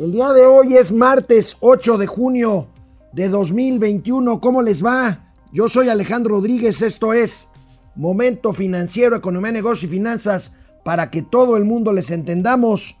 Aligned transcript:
El 0.00 0.12
día 0.12 0.32
de 0.32 0.46
hoy 0.46 0.78
es 0.78 0.92
martes 0.92 1.58
8 1.60 1.98
de 1.98 2.06
junio 2.06 2.68
de 3.12 3.28
2021. 3.28 4.40
¿Cómo 4.40 4.62
les 4.62 4.82
va? 4.82 5.34
Yo 5.52 5.68
soy 5.68 5.90
Alejandro 5.90 6.36
Rodríguez. 6.36 6.80
Esto 6.80 7.12
es 7.12 7.50
Momento 7.96 8.54
Financiero, 8.54 9.14
Economía, 9.14 9.52
Negocios 9.52 9.84
y 9.84 9.94
Finanzas 9.94 10.54
para 10.84 11.10
que 11.10 11.20
todo 11.20 11.58
el 11.58 11.66
mundo 11.66 11.92
les 11.92 12.10
entendamos. 12.10 12.96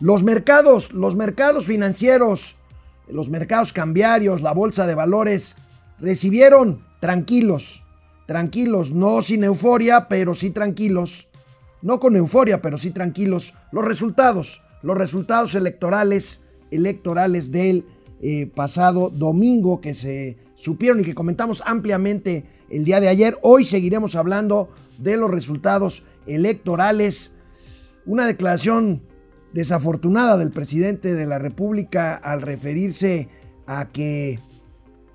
Los 0.00 0.24
mercados, 0.24 0.92
los 0.92 1.14
mercados 1.14 1.66
financieros, 1.66 2.56
los 3.06 3.30
mercados 3.30 3.72
cambiarios, 3.72 4.42
la 4.42 4.52
bolsa 4.52 4.88
de 4.88 4.96
valores, 4.96 5.54
recibieron 6.00 6.84
tranquilos, 6.98 7.84
tranquilos, 8.26 8.90
no 8.90 9.22
sin 9.22 9.44
euforia, 9.44 10.08
pero 10.08 10.34
sí 10.34 10.50
tranquilos, 10.50 11.28
no 11.80 12.00
con 12.00 12.16
euforia, 12.16 12.60
pero 12.60 12.76
sí 12.76 12.90
tranquilos, 12.90 13.54
los 13.70 13.84
resultados, 13.84 14.62
los 14.82 14.96
resultados 14.96 15.54
electorales, 15.54 16.42
electorales 16.70 17.50
del 17.50 17.84
eh, 18.20 18.46
pasado 18.46 19.10
domingo 19.10 19.80
que 19.80 19.94
se 19.94 20.36
supieron 20.54 21.00
y 21.00 21.04
que 21.04 21.14
comentamos 21.14 21.62
ampliamente 21.64 22.44
el 22.68 22.84
día 22.84 23.00
de 23.00 23.08
ayer. 23.08 23.38
Hoy 23.42 23.64
seguiremos 23.64 24.16
hablando 24.16 24.68
de 24.98 25.16
los 25.16 25.30
resultados 25.30 26.04
electorales. 26.26 27.32
Una 28.06 28.26
declaración 28.26 29.02
desafortunada 29.52 30.36
del 30.36 30.50
presidente 30.50 31.14
de 31.14 31.26
la 31.26 31.38
República 31.38 32.14
al 32.14 32.42
referirse 32.42 33.28
a 33.66 33.88
que 33.88 34.38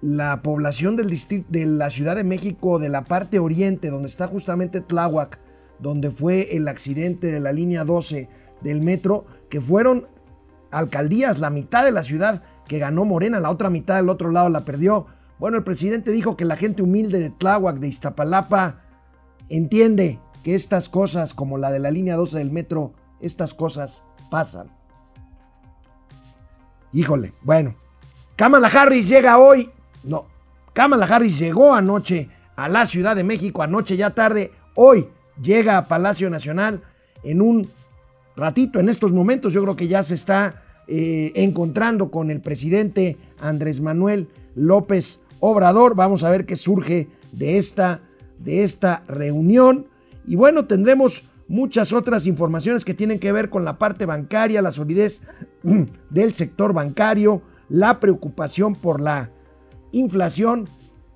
la 0.01 0.41
población 0.41 0.95
del 0.95 1.17
de 1.49 1.65
la 1.65 1.89
Ciudad 1.89 2.15
de 2.15 2.23
México, 2.23 2.79
de 2.79 2.89
la 2.89 3.05
parte 3.05 3.39
oriente, 3.39 3.89
donde 3.89 4.07
está 4.07 4.27
justamente 4.27 4.81
Tláhuac, 4.81 5.39
donde 5.79 6.11
fue 6.11 6.55
el 6.55 6.67
accidente 6.67 7.27
de 7.27 7.39
la 7.39 7.51
línea 7.51 7.83
12 7.83 8.29
del 8.61 8.81
metro, 8.81 9.25
que 9.49 9.61
fueron 9.61 10.07
alcaldías, 10.71 11.39
la 11.39 11.49
mitad 11.49 11.83
de 11.83 11.91
la 11.91 12.03
ciudad 12.03 12.43
que 12.67 12.79
ganó 12.79 13.05
Morena, 13.05 13.39
la 13.39 13.51
otra 13.51 13.69
mitad 13.69 13.95
del 13.95 14.09
otro 14.09 14.31
lado 14.31 14.49
la 14.49 14.65
perdió. 14.65 15.07
Bueno, 15.37 15.57
el 15.57 15.63
presidente 15.63 16.11
dijo 16.11 16.35
que 16.35 16.45
la 16.45 16.55
gente 16.55 16.81
humilde 16.81 17.19
de 17.19 17.29
Tláhuac, 17.29 17.77
de 17.77 17.87
Iztapalapa, 17.87 18.81
entiende 19.49 20.19
que 20.43 20.55
estas 20.55 20.89
cosas, 20.89 21.33
como 21.33 21.57
la 21.57 21.71
de 21.71 21.79
la 21.79 21.91
línea 21.91 22.15
12 22.15 22.37
del 22.37 22.51
metro, 22.51 22.93
estas 23.19 23.53
cosas 23.53 24.03
pasan. 24.29 24.69
Híjole, 26.91 27.33
bueno. 27.41 27.75
Kamala 28.35 28.67
Harris 28.67 29.07
llega 29.07 29.37
hoy. 29.37 29.71
No, 30.03 30.25
Kamala 30.73 31.05
Harris 31.05 31.39
llegó 31.39 31.73
anoche 31.73 32.29
a 32.55 32.67
la 32.69 32.85
Ciudad 32.85 33.15
de 33.15 33.23
México, 33.23 33.63
anoche 33.63 33.97
ya 33.97 34.11
tarde. 34.11 34.51
Hoy 34.75 35.07
llega 35.41 35.77
a 35.77 35.87
Palacio 35.87 36.29
Nacional 36.29 36.81
en 37.23 37.41
un 37.41 37.69
ratito, 38.35 38.79
en 38.79 38.89
estos 38.89 39.11
momentos. 39.11 39.53
Yo 39.53 39.61
creo 39.63 39.75
que 39.75 39.87
ya 39.87 40.03
se 40.03 40.15
está 40.15 40.63
eh, 40.87 41.31
encontrando 41.35 42.11
con 42.11 42.29
el 42.29 42.41
presidente 42.41 43.17
Andrés 43.39 43.81
Manuel 43.81 44.27
López 44.55 45.19
Obrador. 45.39 45.95
Vamos 45.95 46.23
a 46.23 46.29
ver 46.29 46.45
qué 46.45 46.57
surge 46.57 47.07
de 47.31 47.57
esta, 47.57 48.01
de 48.39 48.63
esta 48.63 49.03
reunión. 49.07 49.87
Y 50.27 50.35
bueno, 50.35 50.65
tendremos 50.65 51.23
muchas 51.47 51.93
otras 51.93 52.25
informaciones 52.25 52.85
que 52.85 52.93
tienen 52.93 53.19
que 53.19 53.31
ver 53.31 53.49
con 53.49 53.65
la 53.65 53.77
parte 53.77 54.05
bancaria, 54.05 54.61
la 54.61 54.71
solidez 54.71 55.21
del 56.09 56.33
sector 56.33 56.73
bancario, 56.73 57.41
la 57.69 57.99
preocupación 57.99 58.75
por 58.75 59.01
la 59.01 59.31
inflación. 59.91 60.67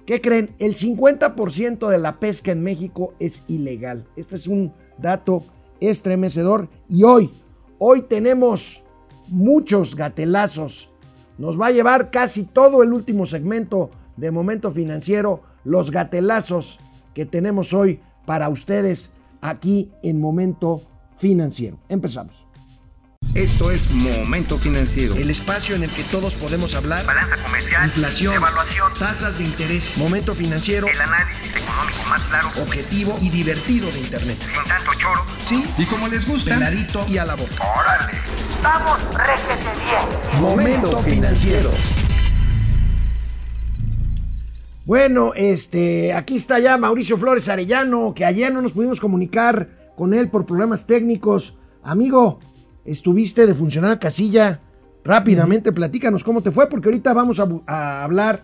¿Qué 0.06 0.22
creen? 0.22 0.50
El 0.58 0.76
50% 0.76 1.88
de 1.88 1.98
la 2.00 2.20
pesca 2.20 2.52
en 2.52 2.64
México 2.64 3.14
es 3.20 3.44
ilegal. 3.48 4.06
Este 4.16 4.36
es 4.36 4.48
un 4.48 4.74
dato 4.98 5.44
estremecedor 5.82 6.68
y 6.90 7.04
hoy, 7.04 7.32
hoy 7.78 8.02
tenemos 8.04 8.84
muchos 9.28 9.96
gatelazos. 9.96 10.90
Nos 11.38 11.60
va 11.60 11.68
a 11.68 11.72
llevar 11.72 12.12
casi 12.12 12.44
todo 12.44 12.84
el 12.84 12.94
último 12.94 13.26
segmento 13.26 13.90
de 14.18 14.32
Momento 14.32 14.72
Financiero, 14.72 15.42
los 15.64 15.92
gatelazos 15.92 16.80
que 17.14 17.26
tenemos 17.26 17.74
hoy 17.74 18.00
para 18.26 18.50
ustedes 18.50 19.12
aquí 19.42 19.92
en 20.04 20.20
Momento 20.20 20.82
Financiero. 21.18 21.78
Empezamos. 21.88 22.49
Esto 23.40 23.72
es 23.72 23.90
Momento 23.92 24.58
Financiero. 24.58 25.16
El 25.16 25.30
espacio 25.30 25.74
en 25.74 25.84
el 25.84 25.90
que 25.90 26.04
todos 26.04 26.36
podemos 26.36 26.76
hablar. 26.76 27.06
Balanza 27.06 27.42
comercial. 27.42 27.86
Inflación. 27.86 28.36
Evaluación. 28.36 28.94
Tasas 29.00 29.38
de 29.38 29.46
interés. 29.46 29.98
Momento 29.98 30.36
Financiero. 30.36 30.88
El 30.88 31.00
análisis 31.00 31.56
económico 31.56 32.04
más 32.10 32.22
claro. 32.24 32.50
Objetivo 32.62 33.18
y 33.22 33.30
divertido 33.30 33.90
de 33.92 34.00
Internet. 34.00 34.38
Sin 34.42 34.64
tanto 34.68 34.92
choro. 34.98 35.24
Sí. 35.46 35.64
Y 35.78 35.86
como 35.86 36.10
les 36.10 36.28
gusta. 36.28 36.56
Peladito 36.56 37.06
y 37.08 37.18
a 37.18 37.24
la 37.24 37.36
boca. 37.36 37.54
¡Órale! 37.80 38.18
¡Vamos, 38.62 39.00
réjete 39.14 39.70
bien! 39.86 40.42
Momento 40.42 41.00
Financiero. 41.00 41.72
Bueno, 44.84 45.34
este, 45.34 46.12
aquí 46.12 46.36
está 46.36 46.60
ya 46.60 46.78
Mauricio 46.78 47.18
Flores 47.18 47.48
Arellano, 47.48 48.14
que 48.14 48.26
ayer 48.26 48.52
no 48.52 48.62
nos 48.62 48.74
pudimos 48.74 49.00
comunicar 49.00 49.94
con 49.96 50.14
él 50.14 50.30
por 50.30 50.46
problemas 50.46 50.88
técnicos. 50.88 51.56
Amigo, 51.84 52.42
estuviste 52.86 53.46
de 53.46 53.54
funcionar 53.56 54.00
casilla. 54.00 54.60
Rápidamente, 55.04 55.72
platícanos 55.72 56.24
cómo 56.24 56.42
te 56.42 56.52
fue, 56.52 56.68
porque 56.68 56.90
ahorita 56.90 57.14
vamos 57.14 57.40
a, 57.40 57.48
a 57.68 58.04
hablar 58.04 58.44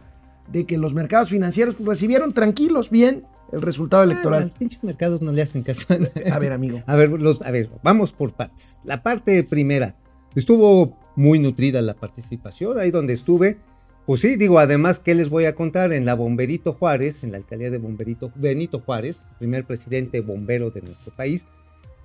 de 0.51 0.65
que 0.65 0.77
los 0.77 0.93
mercados 0.93 1.29
financieros 1.29 1.75
pues, 1.75 1.87
recibieron 1.87 2.33
tranquilos, 2.33 2.89
bien, 2.89 3.23
el 3.51 3.61
resultado 3.61 4.03
Ah, 4.03 4.05
electoral. 4.05 4.43
los 4.43 4.51
pinches 4.51 4.83
mercados 4.83 5.21
no 5.21 5.31
le 5.31 5.41
hacen 5.41 5.63
caso. 5.63 5.85
A 6.31 6.39
ver, 6.39 6.53
amigo. 6.53 6.81
A 6.87 6.95
ver, 6.95 7.09
los, 7.09 7.41
a 7.41 7.51
ver, 7.51 7.69
vamos 7.83 8.13
por 8.13 8.33
partes. 8.33 8.79
La 8.83 9.03
parte 9.03 9.43
primera, 9.43 9.95
estuvo 10.33 10.97
muy 11.15 11.39
nutrida 11.39 11.81
la 11.81 11.93
participación, 11.93 12.79
ahí 12.79 12.89
donde 12.91 13.13
estuve. 13.13 13.57
Pues 14.05 14.21
sí, 14.21 14.35
digo, 14.35 14.59
además, 14.59 14.99
¿qué 14.99 15.15
les 15.15 15.29
voy 15.29 15.45
a 15.45 15.55
contar? 15.55 15.91
En 15.91 16.05
la 16.05 16.13
Bomberito 16.13 16.73
Juárez, 16.73 17.23
en 17.23 17.31
la 17.31 17.37
alcaldía 17.37 17.71
de 17.71 17.79
Bomberito, 17.79 18.31
Benito 18.35 18.79
Juárez, 18.79 19.17
primer 19.39 19.65
presidente 19.65 20.21
bombero 20.21 20.69
de 20.69 20.81
nuestro 20.83 21.11
país, 21.15 21.47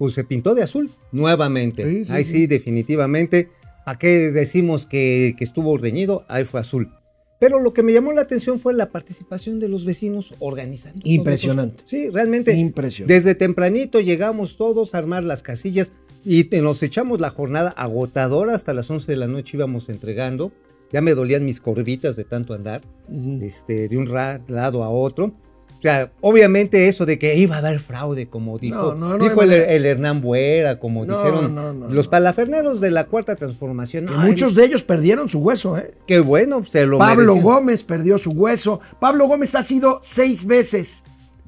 pues 0.00 0.14
se 0.14 0.24
pintó 0.24 0.54
de 0.54 0.62
azul 0.62 0.88
nuevamente. 1.12 1.86
Sí, 1.86 2.04
sí, 2.06 2.12
ahí 2.14 2.24
sí. 2.24 2.32
sí, 2.32 2.46
definitivamente. 2.46 3.50
¿A 3.84 3.98
qué 3.98 4.30
decimos 4.30 4.86
que, 4.86 5.34
que 5.36 5.44
estuvo 5.44 5.76
reñido? 5.76 6.24
Ahí 6.26 6.46
fue 6.46 6.58
azul. 6.58 6.90
Pero 7.38 7.60
lo 7.60 7.74
que 7.74 7.82
me 7.82 7.92
llamó 7.92 8.10
la 8.12 8.22
atención 8.22 8.58
fue 8.58 8.72
la 8.72 8.92
participación 8.92 9.60
de 9.60 9.68
los 9.68 9.84
vecinos 9.84 10.32
organizando. 10.38 11.02
Impresionante. 11.04 11.82
Sí, 11.84 12.08
realmente. 12.08 12.56
Impresionante. 12.56 13.12
Desde 13.12 13.34
tempranito 13.34 14.00
llegamos 14.00 14.56
todos 14.56 14.94
a 14.94 14.98
armar 14.98 15.22
las 15.22 15.42
casillas 15.42 15.92
y 16.24 16.44
nos 16.50 16.82
echamos 16.82 17.20
la 17.20 17.28
jornada 17.28 17.68
agotadora 17.68 18.54
hasta 18.54 18.72
las 18.72 18.90
11 18.90 19.12
de 19.12 19.16
la 19.18 19.26
noche 19.26 19.58
íbamos 19.58 19.90
entregando. 19.90 20.50
Ya 20.92 21.02
me 21.02 21.12
dolían 21.12 21.44
mis 21.44 21.60
corvitas 21.60 22.16
de 22.16 22.24
tanto 22.24 22.54
andar, 22.54 22.80
Ujú. 23.10 23.44
este, 23.44 23.90
de 23.90 23.98
un 23.98 24.10
lado 24.14 24.82
a 24.82 24.88
otro. 24.88 25.34
O 25.80 25.82
sea, 25.82 26.12
obviamente 26.20 26.88
eso 26.88 27.06
de 27.06 27.18
que 27.18 27.36
iba 27.36 27.54
a 27.56 27.58
haber 27.60 27.80
fraude, 27.80 28.28
como 28.28 28.58
dijo, 28.58 28.76
No, 28.76 28.94
no, 28.94 29.16
no, 29.16 29.24
dijo 29.24 29.42
el, 29.42 29.50
Hernán 29.86 30.20
Buera, 30.20 30.78
como 30.78 31.06
No, 31.06 31.16
dijeron 31.16 31.54
no, 31.54 31.72
no, 31.72 31.88
los 31.88 32.06
palaferneros 32.06 32.82
de 32.82 32.90
la 32.90 33.04
Cuarta 33.06 33.34
Transformación. 33.34 34.06
Ay, 34.14 34.28
muchos 34.28 34.54
de 34.54 34.66
ellos 34.66 34.82
perdieron 34.82 35.30
su 35.30 35.38
hueso, 35.38 35.78
¿eh? 35.78 35.94
Qué 36.06 36.20
bueno, 36.20 36.62
se 36.64 36.84
lo 36.84 36.98
Pablo. 36.98 37.34
Gómez 37.36 37.82
perdió 37.82 38.18
su 38.18 38.32
hueso. 38.32 38.80
Pablo 38.98 39.26
Gómez 39.26 39.54
ha 39.54 39.62
sido 39.62 40.00
seis 40.02 40.44
veces 40.44 41.02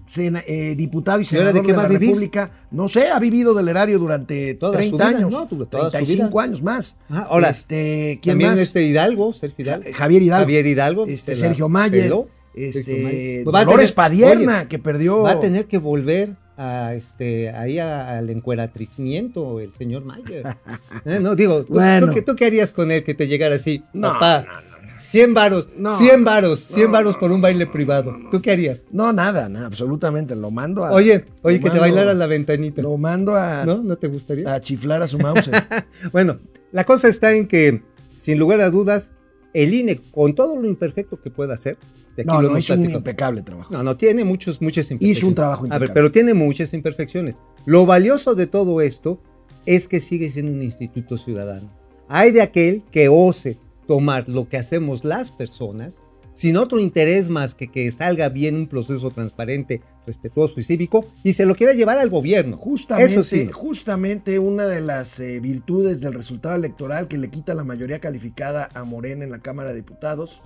sena- 0.07 0.43
eh, 0.47 0.75
diputado 0.77 1.21
y 1.21 1.23
¿Y 1.23 1.27
senador 1.27 1.53
de 1.53 1.63
qué 1.63 1.73
la 1.73 1.87
vivir? 1.87 2.09
República. 2.09 2.51
No 2.71 2.89
sé, 2.89 3.09
ha 3.09 3.19
vivido 3.19 3.53
del 3.53 3.69
erario 3.69 3.99
durante 3.99 4.55
Toda 4.55 4.73
su 4.73 4.79
30 4.97 5.09
vida, 5.09 5.19
años, 5.19 5.31
¿no? 5.31 5.47
Toda 5.47 5.85
su 5.85 5.91
35 5.91 6.29
vida. 6.31 6.43
años 6.43 6.63
más. 6.63 6.97
Ah, 7.11 7.27
ahora, 7.29 7.51
este, 7.51 8.19
¿quién 8.23 8.33
También 8.33 8.51
más? 8.53 8.59
este 8.61 8.83
Hidalgo, 8.83 9.35
Sergio 9.35 9.63
Hidalgo. 9.63 9.85
Ja- 9.91 9.95
Javier 9.95 10.23
Hidalgo. 10.23 10.45
Javier 10.45 10.67
Hidalgo. 10.67 11.05
Este, 11.07 11.37
Sergio 11.37 11.69
Mayer, 11.69 12.05
peló. 12.05 12.29
Este, 12.55 13.43
Dolores 13.45 13.67
tener- 13.77 13.95
Padierna, 13.95 14.59
oye, 14.61 14.69
que 14.69 14.79
perdió. 14.79 15.23
Va 15.23 15.33
a 15.33 15.41
tener 15.41 15.67
que 15.67 15.79
volver 15.79 16.37
a 16.57 16.95
este 16.95 17.51
ahí 17.51 17.79
a- 17.79 18.19
al 18.19 18.29
encueratricimiento 18.31 19.61
el 19.61 19.73
señor 19.75 20.05
Mayer. 20.05 20.43
Eh, 21.05 21.19
No, 21.21 21.35
digo, 21.35 21.65
¿tú, 21.65 21.75
Bueno. 21.75 22.07
tú 22.09 22.15
qué- 22.15 22.23
tú 22.23 22.37
qué 22.37 22.47
harías 22.47 22.73
con 22.73 22.91
él 22.91 23.03
que 23.05 23.15
te 23.15 23.27
llegara 23.27 23.55
así? 23.57 23.83
No, 23.93 24.13
Papá, 24.13 24.45
no, 24.47 24.53
no, 24.87 24.99
100 24.99 25.35
varos, 25.35 25.69
No. 25.77 25.99
100 25.99 26.25
varos, 26.25 26.61
100 26.67 26.87
No, 26.87 26.93
varos 26.93 27.17
por 27.17 27.33
un 27.33 27.41
baile 27.41 27.67
privado. 27.67 28.15
¿Tú 28.31 28.41
qué 28.41 28.53
harías? 28.53 28.83
No, 28.93 29.13
nada, 29.13 29.49
nada, 29.49 29.67
absolutamente. 29.67 30.37
Lo 30.37 30.51
mando 30.51 30.85
a. 30.85 30.93
Oye, 30.93 31.25
oye, 31.43 31.59
que 31.59 31.71
te 31.71 31.79
bailara 31.79 32.15
la 32.15 32.27
ventanita. 32.27 32.83
Lo 32.83 32.97
mando 32.97 33.35
a, 33.35 33.65
¿No? 33.67 33.83
¿No 33.83 33.97
te 33.97 34.07
gustaría? 34.09 34.53
a 34.55 34.61
chiflar 34.61 35.03
a 35.03 35.09
su 35.09 35.19
mouse. 35.19 35.51
Bueno, 36.13 36.39
la 36.71 36.85
cosa 36.85 37.09
está 37.09 37.33
en 37.33 37.49
que, 37.49 37.83
sin 38.17 38.39
lugar 38.39 38.61
a 38.61 38.71
dudas, 38.71 39.13
el 39.55 39.75
INE, 39.75 40.01
con 40.13 40.35
todo 40.35 40.57
lo 40.57 40.67
imperfecto 40.69 41.21
que 41.21 41.31
pueda 41.31 41.55
hacer, 41.55 41.77
de 42.17 42.23
aquí 42.23 42.29
no, 42.29 42.43
no, 42.43 42.59
hizo 42.59 42.75
un 42.75 42.91
impecable 42.91 43.43
trabajo. 43.43 43.73
No, 43.73 43.83
no, 43.83 43.97
tiene 43.97 44.25
muchos, 44.25 44.61
muchas 44.61 44.91
imperfecciones. 44.91 45.19
Hizo 45.19 45.27
un 45.27 45.35
trabajo 45.35 45.61
A 45.61 45.63
ver, 45.63 45.73
impecable. 45.75 45.95
pero 45.95 46.13
tiene 46.13 46.35
muchas 46.35 46.75
imperfecciones. 46.75 47.37
Lo 47.65 47.87
valioso 47.87 48.35
de 48.35 48.47
todo 48.47 48.81
esto 48.81 49.21
es 49.67 49.89
que 49.89 50.01
sigue 50.01 50.31
siendo 50.31 50.53
un 50.53 50.63
instituto 50.63 51.17
ciudadano. 51.17 51.71
Hay 52.09 52.33
de 52.33 52.43
aquel 52.43 52.83
que 52.91 53.09
ose 53.09 53.57
tomar 53.87 54.29
lo 54.29 54.49
que 54.49 54.59
hacemos 54.59 55.05
las 55.05 55.31
personas 55.31 55.95
sin 56.35 56.57
otro 56.57 56.81
interés 56.81 57.29
más 57.29 57.55
que 57.55 57.69
que 57.69 57.91
salga 57.93 58.29
bien 58.29 58.57
un 58.57 58.67
proceso 58.67 59.11
transparente 59.11 59.83
respetuoso 60.07 60.59
y 60.59 60.63
cívico 60.63 61.07
y 61.23 61.33
se 61.33 61.47
lo 61.47 61.55
quiera 61.55 61.73
llevar 61.73 61.99
al 61.99 62.11
gobierno. 62.11 62.57
Justamente, 62.57 63.13
Eso 63.13 63.25
sí. 63.25 63.49
justamente 63.53 64.39
una 64.39 64.67
de 64.67 64.81
las 64.81 65.19
eh, 65.21 65.41
virtudes 65.41 66.01
del 66.01 66.15
resultado 66.15 66.55
electoral 66.57 67.09
que 67.09 67.19
le 67.19 67.31
quita 67.31 67.55
la 67.55 67.65
mayoría 67.65 68.01
calificada 68.01 68.69
a 68.75 68.85
Morena 68.85 69.25
en 69.25 69.31
la 69.31 69.39
Cámara 69.41 69.71
de 69.71 69.77
Diputados 69.77 70.41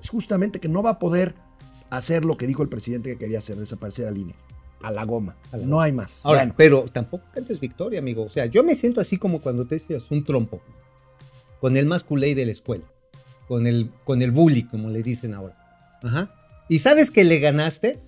es 0.00 0.08
justamente 0.08 0.60
que 0.60 0.68
no 0.68 0.82
va 0.82 0.90
a 0.90 0.98
poder 0.98 1.34
hacer 1.90 2.24
lo 2.24 2.36
que 2.36 2.46
dijo 2.46 2.62
el 2.62 2.68
presidente 2.68 3.10
que 3.10 3.18
quería 3.18 3.38
hacer, 3.38 3.56
desaparecer 3.56 4.06
al 4.06 4.18
INE. 4.18 4.34
A 4.80 4.92
la 4.92 5.04
goma. 5.04 5.36
A 5.50 5.56
la 5.56 5.66
no 5.66 5.80
hay 5.80 5.90
más. 5.90 6.20
Ahora, 6.24 6.40
Bueno, 6.42 6.54
pero 6.56 6.84
tampoco 6.92 7.24
cantes 7.34 7.58
victoria, 7.58 7.98
amigo. 7.98 8.22
O 8.22 8.28
sea, 8.28 8.46
yo 8.46 8.62
me 8.62 8.76
siento 8.76 9.00
así 9.00 9.16
como 9.16 9.40
cuando 9.40 9.66
te 9.66 9.76
decías 9.76 10.08
un 10.10 10.22
trompo. 10.22 10.60
Con 11.60 11.76
el 11.76 11.86
más 11.86 12.04
culé 12.04 12.34
de 12.36 12.46
la 12.46 12.52
escuela. 12.52 12.84
Con 13.48 13.66
el, 13.66 13.90
con 14.04 14.22
el 14.22 14.30
bully, 14.30 14.64
como 14.64 14.88
le 14.90 15.02
dicen 15.02 15.34
ahora. 15.34 15.56
Ajá. 16.02 16.30
Y 16.68 16.78
sabes 16.78 17.10
que 17.10 17.24
le 17.24 17.40
ganaste, 17.40 17.98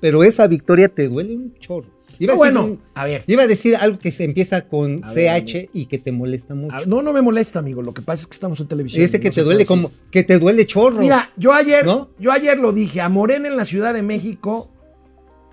pero 0.00 0.22
esa 0.24 0.46
victoria 0.46 0.88
te 0.88 1.08
duele 1.08 1.36
un 1.36 1.54
chorro. 1.58 1.94
Iba, 2.18 2.32
no, 2.32 2.34
a, 2.34 2.36
bueno, 2.38 2.64
un- 2.64 2.80
a 2.94 3.04
ver. 3.04 3.24
iba 3.26 3.42
a 3.42 3.46
decir 3.46 3.76
algo 3.76 3.98
que 3.98 4.10
se 4.10 4.24
empieza 4.24 4.66
con 4.68 5.04
A 5.04 5.12
ver, 5.12 5.44
CH 5.44 5.68
y 5.74 5.84
que 5.84 5.98
te 5.98 6.12
molesta 6.12 6.54
mucho. 6.54 6.74
a- 6.74 6.86
No, 6.86 7.02
no 7.02 7.12
me 7.12 7.20
molesta, 7.20 7.58
amigo. 7.58 7.82
Lo 7.82 7.92
que 7.92 8.00
pasa 8.00 8.22
es 8.22 8.26
que 8.26 8.32
estamos 8.32 8.58
en 8.60 8.68
televisión. 8.68 9.04
Ese 9.04 9.20
que 9.20 9.28
no 9.28 9.34
te 9.34 9.42
duele 9.42 9.66
como, 9.66 9.90
que 10.10 10.24
te 10.24 10.38
duele 10.38 10.64
chorro. 10.64 10.98
Mira, 11.00 11.30
yo 11.36 11.52
ayer, 11.52 11.84
¿No? 11.84 12.08
yo 12.18 12.32
ayer 12.32 12.58
lo 12.58 12.72
dije, 12.72 13.02
a 13.02 13.10
Morena 13.10 13.48
en 13.48 13.56
la 13.58 13.66
Ciudad 13.66 13.92
de 13.92 14.02
México, 14.02 14.70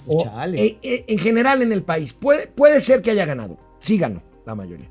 o 0.07 0.23
Chale. 0.23 0.63
eh, 0.65 0.77
eh, 0.83 1.03
en 1.07 1.17
general 1.19 1.61
en 1.61 1.73
el 1.73 1.83
país, 1.83 2.13
puede, 2.13 2.47
puede 2.47 2.79
ser 2.79 3.01
que 3.01 3.11
haya 3.11 3.25
ganado. 3.25 3.57
Sí 3.79 3.97
ganó, 3.97 4.23
la 4.45 4.55
mayoría. 4.55 4.89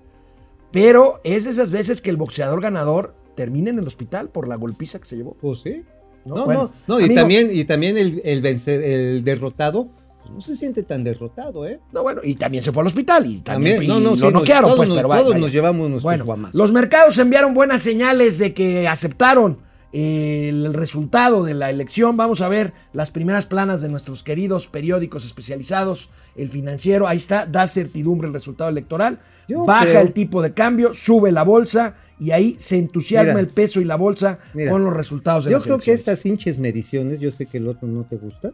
Pero 0.73 1.21
es 1.25 1.45
de 1.45 1.51
esas 1.53 1.71
veces 1.71 2.01
que 2.03 2.11
el 2.11 2.17
boxeador 2.19 2.61
ganador 2.61 3.15
termina 3.35 3.71
en 3.71 3.79
el 3.79 3.87
hospital 3.87 4.29
por 4.29 4.47
la 4.47 4.57
golpiza 4.57 4.99
que 4.99 5.07
se 5.07 5.17
llevó. 5.17 5.37
Pues 5.41 5.61
sí. 5.61 5.83
No, 6.25 6.37
No, 6.37 6.45
bueno, 6.45 6.73
no, 6.87 6.95
no, 6.95 7.01
y 7.01 7.05
amigo. 7.05 7.21
también, 7.21 7.49
y 7.53 7.65
también 7.65 7.99
el, 7.99 8.21
el, 8.25 8.43
vencer- 8.43 8.83
el 8.83 9.25
derrotado, 9.25 9.89
pues 10.21 10.33
no 10.35 10.41
se 10.41 10.55
siente 10.57 10.83
tan 10.85 11.03
derrotado, 11.03 11.67
¿eh? 11.67 11.81
No, 11.93 12.03
bueno, 12.03 12.21
y 12.23 12.37
también 12.37 12.63
se 12.63 12.71
fue 12.73 12.83
al 12.83 12.87
hospital 12.87 13.27
y 13.27 13.41
también, 13.41 13.77
También, 13.79 13.89
no, 13.93 14.01
no, 14.01 14.11
lo 14.11 14.17
sí, 14.17 14.23
nos- 14.23 14.33
noquearon, 14.35 14.65
todos 14.71 14.77
pues, 14.77 14.89
nos- 14.89 14.99
pero 14.99 15.09
todos 15.09 15.29
vaya. 15.31 15.39
nos 15.39 15.53
llevamos 15.53 15.81
nuestros 15.91 16.03
Bueno, 16.05 16.25
guamazos. 16.25 16.55
los 16.55 16.71
mercados 16.73 17.19
enviaron 17.19 17.55
buenas 17.55 17.83
señales 17.83 18.39
de 18.39 18.55
que 18.55 18.87
aceptaron 18.87 19.59
el 19.93 20.73
resultado 20.75 21.45
de 21.45 21.55
la 21.55 21.71
elección. 21.71 22.17
Vamos 22.17 22.41
a 22.41 22.49
ver 22.49 22.73
las 22.93 23.11
primeras 23.11 23.47
planas 23.47 23.81
de 23.83 23.89
nuestros 23.89 24.23
queridos 24.23 24.67
periódicos 24.69 25.25
especializados. 25.25 26.09
El 26.35 26.49
financiero, 26.49 27.07
ahí 27.07 27.19
está, 27.19 27.45
da 27.47 27.67
certidumbre 27.67 28.27
el 28.29 28.33
resultado 28.35 28.71
electoral. 28.71 29.19
Yo 29.49 29.65
baja 29.67 29.85
creo- 29.85 30.01
el 30.01 30.13
tipo 30.13 30.41
de 30.41 30.55
cambio, 30.55 30.95
sube 30.95 31.31
la 31.33 31.43
bolsa 31.43 31.97
y 32.19 32.31
ahí 32.31 32.57
se 32.59 32.79
entusiasma 32.79 33.33
Mira. 33.33 33.41
el 33.41 33.49
peso 33.49 33.81
y 33.81 33.85
la 33.85 33.97
bolsa 33.97 34.39
Mira. 34.55 34.71
con 34.71 34.85
los 34.85 34.95
resultados 34.95 35.45
de 35.45 35.51
Yo 35.51 35.57
las 35.59 35.65
creo 35.65 35.79
que 35.79 35.93
estas 35.93 36.25
hinches 36.25 36.59
mediciones, 36.59 37.21
yo 37.21 37.31
sé 37.31 37.47
que 37.47 37.59
el 37.59 37.69
otro 37.69 37.87
no 37.89 38.05
te 38.05 38.17
gusta, 38.17 38.53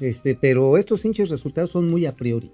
este, 0.00 0.34
pero 0.34 0.78
estos 0.78 1.04
hinches 1.04 1.28
resultados 1.28 1.70
son 1.72 1.90
muy 1.90 2.06
a 2.06 2.14
priori. 2.16 2.52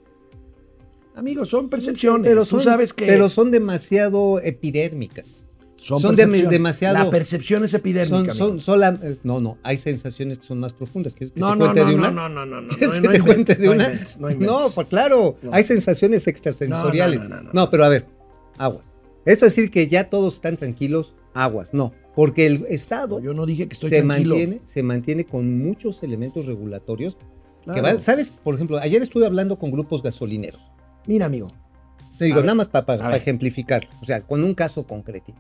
Amigos, 1.14 1.50
son 1.50 1.68
percepciones. 1.68 2.26
Pero 2.28 2.44
Tú 2.46 2.58
sabes 2.60 2.92
que 2.94 3.06
pero 3.06 3.28
son 3.28 3.50
demasiado 3.50 4.40
epidérmicas. 4.40 5.46
Son, 5.80 6.00
son 6.00 6.14
de- 6.14 6.26
demasiado- 6.46 6.94
La 6.98 7.10
percepción 7.10 7.64
es 7.64 7.72
epidérmica. 7.74 8.34
Son, 8.34 8.60
son 8.60 8.82
eh, 9.02 9.16
no, 9.22 9.40
no, 9.40 9.58
hay 9.62 9.76
sensaciones 9.76 10.38
que 10.38 10.44
son 10.46 10.60
más 10.60 10.72
profundas. 10.72 11.14
¿Quieres 11.14 11.32
que 11.32 11.40
No, 11.40 11.52
te 11.52 11.58
no, 11.58 11.64
cuente 11.66 11.80
no, 11.80 11.86
de 11.88 11.94
una? 11.94 12.10
no, 12.10 12.28
no, 12.28 12.46
no, 12.46 12.60
no, 12.60 12.68
¿Quieres 12.76 12.88
no, 12.88 13.02
que 13.02 13.06
no 13.08 13.12
te 13.12 13.18
inventes, 13.18 13.56
cuente 13.56 13.62
de 13.62 13.66
no 13.66 13.72
una? 13.72 13.84
inventes, 13.84 14.18
no 14.20 14.60
pues 14.74 14.86
claro, 14.88 15.36
No. 15.42 15.50
hay 15.52 15.64
sensaciones 15.64 16.26
extrasensoriales. 16.26 17.18
No, 17.20 17.28
No, 17.28 17.28
no, 17.36 17.36
no, 17.36 17.42
no, 17.44 17.50
no. 17.52 17.70
pero 17.70 17.84
a 17.84 17.88
ver, 17.88 18.06
aguas. 18.58 18.84
Esto 19.24 19.46
es 19.46 19.54
decir 19.56 19.70
que 19.70 19.88
ya 19.88 20.08
todos 20.10 20.34
están 20.34 20.56
tranquilos, 20.56 21.14
aguas, 21.34 21.72
no, 21.74 21.92
porque 22.14 22.46
el 22.46 22.64
Estado 22.68 23.18
No, 23.18 23.24
yo 23.24 23.34
no 23.34 23.46
dije 23.46 23.66
que 23.68 23.74
estoy 23.74 23.90
se 23.90 24.02
tranquilo. 24.02 24.34
mantiene, 24.36 24.60
se 24.66 24.82
mantiene 24.82 25.24
con 25.24 25.58
muchos 25.58 26.02
elementos 26.02 26.46
regulatorios. 26.46 27.16
Claro. 27.64 27.98
¿Sabes? 28.00 28.30
Por 28.32 28.54
ejemplo, 28.54 28.78
ayer 28.78 29.02
estuve 29.02 29.26
hablando 29.26 29.58
con 29.58 29.70
grupos 29.70 30.02
gasolineros. 30.02 30.62
Mira, 31.06 31.26
amigo. 31.26 31.48
Te 32.18 32.24
digo, 32.26 32.40
nada 32.40 32.54
más 32.54 32.68
para 32.68 32.94
a 32.94 33.08
ver. 33.08 33.16
ejemplificar, 33.16 33.88
o 34.02 34.04
sea, 34.04 34.20
con 34.22 34.44
un 34.44 34.54
caso 34.54 34.84
concretito. 34.86 35.38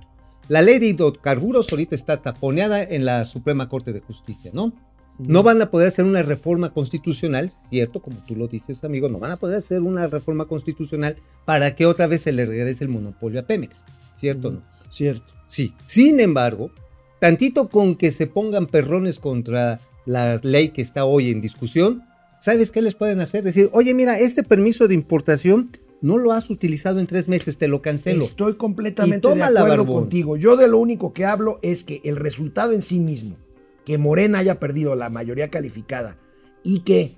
La 0.50 0.62
ley 0.62 0.80
de 0.80 0.88
hidrocarburos 0.88 1.70
ahorita 1.70 1.94
está 1.94 2.22
taponeada 2.22 2.82
en 2.82 3.04
la 3.04 3.24
Suprema 3.24 3.68
Corte 3.68 3.92
de 3.92 4.00
Justicia, 4.00 4.50
¿no? 4.52 4.72
No 5.16 5.44
van 5.44 5.62
a 5.62 5.70
poder 5.70 5.86
hacer 5.86 6.04
una 6.04 6.24
reforma 6.24 6.70
constitucional, 6.72 7.52
cierto, 7.68 8.02
como 8.02 8.16
tú 8.26 8.34
lo 8.34 8.48
dices, 8.48 8.82
amigo, 8.82 9.08
no 9.08 9.20
van 9.20 9.30
a 9.30 9.36
poder 9.36 9.58
hacer 9.58 9.80
una 9.80 10.08
reforma 10.08 10.46
constitucional 10.46 11.18
para 11.44 11.76
que 11.76 11.86
otra 11.86 12.08
vez 12.08 12.22
se 12.22 12.32
le 12.32 12.46
regrese 12.46 12.82
el 12.82 12.90
monopolio 12.90 13.38
a 13.38 13.44
Pemex, 13.44 13.84
¿cierto 14.16 14.48
o 14.48 14.50
no? 14.50 14.62
Cierto. 14.90 15.32
Sí. 15.46 15.72
Sin 15.86 16.18
embargo, 16.18 16.72
tantito 17.20 17.68
con 17.68 17.94
que 17.94 18.10
se 18.10 18.26
pongan 18.26 18.66
perrones 18.66 19.20
contra 19.20 19.78
la 20.04 20.40
ley 20.42 20.70
que 20.70 20.82
está 20.82 21.04
hoy 21.04 21.30
en 21.30 21.40
discusión, 21.40 22.02
¿sabes 22.40 22.72
qué 22.72 22.82
les 22.82 22.96
pueden 22.96 23.20
hacer? 23.20 23.44
Decir, 23.44 23.70
oye, 23.72 23.94
mira, 23.94 24.18
este 24.18 24.42
permiso 24.42 24.88
de 24.88 24.94
importación 24.94 25.70
no 26.02 26.16
lo 26.18 26.32
has 26.32 26.48
utilizado 26.50 26.98
en 27.00 27.06
tres 27.06 27.28
meses, 27.28 27.58
te 27.58 27.68
lo 27.68 27.82
cancelo. 27.82 28.24
Estoy 28.24 28.54
completamente 28.54 29.28
Y 29.28 29.34
de 29.34 29.42
acuerdo 29.42 29.86
contigo. 29.86 30.36
Yo 30.36 30.56
de 30.56 30.66
lo 30.68 30.78
único 30.78 31.12
que 31.12 31.24
hablo 31.26 31.58
es 31.62 31.84
que 31.84 32.00
el 32.04 32.16
resultado 32.16 32.72
en 32.72 32.82
sí 32.82 33.00
mismo, 33.00 33.36
que 33.84 33.98
Morena 33.98 34.38
haya 34.38 34.58
perdido 34.60 34.94
la 34.94 35.10
mayoría 35.10 35.48
calificada 35.50 36.16
y 36.62 36.80
que 36.80 37.16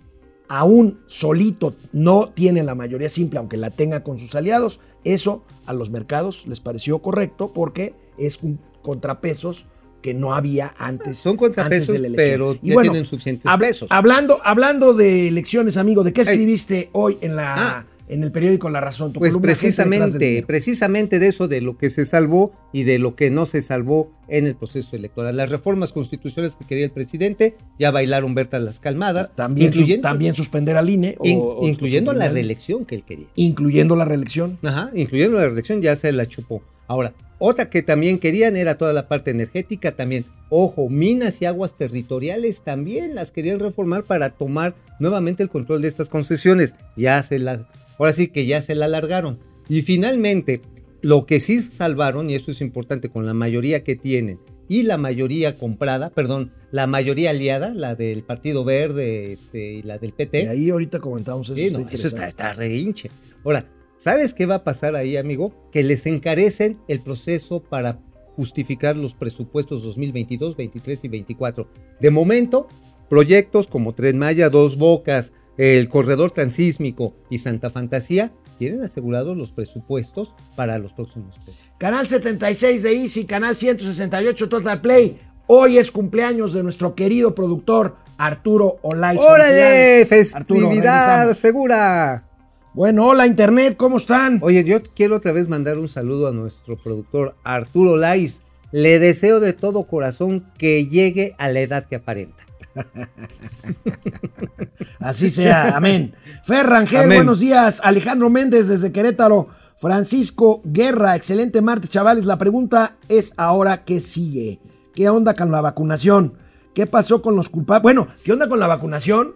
aún 0.49 0.99
solito 1.06 1.75
no 1.93 2.29
tiene 2.31 2.62
la 2.62 2.75
mayoría 2.75 3.08
simple, 3.08 3.38
aunque 3.38 3.56
la 3.56 3.70
tenga 3.70 4.02
con 4.02 4.19
sus 4.19 4.34
aliados, 4.34 4.81
eso 5.05 5.44
a 5.67 5.73
los 5.73 5.90
mercados 5.90 6.46
les 6.46 6.61
pareció 6.61 6.99
correcto 7.00 7.52
porque 7.52 7.94
es 8.19 8.43
un 8.43 8.58
contrapesos 8.82 9.67
que 10.02 10.12
no 10.14 10.35
había 10.35 10.75
antes. 10.76 11.19
Son 11.19 11.37
contrapesos, 11.37 11.88
antes 11.90 11.93
de 11.93 11.99
la 12.00 12.06
elección. 12.08 12.31
pero 12.32 12.58
Y 12.61 12.69
ya 12.70 12.75
bueno, 12.75 12.90
tienen 12.90 13.08
suficientes 13.08 13.46
hab- 13.46 13.61
pesos. 13.61 13.88
Hablando, 13.93 14.40
hablando 14.43 14.93
de 14.94 15.28
elecciones, 15.28 15.76
amigo, 15.76 16.02
¿de 16.02 16.12
qué 16.12 16.23
Ey. 16.23 16.26
escribiste 16.28 16.90
hoy 16.93 17.19
en 17.20 17.37
la 17.37 17.55
Ah. 17.78 17.87
En 18.12 18.23
el 18.25 18.32
periódico 18.32 18.69
La 18.70 18.81
Razón? 18.81 19.12
Tu 19.12 19.19
Pues 19.20 19.37
precisamente, 19.38 20.44
precisamente 20.47 21.19
de 21.19 21.29
eso, 21.29 21.49
de 21.49 21.61
lo 21.61 21.76
que 21.79 21.91
se 21.91 22.05
salvó 22.05 22.53
y 22.73 22.85
de 22.85 22.99
lo 22.99 23.14
que 23.17 23.31
no 23.31 23.47
se 23.47 23.62
salvó 23.62 24.12
en 24.29 24.47
el 24.47 24.55
proceso 24.55 24.97
electoral. 24.97 25.37
Las 25.37 25.50
reformas 25.50 25.93
constitucionales 25.93 26.55
que 26.56 26.64
quería 26.67 26.85
el 26.85 26.91
presidente 26.93 27.56
ya 27.79 27.91
bailaron 27.91 28.35
Berta 28.35 28.59
las 28.59 28.81
calmadas, 28.81 29.31
También, 29.35 29.73
su- 29.73 29.79
incluyendo, 29.81 30.03
también 30.09 30.35
suspender 30.35 30.76
al 30.76 30.88
INE. 30.91 31.17
o- 31.19 31.26
in- 31.26 31.38
o- 31.41 31.69
incluyendo 31.69 32.12
la 32.12 32.29
reelección 32.29 32.85
que 32.85 32.94
él 32.97 33.03
quería. 33.05 33.26
Incluyendo 33.35 33.97
la 33.97 34.05
reelección. 34.05 34.59
Ajá, 34.62 34.91
incluyendo 34.94 35.38
la 35.38 35.47
reelección 35.47 35.82
ya 35.82 35.97
se 35.97 36.12
la 36.12 36.26
chupó. 36.26 36.62
Ahora, 36.88 37.14
otra 37.38 37.70
que 37.70 37.82
también 37.82 38.19
querían 38.19 38.56
era 38.56 38.76
toda 38.76 38.93
la 38.93 39.09
parte 39.09 39.31
energética 39.31 39.93
también. 39.93 40.25
Ojo, 40.50 40.88
minas 40.91 41.41
y 41.41 41.47
aguas 41.47 41.76
territoriales 41.79 42.62
también 42.62 43.14
las 43.14 43.32
querían 43.32 43.59
reformar 43.59 44.05
para 44.05 44.29
tomar 44.31 44.75
nuevamente 44.99 45.43
el 45.43 45.49
control 45.49 45.81
de 45.82 45.88
estas 45.88 46.09
concesiones. 46.11 46.75
Ya 46.97 47.23
se 47.23 47.38
las, 47.38 47.61
ahora 47.99 48.12
sí 48.12 48.29
que 48.29 48.47
ya 48.47 48.62
se 48.62 48.75
la 48.75 48.87
alargaron. 48.87 49.39
Y 49.69 49.83
finalmente, 49.83 50.61
lo 51.00 51.27
que 51.27 51.41
sí 51.41 51.61
salvaron, 51.61 52.31
y 52.31 52.35
eso 52.35 52.50
es 52.50 52.61
importante 52.61 53.09
con 53.09 53.27
la 53.27 53.35
mayoría 53.35 53.85
que 53.85 53.97
tienen, 53.97 54.39
y 54.69 54.85
la 54.85 54.97
mayoría 54.97 55.57
comprada, 55.57 56.11
perdón, 56.11 56.52
la 56.71 56.87
mayoría 56.87 57.31
aliada, 57.31 57.75
la 57.75 57.95
del 57.95 58.23
Partido 58.23 58.64
Verde 58.64 59.33
este, 59.33 59.75
y 59.75 59.83
la 59.83 59.99
del 59.99 60.12
PT. 60.12 60.45
Y 60.45 60.47
ahí 60.47 60.71
ahorita 60.71 61.00
comentamos 61.00 61.49
eso. 61.49 61.57
Sí, 61.57 61.71
no, 61.71 61.81
está 61.81 61.95
eso 61.95 62.09
está, 62.09 62.26
está 62.26 62.52
re 62.55 62.75
hinche. 62.75 63.11
Ahora, 63.45 63.66
¿sabes 63.99 64.33
qué 64.33 64.47
va 64.47 64.57
a 64.57 64.64
pasar 64.64 64.97
ahí, 64.97 65.16
amigo? 65.16 65.52
Que 65.73 65.83
les 65.83 66.07
encarecen 66.07 66.78
el 66.88 67.00
proceso 67.00 67.61
para 67.61 68.00
justificar 68.35 68.97
los 68.97 69.14
presupuestos 69.14 69.83
2022, 69.83 70.57
23 70.57 71.05
y 71.05 71.09
24. 71.09 71.69
De 72.00 72.11
momento, 72.11 72.69
proyectos 73.11 73.66
como 73.66 73.95
Tren 73.95 74.16
Maya, 74.16 74.49
Dos 74.49 74.78
Bocas, 74.78 75.33
el 75.56 75.88
Corredor 75.88 76.30
Transísmico 76.30 77.14
y 77.30 77.38
Santa 77.38 77.71
Fantasía 77.71 78.32
tienen 78.59 78.82
asegurados 78.82 79.37
los 79.37 79.52
presupuestos 79.52 80.35
para 80.56 80.78
los 80.78 80.92
próximos 80.92 81.35
tres. 81.44 81.59
años. 81.61 81.75
Canal 81.78 82.06
76 82.06 82.82
de 82.82 82.92
Easy, 82.92 83.25
canal 83.25 83.56
168 83.56 84.49
Total 84.49 84.80
Play. 84.80 85.18
Hoy 85.47 85.78
es 85.78 85.90
cumpleaños 85.90 86.52
de 86.52 86.62
nuestro 86.62 86.94
querido 86.94 87.35
productor 87.35 87.97
Arturo 88.16 88.78
Olay. 88.82 89.16
¡Órale! 89.18 90.02
Arturo, 90.35 90.61
¡Festividad 90.61 91.32
segura! 91.35 92.28
Bueno, 92.75 93.09
hola 93.09 93.26
Internet, 93.26 93.76
¿cómo 93.76 93.99
están? 93.99 94.38
Oye, 94.42 94.64
yo 94.64 94.78
quiero 94.94 95.16
otra 95.16 95.32
vez 95.32 95.49
mandar 95.49 95.76
un 95.76 95.88
saludo 95.88 96.28
a 96.28 96.32
nuestro 96.32 96.76
productor 96.78 97.37
Arturo 97.44 97.97
Lais. 97.97 98.40
Le 98.71 98.99
deseo 98.99 99.40
de 99.40 99.52
todo 99.52 99.87
corazón 99.87 100.47
que 100.56 100.87
llegue 100.87 101.35
a 101.37 101.50
la 101.50 101.61
edad 101.61 101.85
que 101.87 101.97
aparenta. 101.97 102.47
Así 105.00 105.31
sea, 105.31 105.76
amén. 105.76 106.14
Fer 106.45 106.67
Rangel, 106.67 107.05
Amén. 107.05 107.19
buenos 107.19 107.41
días. 107.41 107.81
Alejandro 107.83 108.31
Méndez 108.31 108.69
desde 108.69 108.93
Querétaro. 108.93 109.49
Francisco 109.79 110.61
Guerra, 110.64 111.17
excelente 111.17 111.61
martes, 111.61 111.91
chavales. 111.91 112.25
La 112.25 112.38
pregunta 112.38 112.97
es 113.09 113.33
ahora, 113.37 113.85
¿qué 113.85 114.00
sigue? 114.00 114.61
¿Qué 114.95 115.09
onda 115.09 115.35
con 115.35 115.50
la 115.50 115.61
vacunación? 115.61 116.35
¿Qué 116.73 116.87
pasó 116.87 117.21
con 117.21 117.35
los 117.35 117.49
culpables? 117.49 117.83
Bueno, 117.83 118.07
¿qué 118.23 118.33
onda 118.33 118.49
con 118.49 118.61
la 118.61 118.69
vacunación? 118.69 119.35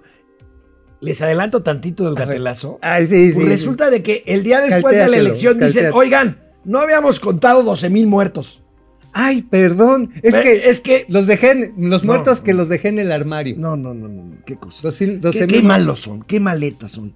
Les 1.01 1.21
adelanto 1.21 1.63
tantito 1.63 2.05
del 2.05 2.15
gatelazo. 2.15 2.79
Sí, 3.07 3.33
Pues 3.35 3.49
resulta 3.49 3.91
de 3.91 4.03
que 4.03 4.23
el 4.27 4.45
día 4.45 4.61
después 4.61 4.97
de 4.97 5.09
la 5.09 5.17
elección 5.17 5.59
dicen, 5.59 5.91
oigan, 5.93 6.39
no 6.65 6.79
habíamos 6.79 7.21
contado 7.21 7.63
12 7.63 7.91
mil 7.91 8.07
muertos. 8.07 8.63
Ay, 9.19 9.41
perdón. 9.43 10.11
Es 10.23 10.37
que, 10.37 10.69
es 10.69 10.81
que- 10.83 11.07
los 11.09 11.27
dejé, 11.27 11.73
los 11.79 12.05
No, 12.05 12.07
muertos 12.13 12.43
que 12.43 12.53
no. 12.53 12.59
los 12.59 12.69
dejé 12.69 12.89
en 12.89 12.99
el 12.99 13.13
armario. 13.13 13.57
No, 13.59 13.75
no, 13.75 13.95
no, 13.95 14.09
no, 14.09 14.37
qué 14.45 14.57
cosa. 14.57 14.91
¿Qué, 14.99 15.47
qué 15.49 15.63
malos 15.63 16.01
son, 16.01 16.23
qué 16.23 16.39
maletas 16.39 16.91
son. 16.93 17.15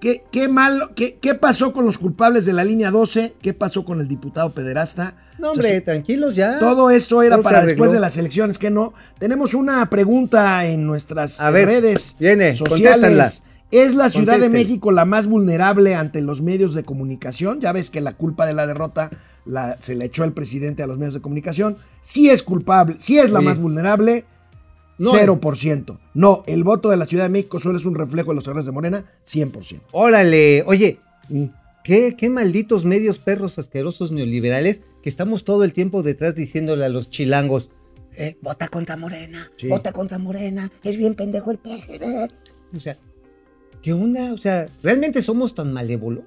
¿Qué, 0.00 0.22
qué 0.32 0.48
malo, 0.48 0.90
qué, 0.94 1.18
qué 1.20 1.34
pasó 1.34 1.72
con 1.72 1.84
los 1.86 1.98
culpables 1.98 2.46
de 2.46 2.52
la 2.54 2.64
línea 2.64 2.90
12? 2.90 3.34
¿Qué 3.42 3.52
pasó 3.54 3.84
con 3.84 4.00
el 4.00 4.08
diputado 4.08 4.52
pederasta? 4.52 5.14
No, 5.38 5.50
hombre, 5.50 5.68
Entonces, 5.76 5.84
tranquilos 5.84 6.36
ya. 6.36 6.58
todo 6.58 6.90
esto 6.90 7.22
era 7.22 7.36
Todo 7.36 7.42
para 7.44 7.64
después 7.66 7.90
de 7.92 8.00
las 8.00 8.16
elecciones, 8.16 8.58
¿qué 8.58 8.70
no? 8.70 8.94
Tenemos 9.18 9.52
una 9.54 9.88
pregunta 9.90 10.66
en 10.66 10.86
nuestras 10.86 11.40
A 11.40 11.50
ver, 11.50 11.66
redes 11.68 12.16
viene, 12.18 12.56
contéstanla. 12.58 13.28
sociales. 13.28 13.42
¿Es 13.70 13.94
la 13.94 14.08
Ciudad 14.08 14.38
de. 14.38 14.48
México 14.50 14.92
la 14.92 15.04
más 15.04 15.26
vulnerable 15.26 15.94
ante 15.96 16.20
los 16.22 16.40
medios 16.42 16.74
de 16.74 16.84
comunicación? 16.84 17.60
Ya 17.60 17.72
ves 17.72 17.90
que 17.90 18.00
la 18.00 18.12
culpa 18.12 18.46
de 18.46 18.54
la 18.54 18.66
derrota 18.66 19.10
la- 19.46 19.76
se 19.80 19.94
le 19.94 20.06
echó 20.06 20.24
el 20.24 20.32
presidente 20.32 20.82
a 20.82 20.86
los 20.86 20.98
medios 20.98 21.14
de 21.14 21.20
comunicación. 21.20 21.76
Sí 22.02 22.30
es 22.30 22.42
culpable, 22.42 22.96
sí 22.98 23.18
es 23.18 23.30
la 23.30 23.40
Sí. 23.40 23.44
más 23.46 23.58
vulnerable, 23.58 24.24
No. 24.98 25.10
0%. 25.12 25.98
No, 26.14 26.42
el 26.46 26.62
voto 26.64 26.90
de 26.90 26.96
la 26.96 27.06
Ciudad 27.06 27.24
de 27.24 27.30
México 27.30 27.58
solo 27.58 27.76
es 27.78 27.84
un 27.84 27.94
reflejo 27.96 28.30
de 28.30 28.36
los 28.36 28.46
errores 28.46 28.66
de 28.66 28.72
Morena, 28.72 29.04
100%. 29.24 29.82
Órale, 29.92 30.62
oye. 30.66 30.98
¿qué, 31.82 32.14
qué 32.16 32.30
malditos 32.30 32.84
medios 32.84 33.18
perros 33.18 33.58
asquerosos 33.58 34.12
neoliberales 34.12 34.82
que 35.02 35.08
estamos 35.08 35.44
todo 35.44 35.64
el 35.64 35.72
tiempo 35.72 36.02
detrás 36.02 36.34
diciéndole 36.34 36.84
a 36.84 36.88
los 36.88 37.10
chilangos, 37.10 37.70
eh, 38.16 38.36
vota 38.40 38.68
contra 38.68 38.96
Morena, 38.96 39.50
vota 39.68 39.92
contra 39.92 40.18
Morena, 40.18 40.70
es 40.82 40.96
bien 40.96 41.14
pendejo 41.14 41.50
el 41.50 41.58
PGB. 41.58 42.28
O 42.76 42.80
sea, 42.80 42.96
¿qué 43.82 43.92
onda? 43.92 44.32
O 44.32 44.38
sea, 44.38 44.68
¿realmente 44.82 45.20
somos 45.22 45.54
tan 45.54 45.72
malévolos? 45.72 46.24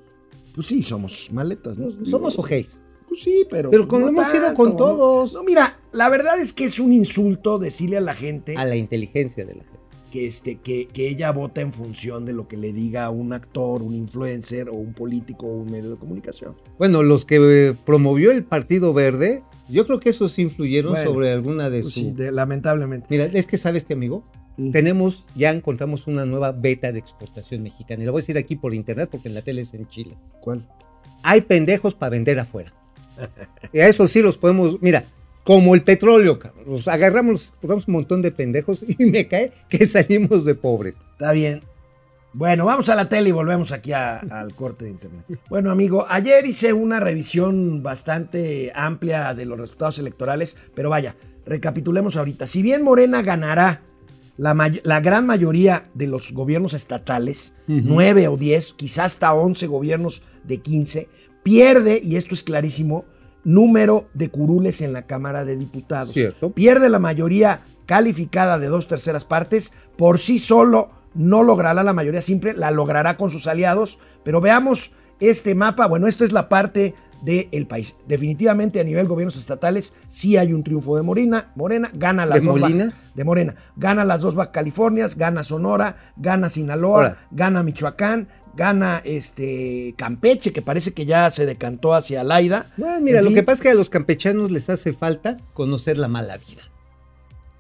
Pues 0.54 0.68
sí, 0.68 0.84
somos 0.84 1.30
maletas, 1.32 1.78
¿no? 1.78 2.06
¿Somos 2.06 2.38
ojéis? 2.38 2.82
Pues 3.08 3.22
sí, 3.24 3.46
pero. 3.50 3.70
Pero 3.72 3.88
como 3.88 4.08
hemos 4.10 4.34
ido 4.34 4.54
con 4.54 4.72
¿no? 4.72 4.76
todos. 4.76 5.34
No, 5.34 5.44
mira, 5.44 5.80
la 5.92 6.10
verdad 6.10 6.40
es 6.40 6.54
que 6.54 6.66
es 6.66 6.80
un 6.80 6.92
insulto 6.94 7.58
decirle 7.60 7.98
a 7.98 8.02
la 8.02 8.14
gente 8.14 8.56
A 8.58 8.66
la 8.66 8.76
inteligencia 8.76 9.46
de 9.46 9.56
la 9.56 9.64
gente. 9.64 9.78
que, 10.12 10.26
este, 10.28 10.58
que, 10.58 10.88
que 10.88 11.08
ella 11.10 11.32
vota 11.32 11.62
en 11.62 11.72
función 11.74 12.26
de 12.26 12.34
lo 12.34 12.48
que 12.48 12.58
le 12.58 12.74
diga 12.74 13.10
un 13.10 13.34
actor, 13.34 13.82
un 13.82 13.94
influencer 13.96 14.70
o 14.70 14.74
un 14.76 14.94
político 14.94 15.48
o 15.48 15.58
un 15.58 15.72
medio 15.72 15.90
de 15.92 15.96
comunicación. 15.98 16.56
Bueno, 16.78 17.04
los 17.04 17.26
que 17.26 17.76
promovió 17.86 18.32
el 18.32 18.44
Partido 18.44 18.94
Verde, 18.94 19.44
yo 19.70 19.86
creo 19.86 20.00
que 20.00 20.10
esos 20.10 20.38
influyeron 20.40 20.94
Bueno, 20.94 21.10
sobre 21.12 21.32
alguna 21.32 21.70
de 21.70 21.82
Pues 21.82 21.94
sus... 21.94 22.04
sí, 22.04 22.12
de- 22.12 22.32
lamentablemente. 22.32 23.08
Mira, 23.10 23.26
es 23.26 23.48
que 23.48 23.58
sabes 23.58 23.84
que, 23.86 23.94
amigo, 23.94 24.24
tenemos, 24.72 25.26
ya 25.36 25.52
encontramos 25.52 26.08
una 26.08 26.26
nueva 26.26 26.52
beta 26.52 26.92
de 26.92 27.00
exportación 27.00 27.62
mexicana. 27.64 28.02
Y 28.02 28.06
la 28.06 28.12
voy 28.12 28.20
a 28.20 28.24
decir 28.24 28.38
aquí 28.38 28.56
por 28.56 28.74
internet 28.74 29.08
porque 29.12 29.28
en 29.28 29.34
la 29.36 29.42
tele 29.42 29.62
es 29.62 29.74
en 29.74 29.88
Chile. 29.90 30.16
¿Cuál? 30.42 30.68
Hay 31.24 31.42
pendejos 31.42 31.94
para 31.96 32.12
vender 32.12 32.40
afuera. 32.40 32.74
Y 33.74 33.80
a 33.80 33.88
eso 33.88 34.08
sí 34.08 34.22
los 34.22 34.38
podemos, 34.38 34.82
mira, 34.82 35.06
como 35.44 35.76
el 35.76 35.84
petróleo. 35.84 36.40
Los 36.66 36.88
agarramos, 36.88 37.54
tocamos 37.62 37.88
un 37.88 37.94
montón 37.94 38.22
de 38.22 38.32
pendejos 38.32 38.84
y 38.88 39.06
me 39.06 39.28
cae 39.28 39.52
que 39.70 39.86
salimos 39.88 40.46
de 40.46 40.56
pobres. 40.56 40.96
Está 41.12 41.32
bien. 41.32 41.62
Bueno, 42.34 42.66
vamos 42.66 42.88
a 42.90 42.96
la 42.96 43.10
tele 43.10 43.30
y 43.30 43.32
volvemos 43.32 43.72
aquí 43.72 43.94
a- 43.94 44.18
al 44.20 44.54
corte 44.54 44.86
de 44.86 44.92
internet. 44.92 45.24
Bueno, 45.50 45.72
amigo, 45.72 46.06
ayer 46.08 46.46
hice 46.46 46.72
una 46.74 47.00
revisión 47.00 47.82
bastante 47.82 48.72
amplia 48.76 49.34
de 49.34 49.46
los 49.46 49.58
resultados 49.60 49.98
electorales, 49.98 50.56
pero 50.76 50.90
vaya, 50.90 51.16
recapitulemos 51.48 52.16
ahorita. 52.16 52.46
Si 52.46 52.62
bien 52.62 52.84
Morena 52.84 53.22
ganará 53.24 53.82
la, 54.36 54.54
may- 54.54 54.82
la 54.84 55.00
gran 55.00 55.26
mayoría 55.26 55.90
de 55.96 56.06
los 56.08 56.32
gobiernos 56.34 56.74
estatales, 56.76 57.54
nueve 57.66 58.28
o 58.28 58.38
diez, 58.38 58.74
quizás 58.74 59.14
hasta 59.14 59.34
once 59.34 59.66
gobiernos 59.66 60.22
de 60.44 60.60
15, 60.60 61.08
pierde, 61.48 62.02
y 62.04 62.18
esto 62.18 62.34
es 62.34 62.44
clarísimo, 62.44 63.06
número 63.46 64.10
de 64.14 64.28
curules 64.28 64.82
en 64.82 64.92
la 64.92 65.04
Cámara 65.04 65.46
de 65.46 65.56
Diputados. 65.56 66.14
Cierto. 66.14 66.52
Pierde 66.52 66.90
la 66.90 67.00
mayoría 67.00 67.62
calificada 67.86 68.60
de 68.60 68.68
dos 68.68 68.90
terceras 68.90 69.24
partes, 69.24 69.72
por 69.96 70.20
sí 70.20 70.40
solo 70.40 70.90
no 71.14 71.44
logrará 71.44 71.84
la 71.84 71.94
mayoría 71.94 72.22
simple, 72.22 72.54
la 72.54 72.70
logrará 72.70 73.16
con 73.16 73.32
sus 73.32 73.48
aliados, 73.48 73.98
pero 74.26 74.42
veamos 74.42 74.92
este 75.22 75.56
mapa, 75.56 75.88
bueno, 75.88 76.08
esto 76.08 76.26
es 76.26 76.34
la 76.34 76.50
parte 76.50 76.96
del 77.22 77.66
país. 77.66 77.96
Definitivamente 78.10 78.82
a 78.82 78.84
nivel 78.84 79.08
gobiernos 79.08 79.38
estatales 79.38 79.94
sí 80.10 80.36
hay 80.36 80.52
un 80.52 80.64
triunfo 80.64 80.98
de 80.98 81.04
Morena, 81.04 81.54
Morena 81.56 81.90
gana 81.94 82.26
las 82.26 82.42
¿De 82.42 82.46
dos 82.46 82.60
Molina? 82.60 82.92
de 83.16 83.24
Morena, 83.24 83.56
gana 83.78 84.04
las 84.04 84.20
dos 84.20 84.36
Baja 84.36 84.52
Californias, 84.52 85.16
gana 85.16 85.44
Sonora, 85.44 85.96
gana 86.18 86.50
Sinaloa, 86.50 87.20
gana 87.32 87.64
Michoacán, 87.64 88.28
gana 88.58 89.02
este 89.06 89.94
Campeche, 89.98 90.52
que 90.52 90.62
parece 90.62 90.92
que 90.94 91.06
ya 91.06 91.32
se 91.32 91.46
decantó 91.46 91.94
hacia 91.94 92.24
Laida. 92.26 92.66
Bueno, 92.76 93.00
mira, 93.00 93.20
En 93.20 93.26
lo 93.26 93.30
fin, 93.30 93.36
que 93.36 93.44
pasa 93.44 93.56
es 93.58 93.62
que 93.62 93.70
a 93.70 93.74
los 93.76 93.90
campechanos 93.90 94.52
les 94.52 94.70
hace 94.70 94.92
falta 94.94 95.38
conocer 95.54 95.98
la 95.98 96.08
mala 96.10 96.36
vida. 96.38 96.64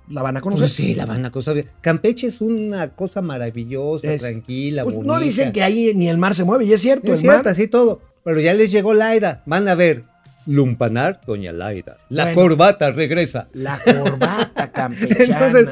la 0.09 0.21
van 0.23 0.37
a 0.37 0.41
conocer. 0.41 0.63
Pues 0.67 0.73
sí, 0.73 0.95
la 0.95 1.05
van 1.05 1.25
a 1.25 1.31
conocer. 1.31 1.67
Campeche 1.81 2.27
es 2.27 2.39
una 2.41 2.95
cosa 2.95 3.21
maravillosa, 3.21 4.11
Es- 4.13 4.21
tranquila, 4.21 4.83
Pues 4.83 4.95
bonita. 4.95 5.13
no 5.13 5.19
dicen 5.19 5.51
que 5.51 5.61
ahí 5.63 5.93
ni 5.95 6.07
el 6.09 6.17
mar 6.17 6.33
se 6.33 6.45
mueve, 6.45 6.63
y 6.65 6.71
es 6.73 6.81
cierto, 6.81 7.07
Es 7.07 7.13
el 7.15 7.19
cierto, 7.19 7.37
mar 7.39 7.47
así 7.49 7.67
todo. 7.67 8.01
Pero 8.23 8.39
ya 8.39 8.53
les 8.53 8.71
llegó 8.71 8.93
Laida. 8.93 9.43
Van 9.45 9.67
a 9.67 9.75
ver. 9.75 10.03
Lumpanar, 10.45 11.19
doña 11.27 11.51
Laida. 11.51 11.97
La 12.09 12.23
Bueno. 12.25 12.41
corbata 12.41 12.89
regresa. 12.91 13.49
La 13.51 13.79
corbata 13.83 14.71
campechana. 14.71 15.19
Entonces, 15.45 15.67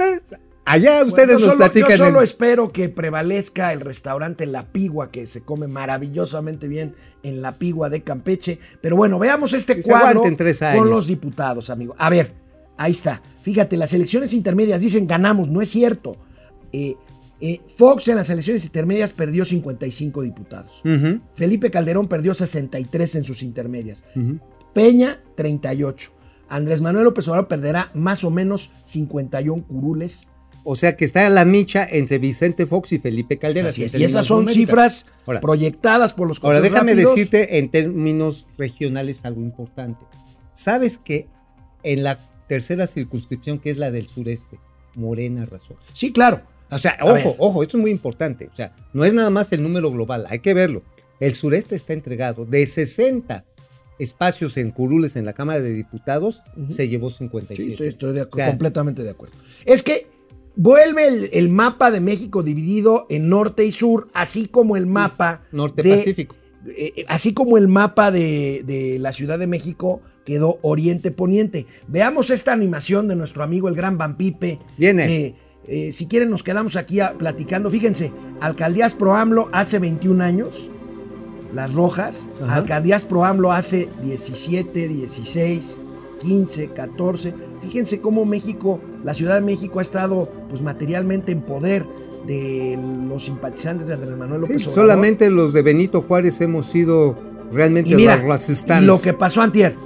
eh, 0.00 0.36
allá 0.66 1.02
ustedes 1.04 1.26
Bueno, 1.28 1.38
nos 1.40 1.48
solo, 1.48 1.56
platican. 1.58 1.90
Yo 1.92 1.96
solo 1.96 2.18
en- 2.18 2.24
espero 2.24 2.68
que 2.70 2.88
prevalezca 2.88 3.72
el 3.72 3.80
restaurante 3.80 4.44
La 4.46 4.64
Pigua, 4.64 5.10
que 5.10 5.26
se 5.26 5.40
come 5.42 5.66
maravillosamente 5.66 6.68
bien 6.68 6.94
en 7.22 7.40
La 7.42 7.52
Pigua 7.52 7.88
de 7.88 8.02
Campeche. 8.02 8.58
Pero 8.80 8.96
bueno, 8.96 9.18
veamos 9.18 9.52
este 9.54 9.76
Que 9.76 9.82
cuadro 9.82 10.22
con 10.22 10.90
los 10.90 11.06
diputados, 11.06 11.70
amigo. 11.70 11.94
A 11.98 12.10
ver, 12.10 12.32
ahí 12.76 12.92
está. 12.92 13.22
Fíjate, 13.42 13.76
las 13.76 13.92
elecciones 13.94 14.32
intermedias 14.34 14.80
dicen 14.80 15.06
ganamos, 15.06 15.48
no 15.48 15.62
es 15.62 15.70
cierto. 15.70 16.16
Eh, 16.72 16.96
eh, 17.40 17.60
Fox 17.76 18.08
en 18.08 18.16
las 18.16 18.30
elecciones 18.30 18.64
intermedias 18.64 19.12
perdió 19.12 19.44
55 19.44 20.22
diputados. 20.22 20.80
Ujú, 20.84 21.20
Felipe 21.34 21.70
Calderón 21.70 22.08
perdió 22.08 22.32
63 22.34 23.14
en 23.16 23.24
sus 23.24 23.42
intermedias. 23.42 24.04
ujú. 24.14 24.38
Peña, 24.72 25.20
38. 25.36 26.10
Andrés 26.48 26.80
Manuel 26.80 27.04
López 27.06 27.26
Obrador 27.28 27.48
perderá 27.48 27.90
más 27.94 28.22
o 28.24 28.30
menos 28.30 28.70
51 28.84 29.64
curules. 29.66 30.28
O 30.68 30.74
sea 30.76 30.96
que 30.96 31.04
está 31.04 31.28
la 31.30 31.44
micha 31.44 31.86
entre 31.88 32.18
Vicente 32.18 32.66
Fox 32.66 32.92
y 32.92 32.98
Felipe 32.98 33.38
Caldera. 33.38 33.68
Así 33.68 33.84
es, 33.84 33.92
que 33.92 33.98
Y 33.98 34.04
esas 34.04 34.26
son 34.26 34.48
cifras 34.48 35.06
Ahora, 35.26 35.40
proyectadas 35.40 36.12
por 36.12 36.26
los 36.26 36.42
Ahora 36.42 36.60
déjame 36.60 36.92
rápidos. 36.92 37.14
decirte 37.14 37.58
en 37.58 37.70
términos 37.70 38.46
regionales 38.58 39.24
algo 39.24 39.40
importante. 39.42 40.04
¿Sabes 40.52 40.98
que 40.98 41.28
en 41.82 42.02
la 42.02 42.18
tercera 42.48 42.86
circunscripción, 42.86 43.58
que 43.60 43.70
es 43.70 43.76
la 43.76 43.90
del 43.90 44.08
sureste, 44.08 44.58
Morena 44.96 45.46
razón? 45.46 45.76
Sí, 45.92 46.12
claro. 46.12 46.40
O 46.70 46.78
sea, 46.78 46.98
ojo, 47.00 47.12
ver. 47.14 47.34
ojo, 47.38 47.62
esto 47.62 47.76
es 47.76 47.80
muy 47.82 47.92
importante. 47.92 48.48
O 48.52 48.56
sea, 48.56 48.74
no 48.92 49.04
es 49.04 49.14
nada 49.14 49.30
más 49.30 49.52
el 49.52 49.62
número 49.62 49.90
global, 49.92 50.26
hay 50.28 50.40
que 50.40 50.52
verlo. 50.52 50.82
El 51.20 51.34
sureste 51.34 51.76
está 51.76 51.92
entregado 51.92 52.44
de 52.44 52.66
60 52.66 53.44
espacios 53.98 54.56
en 54.56 54.72
curules 54.72 55.14
en 55.16 55.24
la 55.24 55.32
Cámara 55.32 55.60
de 55.60 55.72
Diputados, 55.72 56.42
se 56.68 56.88
llevó 56.88 57.08
Sí, 57.10 57.18
57. 57.18 57.76
sí, 57.76 57.84
estoy 57.84 58.12
de 58.14 58.22
acu- 58.22 58.32
O 58.32 58.36
sea, 58.36 58.48
completamente 58.48 59.02
de 59.04 59.10
acuerdo. 59.10 59.36
Es 59.64 59.82
que 59.82 60.08
vuelve 60.56 61.06
el, 61.06 61.30
el 61.32 61.48
mapa 61.50 61.90
de 61.90 62.00
México 62.00 62.42
dividido 62.42 63.06
en 63.10 63.28
norte 63.28 63.64
y 63.64 63.72
sur, 63.72 64.08
así 64.14 64.48
como 64.48 64.76
el 64.76 64.86
mapa 64.86 65.42
Norte 65.52 65.82
de- 65.82 65.96
Pacífico. 65.96 66.34
eh, 66.66 66.92
eh, 66.96 67.04
así 67.08 67.32
como 67.34 67.56
el 67.58 67.68
mapa 67.68 68.10
de, 68.10 68.62
de 68.66 68.98
la 68.98 69.12
Ciudad 69.12 69.38
de 69.38 69.46
México 69.46 70.00
quedó 70.24 70.58
oriente-poniente. 70.62 71.66
Veamos 71.86 72.30
esta 72.30 72.52
animación 72.52 73.06
de 73.06 73.14
nuestro 73.16 73.44
amigo 73.44 73.68
el 73.68 73.74
gran 73.76 73.96
Vampipe. 73.98 74.58
Viene. 74.76 75.04
Eh, 75.26 75.34
eh, 75.68 75.92
si 75.92 76.06
quieren 76.08 76.30
nos 76.30 76.42
quedamos 76.42 76.74
aquí 76.76 76.98
a- 77.00 77.12
platicando. 77.18 77.70
Fíjense, 77.70 78.12
Alcaldías 78.40 78.94
Pro 78.94 79.14
AMLO 79.14 79.48
hace 79.52 79.78
21 79.78 80.20
años, 80.24 80.68
las 81.54 81.72
rojas. 81.74 82.26
Ajá. 82.42 82.56
Alcaldías 82.56 83.04
Pro 83.04 83.24
AMLO 83.24 83.52
hace 83.52 83.88
17, 84.02 84.88
16, 84.88 85.78
15, 86.20 86.68
14. 86.68 87.34
Fíjense 87.62 88.00
cómo 88.00 88.24
México, 88.24 88.80
la 89.04 89.14
Ciudad 89.14 89.34
de 89.36 89.40
México 89.42 89.78
ha 89.78 89.82
estado 89.82 90.30
pues 90.48 90.62
materialmente 90.62 91.32
en 91.32 91.42
poder 91.42 91.84
de 92.26 92.78
los 93.08 93.24
simpatizantes 93.24 93.86
de 93.86 93.94
Andrés 93.94 94.16
Manuel 94.16 94.42
Sí, 94.44 94.48
López 94.52 94.66
Obrador. 94.66 94.74
solamente 94.82 95.30
los 95.30 95.52
de 95.52 95.62
Benito 95.62 96.02
Juárez 96.02 96.40
hemos 96.40 96.66
sido 96.66 97.16
realmente 97.52 97.90
Y 97.90 97.94
mira, 97.94 98.16
los 98.16 98.82
lo 98.82 99.00
que 99.00 99.12
pasó 99.12 99.42
antier, 99.42 99.76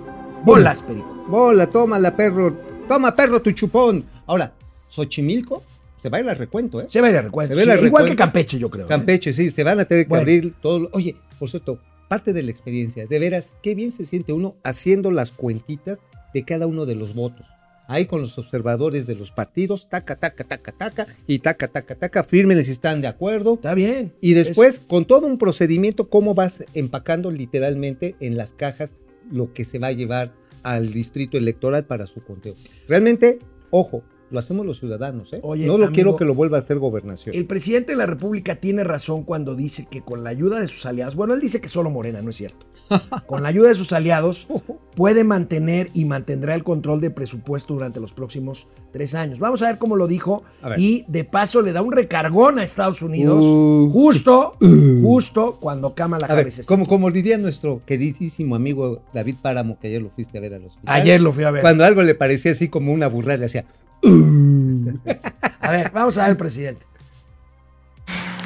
bolas, 0.44 0.82
Perico. 0.82 1.24
Bola, 1.28 1.66
tómala, 1.68 2.16
perro. 2.16 2.56
Toma, 2.88 3.14
perro, 3.14 3.40
tu 3.40 3.52
chupón. 3.52 4.04
Ahora, 4.26 4.52
Xochimilco 4.88 5.62
se 6.02 6.08
va 6.08 6.18
a 6.18 6.20
ir 6.22 6.28
al 6.28 6.36
recuento, 6.36 6.80
¿eh? 6.80 6.86
Se 6.88 7.00
va 7.00 7.06
a 7.08 7.10
ir 7.10 7.16
a 7.18 7.22
recuento. 7.22 7.54
Sí, 7.54 7.60
al 7.60 7.66
igual 7.68 7.82
recuento. 7.84 8.10
que 8.10 8.16
Campeche, 8.16 8.58
yo 8.58 8.70
creo. 8.70 8.86
¿eh? 8.86 8.88
Campeche, 8.88 9.32
sí, 9.32 9.50
se 9.50 9.62
van 9.62 9.78
a 9.80 9.84
tener 9.84 10.06
que 10.06 10.08
Bueno. 10.08 10.22
abrir 10.22 10.54
todo. 10.60 10.88
Oye, 10.92 11.14
por 11.38 11.48
cierto, 11.50 11.78
parte 12.08 12.32
de 12.32 12.42
la 12.42 12.50
experiencia, 12.50 13.06
de 13.06 13.18
veras, 13.18 13.52
qué 13.62 13.74
bien 13.74 13.92
se 13.92 14.04
siente 14.06 14.32
uno 14.32 14.56
haciendo 14.64 15.10
las 15.12 15.30
cuentitas 15.30 15.98
de 16.34 16.44
cada 16.44 16.66
uno 16.66 16.86
de 16.86 16.94
los 16.94 17.14
votos. 17.14 17.46
Ahí 17.86 18.06
con 18.06 18.22
los 18.22 18.38
observadores 18.38 19.08
de 19.08 19.16
los 19.16 19.32
partidos, 19.32 19.88
taca, 19.88 20.14
taca, 20.14 20.44
taca, 20.44 20.70
taca, 20.70 21.06
y 21.26 21.40
taca, 21.40 21.66
taca, 21.66 21.96
taca, 21.96 22.22
fírmenles 22.22 22.66
si 22.66 22.72
están 22.72 23.00
de 23.00 23.08
acuerdo. 23.08 23.54
Está 23.54 23.74
bien. 23.74 24.12
Y 24.20 24.34
después, 24.34 24.78
con 24.78 25.06
todo 25.06 25.26
un 25.26 25.38
procedimiento, 25.38 26.08
cómo 26.08 26.34
vas 26.34 26.64
empacando 26.74 27.32
literalmente 27.32 28.14
en 28.20 28.36
las 28.36 28.52
cajas 28.52 28.92
lo 29.32 29.52
que 29.52 29.64
se 29.64 29.80
va 29.80 29.88
a 29.88 29.92
llevar 29.92 30.32
al 30.62 30.92
distrito 30.92 31.36
electoral 31.36 31.84
para 31.84 32.06
su 32.06 32.22
conteo. 32.22 32.54
Realmente, 32.86 33.40
ojo, 33.70 34.04
lo 34.30 34.38
hacemos 34.38 34.64
los 34.64 34.78
ciudadanos, 34.78 35.32
¿eh? 35.32 35.40
Oye, 35.42 35.66
no 35.66 35.76
lo 35.76 35.86
amigo, 35.86 35.92
quiero 35.92 36.16
que 36.16 36.24
lo 36.24 36.34
vuelva 36.34 36.56
a 36.56 36.60
hacer 36.60 36.78
gobernación. 36.78 37.34
El 37.34 37.46
presidente 37.46 37.92
de 37.92 37.98
la 37.98 38.06
República 38.06 38.56
tiene 38.56 38.84
razón 38.84 39.24
cuando 39.24 39.54
dice 39.54 39.86
que 39.90 40.02
con 40.02 40.22
la 40.24 40.30
ayuda 40.30 40.60
de 40.60 40.68
sus 40.68 40.86
aliados, 40.86 41.16
bueno, 41.16 41.34
él 41.34 41.40
dice 41.40 41.60
que 41.60 41.68
solo 41.68 41.90
Morena, 41.90 42.22
no 42.22 42.30
es 42.30 42.36
cierto. 42.36 42.66
Con 43.26 43.44
la 43.44 43.50
ayuda 43.50 43.68
de 43.68 43.76
sus 43.76 43.92
aliados 43.92 44.48
puede 44.96 45.22
mantener 45.22 45.90
y 45.94 46.06
mantendrá 46.06 46.56
el 46.56 46.64
control 46.64 47.00
de 47.00 47.10
presupuesto 47.10 47.74
durante 47.74 48.00
los 48.00 48.12
próximos 48.12 48.66
tres 48.90 49.14
años. 49.14 49.38
Vamos 49.38 49.62
a 49.62 49.68
ver 49.68 49.78
cómo 49.78 49.94
lo 49.94 50.08
dijo 50.08 50.42
A 50.60 50.76
y 50.76 51.04
de 51.06 51.22
paso 51.22 51.62
le 51.62 51.72
da 51.72 51.82
un 51.82 51.92
recargón 51.92 52.58
a 52.58 52.64
Estados 52.64 53.02
Unidos 53.02 53.44
Uh. 53.44 53.90
justo, 53.92 54.54
justo 55.02 55.58
cuando 55.60 55.94
A 55.96 56.08
ver, 56.08 56.30
Harris 56.30 56.58
está 56.58 56.74
como, 56.74 56.86
como 56.86 57.10
diría 57.10 57.38
nuestro 57.38 57.82
queridísimo 57.86 58.56
amigo 58.56 59.02
David 59.14 59.36
Páramo, 59.40 59.78
que 59.78 59.86
ayer 59.86 60.02
lo 60.02 60.10
fuiste 60.10 60.38
a 60.38 60.40
ver 60.40 60.54
al 60.54 60.64
hospital. 60.64 60.92
Ayer 61.00 61.20
lo 61.20 61.32
fui 61.32 61.44
a 61.44 61.52
ver. 61.52 61.62
Cuando 61.62 61.84
algo 61.84 62.02
le 62.02 62.14
parecía 62.16 62.52
así 62.52 62.68
como 62.68 62.92
una 62.92 63.06
burrada, 63.06 63.38
le 63.38 63.46
hacía. 63.46 63.66
A 64.02 65.70
ver, 65.70 65.90
vamos 65.90 66.18
a 66.18 66.26
ver 66.26 66.36
presidente. 66.36 66.86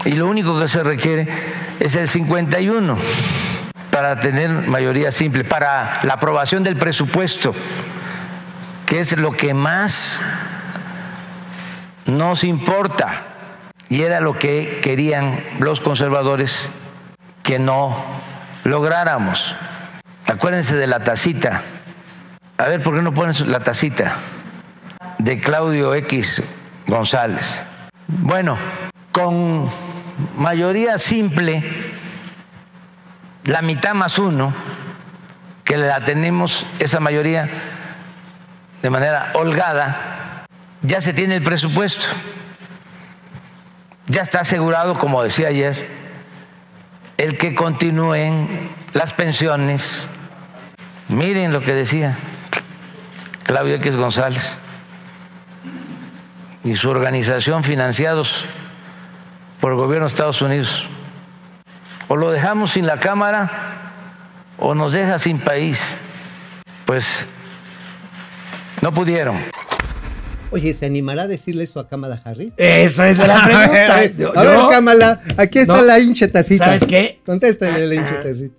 Y 0.05 0.13
lo 0.13 0.27
único 0.27 0.59
que 0.59 0.69
se 0.69 0.83
requiere 0.83 1.29
es 1.81 1.95
el 1.95 2.09
51 2.09 2.99
para 3.91 4.19
tener 4.21 4.51
mayoría 4.51 5.13
simple, 5.13 5.45
para 5.45 6.01
la 6.03 6.15
aprobación 6.15 6.63
del 6.63 6.77
presupuesto, 6.77 7.55
que 8.87 9.01
es 9.01 9.17
lo 9.17 9.33
que 9.33 9.55
más 9.55 10.21
nos 12.07 12.45
importa. 12.45 13.27
Y 13.89 14.03
era 14.03 14.21
lo 14.21 14.39
que 14.39 14.81
querían 14.83 15.43
los 15.61 15.81
conservadores 15.81 16.69
que 17.43 17.59
no 17.59 17.97
lográramos. 18.65 19.55
Acuérdense 20.27 20.75
de 20.75 20.87
la 20.87 21.05
tacita. 21.05 21.63
A 22.59 22.69
ver, 22.69 22.83
¿por 22.83 22.97
qué 22.97 23.03
no 23.03 23.15
ponen 23.15 23.35
la 23.51 23.61
tacita? 23.61 24.17
De 25.25 25.41
Claudio 25.41 25.95
X 25.95 26.43
González. 26.87 27.63
Bueno, 28.09 28.59
con 29.11 29.71
mayoría 30.37 30.99
simple, 30.99 31.65
la 33.45 33.63
mitad 33.63 33.95
más 33.95 34.19
uno, 34.19 34.53
que 35.65 35.79
la 35.79 36.05
tenemos 36.05 36.67
esa 36.79 37.01
mayoría 37.01 37.49
de 38.83 38.91
manera 38.91 39.33
holgada, 39.33 40.45
ya 40.83 41.01
se 41.01 41.15
tiene 41.15 41.37
el 41.37 41.43
presupuesto. 41.43 42.07
Ya 44.09 44.21
está 44.21 44.41
asegurado, 44.41 44.99
como 44.99 45.23
decía 45.23 45.49
ayer, 45.49 45.89
el 47.17 47.39
que 47.39 47.55
continúen 47.55 48.69
las 48.93 49.15
pensiones. 49.15 50.07
Miren 51.09 51.51
lo 51.55 51.63
que 51.63 51.73
decía 51.73 52.19
Claudio 53.45 53.77
X 53.77 53.97
González 53.97 54.59
y 56.65 56.75
su 56.77 56.89
organización 56.91 57.63
financiados 57.65 58.45
por 59.61 59.73
el 59.73 59.79
gobierno 59.79 60.07
de 60.07 60.13
Estados 60.13 60.41
Unidos. 60.43 60.87
O 62.09 62.17
lo 62.17 62.31
dejamos 62.31 62.73
sin 62.73 62.87
la 62.87 62.99
Cámara 62.99 63.51
o 64.59 64.75
nos 64.75 64.93
deja 64.93 65.19
sin 65.19 65.39
país. 65.39 65.97
Pues 66.87 67.27
no 68.83 68.93
pudieron. 68.93 69.39
Oye, 70.51 70.73
¿se 70.73 70.87
animará 70.87 71.23
a 71.23 71.27
decirle 71.27 71.65
eso 71.65 71.81
a 71.81 71.89
Kamala 71.89 72.21
Harris? 72.25 72.53
Eso 72.57 73.03
es 73.05 73.19
la 73.19 73.43
pregunta. 73.45 73.97
a 73.97 74.01
ver, 74.01 74.17
yo- 74.17 74.33
Kamala, 74.71 75.21
aquí 75.37 75.59
está 75.59 75.75
No. 75.79 75.83
la 75.83 75.99
hincha 75.99 76.31
tacita. 76.31 76.67
¿Sabes 76.67 76.87
qué? 76.87 77.21
Contéstale 77.27 77.87
la 77.87 77.95
hincha 77.95 78.23
tacita. 78.23 78.55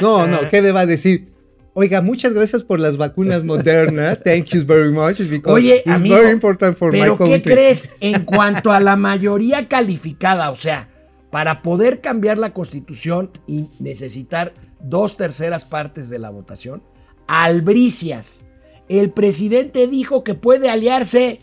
No, 0.00 0.26
no, 0.26 0.48
¿qué 0.48 0.62
le 0.62 0.70
va 0.70 0.80
a 0.80 0.86
decir? 0.86 1.29
Oiga, 1.72 2.00
muchas 2.00 2.32
gracias 2.32 2.64
por 2.64 2.80
las 2.80 2.96
vacunas 2.96 3.44
Moderna. 3.44 4.16
Thank 4.24 4.46
you 4.46 4.64
very 4.64 4.90
much. 4.90 5.18
Because 5.18 5.52
Oye, 5.52 5.76
it's 5.78 5.86
amigo, 5.94 6.16
very 6.16 6.30
important 6.32 6.76
for 6.76 6.90
pero 6.90 7.16
my 7.18 7.26
¿qué 7.26 7.42
crees 7.42 7.90
en 8.00 8.24
cuanto 8.24 8.72
a 8.72 8.80
la 8.80 8.96
mayoría 8.96 9.68
calificada? 9.68 10.50
O 10.50 10.56
sea, 10.56 10.88
para 11.30 11.62
poder 11.62 12.00
cambiar 12.00 12.38
la 12.38 12.52
constitución 12.52 13.30
y 13.46 13.68
necesitar 13.78 14.52
dos 14.80 15.16
terceras 15.16 15.64
partes 15.64 16.08
de 16.08 16.18
la 16.18 16.30
votación, 16.30 16.82
albricias. 17.28 18.44
El 18.88 19.10
presidente 19.10 19.86
dijo 19.86 20.24
que 20.24 20.34
puede 20.34 20.68
aliarse 20.68 21.38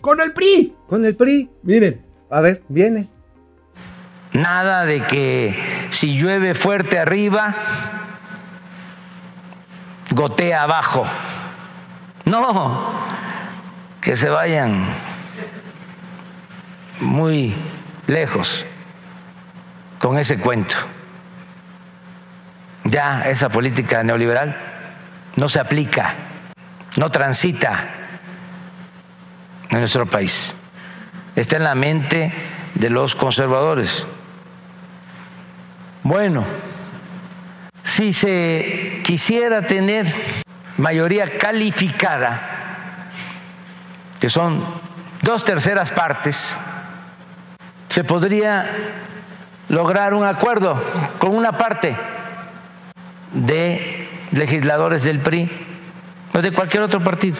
con 0.00 0.20
el 0.20 0.32
PRI. 0.32 0.72
Con 0.88 1.04
el 1.04 1.14
PRI. 1.14 1.48
Miren, 1.62 2.02
A 2.30 2.40
ver, 2.40 2.62
viene. 2.68 3.06
Nada 4.32 4.84
de 4.84 5.06
que 5.06 5.54
si 5.90 6.18
llueve 6.18 6.54
fuerte 6.54 6.98
arriba, 6.98 7.95
gotea 10.16 10.62
abajo. 10.62 11.06
No, 12.24 12.90
que 14.00 14.16
se 14.16 14.30
vayan 14.30 14.86
muy 17.00 17.54
lejos 18.06 18.64
con 20.00 20.18
ese 20.18 20.38
cuento. 20.38 20.74
Ya 22.84 23.28
esa 23.28 23.50
política 23.50 24.02
neoliberal 24.02 24.56
no 25.36 25.48
se 25.50 25.60
aplica, 25.60 26.14
no 26.96 27.10
transita 27.10 27.84
en 29.68 29.78
nuestro 29.80 30.06
país. 30.06 30.54
Está 31.34 31.56
en 31.58 31.64
la 31.64 31.74
mente 31.74 32.32
de 32.74 32.88
los 32.88 33.14
conservadores. 33.14 34.06
Bueno, 36.02 36.46
si 37.96 38.12
se 38.12 39.00
quisiera 39.02 39.66
tener 39.66 40.06
mayoría 40.76 41.38
calificada, 41.38 43.10
que 44.20 44.28
son 44.28 44.62
dos 45.22 45.42
terceras 45.44 45.90
partes, 45.92 46.58
se 47.88 48.04
podría 48.04 48.70
lograr 49.70 50.12
un 50.12 50.26
acuerdo 50.26 50.78
con 51.18 51.34
una 51.34 51.56
parte 51.56 51.96
de 53.32 54.06
legisladores 54.30 55.04
del 55.04 55.20
PRI 55.20 55.50
o 56.34 56.42
de 56.42 56.52
cualquier 56.52 56.82
otro 56.82 57.02
partido. 57.02 57.38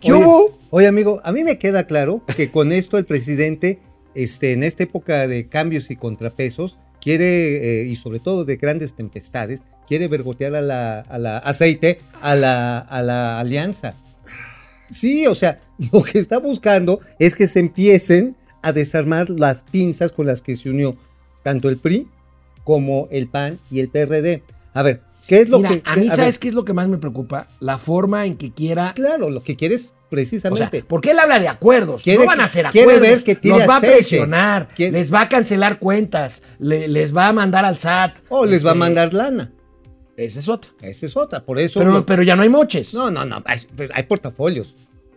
¿qué 0.00 0.12
Oye, 0.12 0.22
hubo? 0.22 0.58
Oye, 0.68 0.86
amigo, 0.86 1.22
a 1.24 1.32
mí 1.32 1.44
me 1.44 1.58
queda 1.58 1.86
claro 1.86 2.20
que 2.36 2.50
con 2.50 2.72
esto 2.72 2.98
el 2.98 3.06
presidente, 3.06 3.80
este, 4.14 4.52
en 4.52 4.64
esta 4.64 4.82
época 4.82 5.26
de 5.26 5.48
cambios 5.48 5.90
y 5.90 5.96
contrapesos, 5.96 6.76
quiere, 7.06 7.82
eh, 7.82 7.84
y 7.84 7.94
sobre 7.94 8.18
todo 8.18 8.44
de 8.44 8.56
grandes 8.56 8.94
tempestades, 8.94 9.62
quiere 9.86 10.08
vergotear 10.08 10.56
a 10.56 10.60
la, 10.60 10.98
a 11.02 11.18
la 11.18 11.38
aceite, 11.38 12.00
a 12.20 12.34
la, 12.34 12.80
a 12.80 13.00
la 13.00 13.38
alianza. 13.38 13.94
Sí, 14.90 15.24
o 15.28 15.36
sea, 15.36 15.60
lo 15.92 16.02
que 16.02 16.18
está 16.18 16.38
buscando 16.38 16.98
es 17.20 17.36
que 17.36 17.46
se 17.46 17.60
empiecen 17.60 18.34
a 18.60 18.72
desarmar 18.72 19.30
las 19.30 19.62
pinzas 19.62 20.10
con 20.10 20.26
las 20.26 20.42
que 20.42 20.56
se 20.56 20.68
unió 20.68 20.96
tanto 21.44 21.68
el 21.68 21.76
PRI 21.76 22.08
como 22.64 23.06
el 23.12 23.28
PAN 23.28 23.60
y 23.70 23.78
el 23.78 23.88
PRD. 23.88 24.42
A 24.74 24.82
ver, 24.82 25.02
¿qué 25.26 25.40
es 25.40 25.48
lo 25.48 25.58
Mira, 25.58 25.70
que... 25.70 25.82
a 25.84 25.96
mí, 25.96 26.08
¿sabes 26.10 26.38
qué 26.38 26.48
es 26.48 26.54
lo 26.54 26.64
que 26.64 26.72
más 26.72 26.88
me 26.88 26.98
preocupa? 26.98 27.48
La 27.60 27.78
forma 27.78 28.26
en 28.26 28.36
que 28.36 28.52
quiera 28.52 28.92
Claro, 28.94 29.30
lo 29.30 29.42
que 29.42 29.56
quieres 29.56 29.82
O 29.82 29.88
sea, 29.88 29.94
precisamente... 30.10 30.84
porque 30.86 31.10
él 31.10 31.18
habla 31.18 31.38
de 31.40 31.48
acuerdos. 31.48 32.02
Quiere 32.02 32.20
no 32.20 32.26
van 32.26 32.40
a 32.40 32.44
hacer 32.44 32.66
quiere 32.70 32.92
acuerdos. 32.92 33.08
ver 33.16 33.24
que 33.24 33.34
tire 33.34 33.58
Los 33.58 33.68
va 33.68 33.76
a 33.76 33.80
presionar. 33.80 34.68
Quiere- 34.74 34.92
Les 34.92 35.12
va 35.12 35.22
a 35.22 35.28
cancelar 35.28 35.78
cuentas. 35.78 36.42
le- 36.58 36.88
les 36.88 37.14
va 37.16 37.28
a 37.28 37.32
mandar 37.32 37.64
al 37.64 37.78
SAT. 37.78 38.18
o 38.28 38.44
les 38.46 38.64
va 38.64 38.70
a 38.70 38.72
este, 38.72 38.78
mandar 38.78 39.12
lana. 39.14 39.52
Esa 40.16 40.38
es 40.38 40.48
otra. 40.48 40.70
Esa 40.80 41.04
es 41.06 41.16
otra, 41.16 41.44
por 41.44 41.58
eso... 41.58 41.78
Pero, 41.80 41.92
lo- 41.92 42.06
pero 42.06 42.22
ya 42.22 42.36
no 42.36 42.42
hay 42.42 42.48
moches. 42.48 42.94
No, 42.94 43.10
no, 43.10 43.26
no, 43.26 43.42
hay, 43.44 43.60
pues, 43.76 43.90
hay 43.92 44.04
portafolios. 44.04 44.74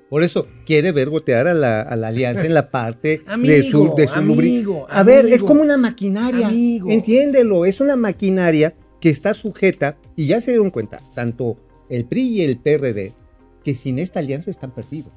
Por 0.10 0.24
eso 0.24 0.48
quiere 0.65 0.91
ver 0.91 1.10
gotear 1.10 1.48
a 1.48 1.54
la, 1.54 1.82
a 1.82 1.95
la 1.95 2.08
alianza 2.08 2.43
en 2.43 2.56
la 2.56 2.72
parte 2.72 3.22
de 3.43 3.62
su, 3.63 3.78
Amigo, 3.84 3.95
de 3.95 4.08
su 4.08 4.15
lubri- 4.15 4.39
amigo, 4.39 4.88
A 4.89 5.04
ver, 5.04 5.19
amigo. 5.19 5.36
es 5.36 5.43
como 5.43 5.62
una 5.62 5.78
maquinaria. 5.78 6.48
Amigo. 6.48 6.89
Entiéndelo, 6.89 7.63
es 7.65 7.80
una 7.80 7.95
maquinaria 7.95 8.74
que 9.02 9.10
está 9.10 9.34
sujeta, 9.34 9.98
y 10.16 10.26
ya 10.28 10.42
se 10.42 10.52
dieron 10.52 10.72
cuenta, 10.72 11.00
tanto 11.16 11.58
el 11.90 12.06
PRI 12.06 12.22
y 12.22 12.42
el 12.42 12.58
PRD, 12.58 13.14
que 13.64 13.76
sin 13.76 13.98
esta 14.00 14.20
alianza 14.20 14.50
están 14.52 14.72
perdidos. 14.72 15.12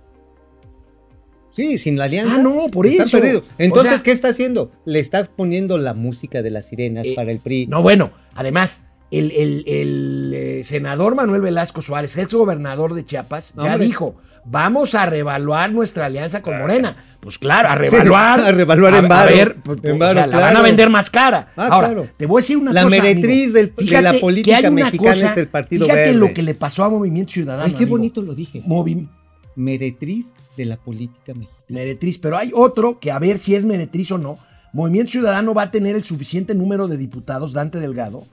Sí, 1.54 1.76
sin 1.76 1.98
la 1.98 2.04
alianza. 2.04 2.36
Ah, 2.36 2.42
no, 2.42 2.68
por 2.72 2.86
están 2.86 3.06
eso. 3.06 3.20
perdidos. 3.20 3.44
Entonces, 3.58 3.92
O 3.92 3.94
sea- 3.96 4.02
¿qué 4.04 4.12
está 4.12 4.28
haciendo? 4.28 4.70
Le 4.86 5.00
está 5.00 5.24
poniendo 5.24 5.76
la 5.76 5.92
música 5.92 6.40
de 6.42 6.50
las 6.50 6.66
sirenas 6.66 7.04
Eh, 7.06 7.12
para 7.14 7.30
el 7.30 7.40
PRI. 7.40 7.66
No, 7.66 7.82
bueno, 7.82 8.10
además, 8.34 8.82
el, 9.10 9.30
el- 9.32 9.64
el, 9.66 10.32
eh, 10.34 10.64
senador 10.64 11.14
Manuel 11.14 11.42
Velasco 11.42 11.82
Suárez, 11.82 12.16
ex 12.16 12.32
gobernador 12.32 12.94
de 12.94 13.04
Chiapas, 13.04 13.52
ya 13.54 13.72
Hombre. 13.72 13.84
dijo: 13.86 14.14
vamos 14.44 14.94
a 14.94 15.06
revaluar 15.06 15.72
nuestra 15.72 16.06
alianza 16.06 16.42
con 16.42 16.58
Morena. 16.58 16.96
Pues 17.20 17.38
claro, 17.38 17.68
a 17.68 17.76
revaluar. 17.76 18.40
a 18.40 18.50
revaluar 18.50 18.94
en 18.94 19.04
a 19.04 19.08
varo. 19.08 19.34
ver, 19.34 19.56
pues, 19.62 19.78
En 19.84 19.92
o 19.92 19.98
varo, 19.98 20.14
sea, 20.14 20.26
la 20.26 20.40
van 20.40 20.56
a 20.56 20.62
vender 20.62 20.90
más 20.90 21.08
cara. 21.08 21.52
Ah, 21.56 21.68
Ahora, 21.70 21.88
claro. 21.92 22.08
te 22.16 22.26
voy 22.26 22.40
a 22.40 22.42
decir 22.42 22.56
una 22.56 22.72
La 22.72 22.82
cosa. 22.82 22.96
meretriz 22.96 23.54
amigo. 23.54 23.72
del- 23.76 23.86
de 23.88 24.02
la 24.02 24.12
política 24.20 24.70
mexicana 24.70 25.14
es 25.28 25.36
el 25.36 25.46
Partido 25.48 25.86
fíjate 25.86 26.00
Verde. 26.06 26.18
lo 26.18 26.34
que 26.34 26.42
le 26.42 26.54
pasó 26.54 26.82
a 26.82 26.88
Movimiento 26.90 27.32
Ciudadano. 27.32 27.64
Ay, 27.64 27.72
qué 27.72 27.84
amigo. 27.84 27.90
bonito 27.98 28.22
lo 28.22 28.34
dije. 28.34 28.62
Movi- 28.66 29.08
Meretriz 29.54 30.26
de 30.56 30.64
la 30.64 30.76
política 30.76 31.32
mexicana. 31.34 31.58
meretriz, 31.68 32.18
pero 32.18 32.36
hay 32.36 32.50
otro 32.54 32.98
que 32.98 33.10
a 33.12 33.18
ver 33.18 33.38
si 33.38 33.54
es 33.54 33.64
meretriz 33.64 34.10
o 34.12 34.18
no. 34.18 34.38
Movimiento 34.72 35.12
Ciudadano 35.12 35.54
va 35.54 35.62
a 35.62 35.70
tener 35.70 35.94
el 35.94 36.02
suficiente 36.04 36.54
número 36.54 36.88
de 36.88 36.96
diputados, 36.96 37.52
Dante 37.52 37.78
Delgado, 37.78 38.26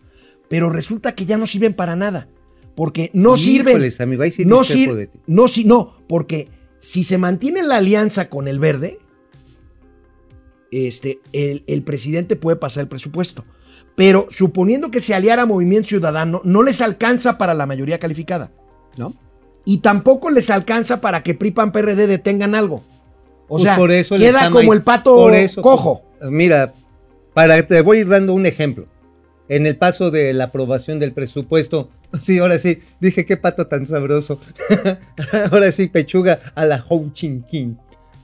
pero 0.50 0.70
resulta 0.70 1.14
que 1.14 1.26
ya 1.26 1.38
no 1.38 1.46
sirven 1.46 1.74
para 1.74 1.96
nada. 1.96 2.28
Porque 2.80 3.12
no 3.14 3.36
Híjoles, 3.36 3.44
sirven. 3.44 3.94
amigo, 4.08 4.24
ahí 4.24 4.32
sí 4.32 4.46
no, 4.46 4.64
sir- 4.64 4.96
de 4.96 5.08
ti. 5.08 5.20
no, 5.28 5.50
si- 5.50 5.66
no, 5.66 5.98
porque 6.08 6.48
si 6.80 7.04
se 7.04 7.18
mantiene 7.18 7.62
la 7.62 7.76
alianza 7.76 8.30
con 8.30 8.48
el 8.48 8.58
verde, 8.58 9.00
este, 10.72 11.20
el, 11.34 11.64
el 11.68 11.84
presidente 11.84 12.38
puede 12.38 12.56
pasar 12.56 12.84
el 12.84 12.88
presupuesto. 12.88 13.44
Pero 13.96 14.28
suponiendo 14.30 14.92
que 14.92 15.02
se 15.02 15.14
aliara 15.14 15.46
Movimiento 15.46 15.90
Ciudadano, 15.90 16.40
no 16.46 16.64
les 16.64 16.80
alcanza 16.80 17.38
para 17.38 17.54
la 17.54 17.66
mayoría 17.66 18.00
calificada. 18.00 18.50
¿No? 18.96 19.14
Y 19.66 19.80
tampoco 19.80 20.30
les 20.30 20.50
alcanza 20.50 21.02
para 21.02 21.22
que 21.22 21.34
PRIPAN 21.34 21.74
PRD 21.74 22.08
detengan 22.08 22.56
algo. 22.56 22.76
O 23.50 23.56
Pues 23.58 23.64
sea, 23.64 23.76
por 23.76 23.92
eso 23.92 24.18
le 24.18 24.26
queda 24.28 24.52
como 24.52 24.72
el 24.72 24.84
pato 24.84 25.18
por 25.18 25.36
eso, 25.36 25.62
cojo. 25.62 26.04
Mira, 26.22 26.74
para 27.34 27.62
te 27.68 27.82
voy 27.82 27.98
a 27.98 28.02
ir 28.02 28.08
dando 28.08 28.34
un 28.34 28.46
ejemplo. 28.46 28.86
En 29.50 29.66
el 29.66 29.76
paso 29.78 30.12
de 30.12 30.32
la 30.34 30.46
aprobación 30.46 31.00
del 31.00 31.12
presupuesto, 31.12 31.90
sí, 32.22 32.40
ahora 32.40 32.58
sí, 32.60 32.80
dije 33.02 33.26
qué 33.26 33.36
pato 33.36 33.68
tan 33.68 33.86
sabroso. 33.86 34.40
ahora 35.52 35.72
sí, 35.72 35.88
pechuga 35.88 36.40
a 36.56 36.66
la 36.66 36.84
Ho 36.88 37.04
Chin 37.14 37.44
King. 37.50 37.74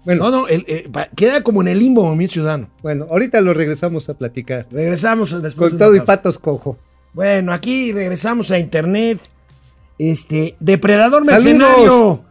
Bueno, 0.05 0.25
No, 0.25 0.31
no, 0.41 0.47
el- 0.47 0.65
eh, 0.67 0.87
queda 1.15 1.41
como 1.41 1.61
en 1.61 1.67
el 1.69 1.79
limbo 1.79 2.03
Movimiento 2.05 2.33
Ciudadano. 2.33 2.69
bueno, 2.83 3.07
ahorita 3.09 3.41
lo 3.41 3.53
regresamos 3.55 4.07
a 4.07 4.13
platicar. 4.13 4.67
Regresamos 4.71 5.31
después. 5.41 5.71
Con 5.71 5.79
todo 5.79 5.95
y 5.95 6.01
patos 6.01 6.37
cojo. 6.37 6.77
Bueno, 7.13 7.51
aquí 7.53 7.91
regresamos 7.91 8.51
a 8.51 8.59
internet. 8.59 9.19
Este, 9.97 10.55
Depredador 10.59 11.25
¡Saludos! 11.25 11.43
Mercenario. 11.45 12.25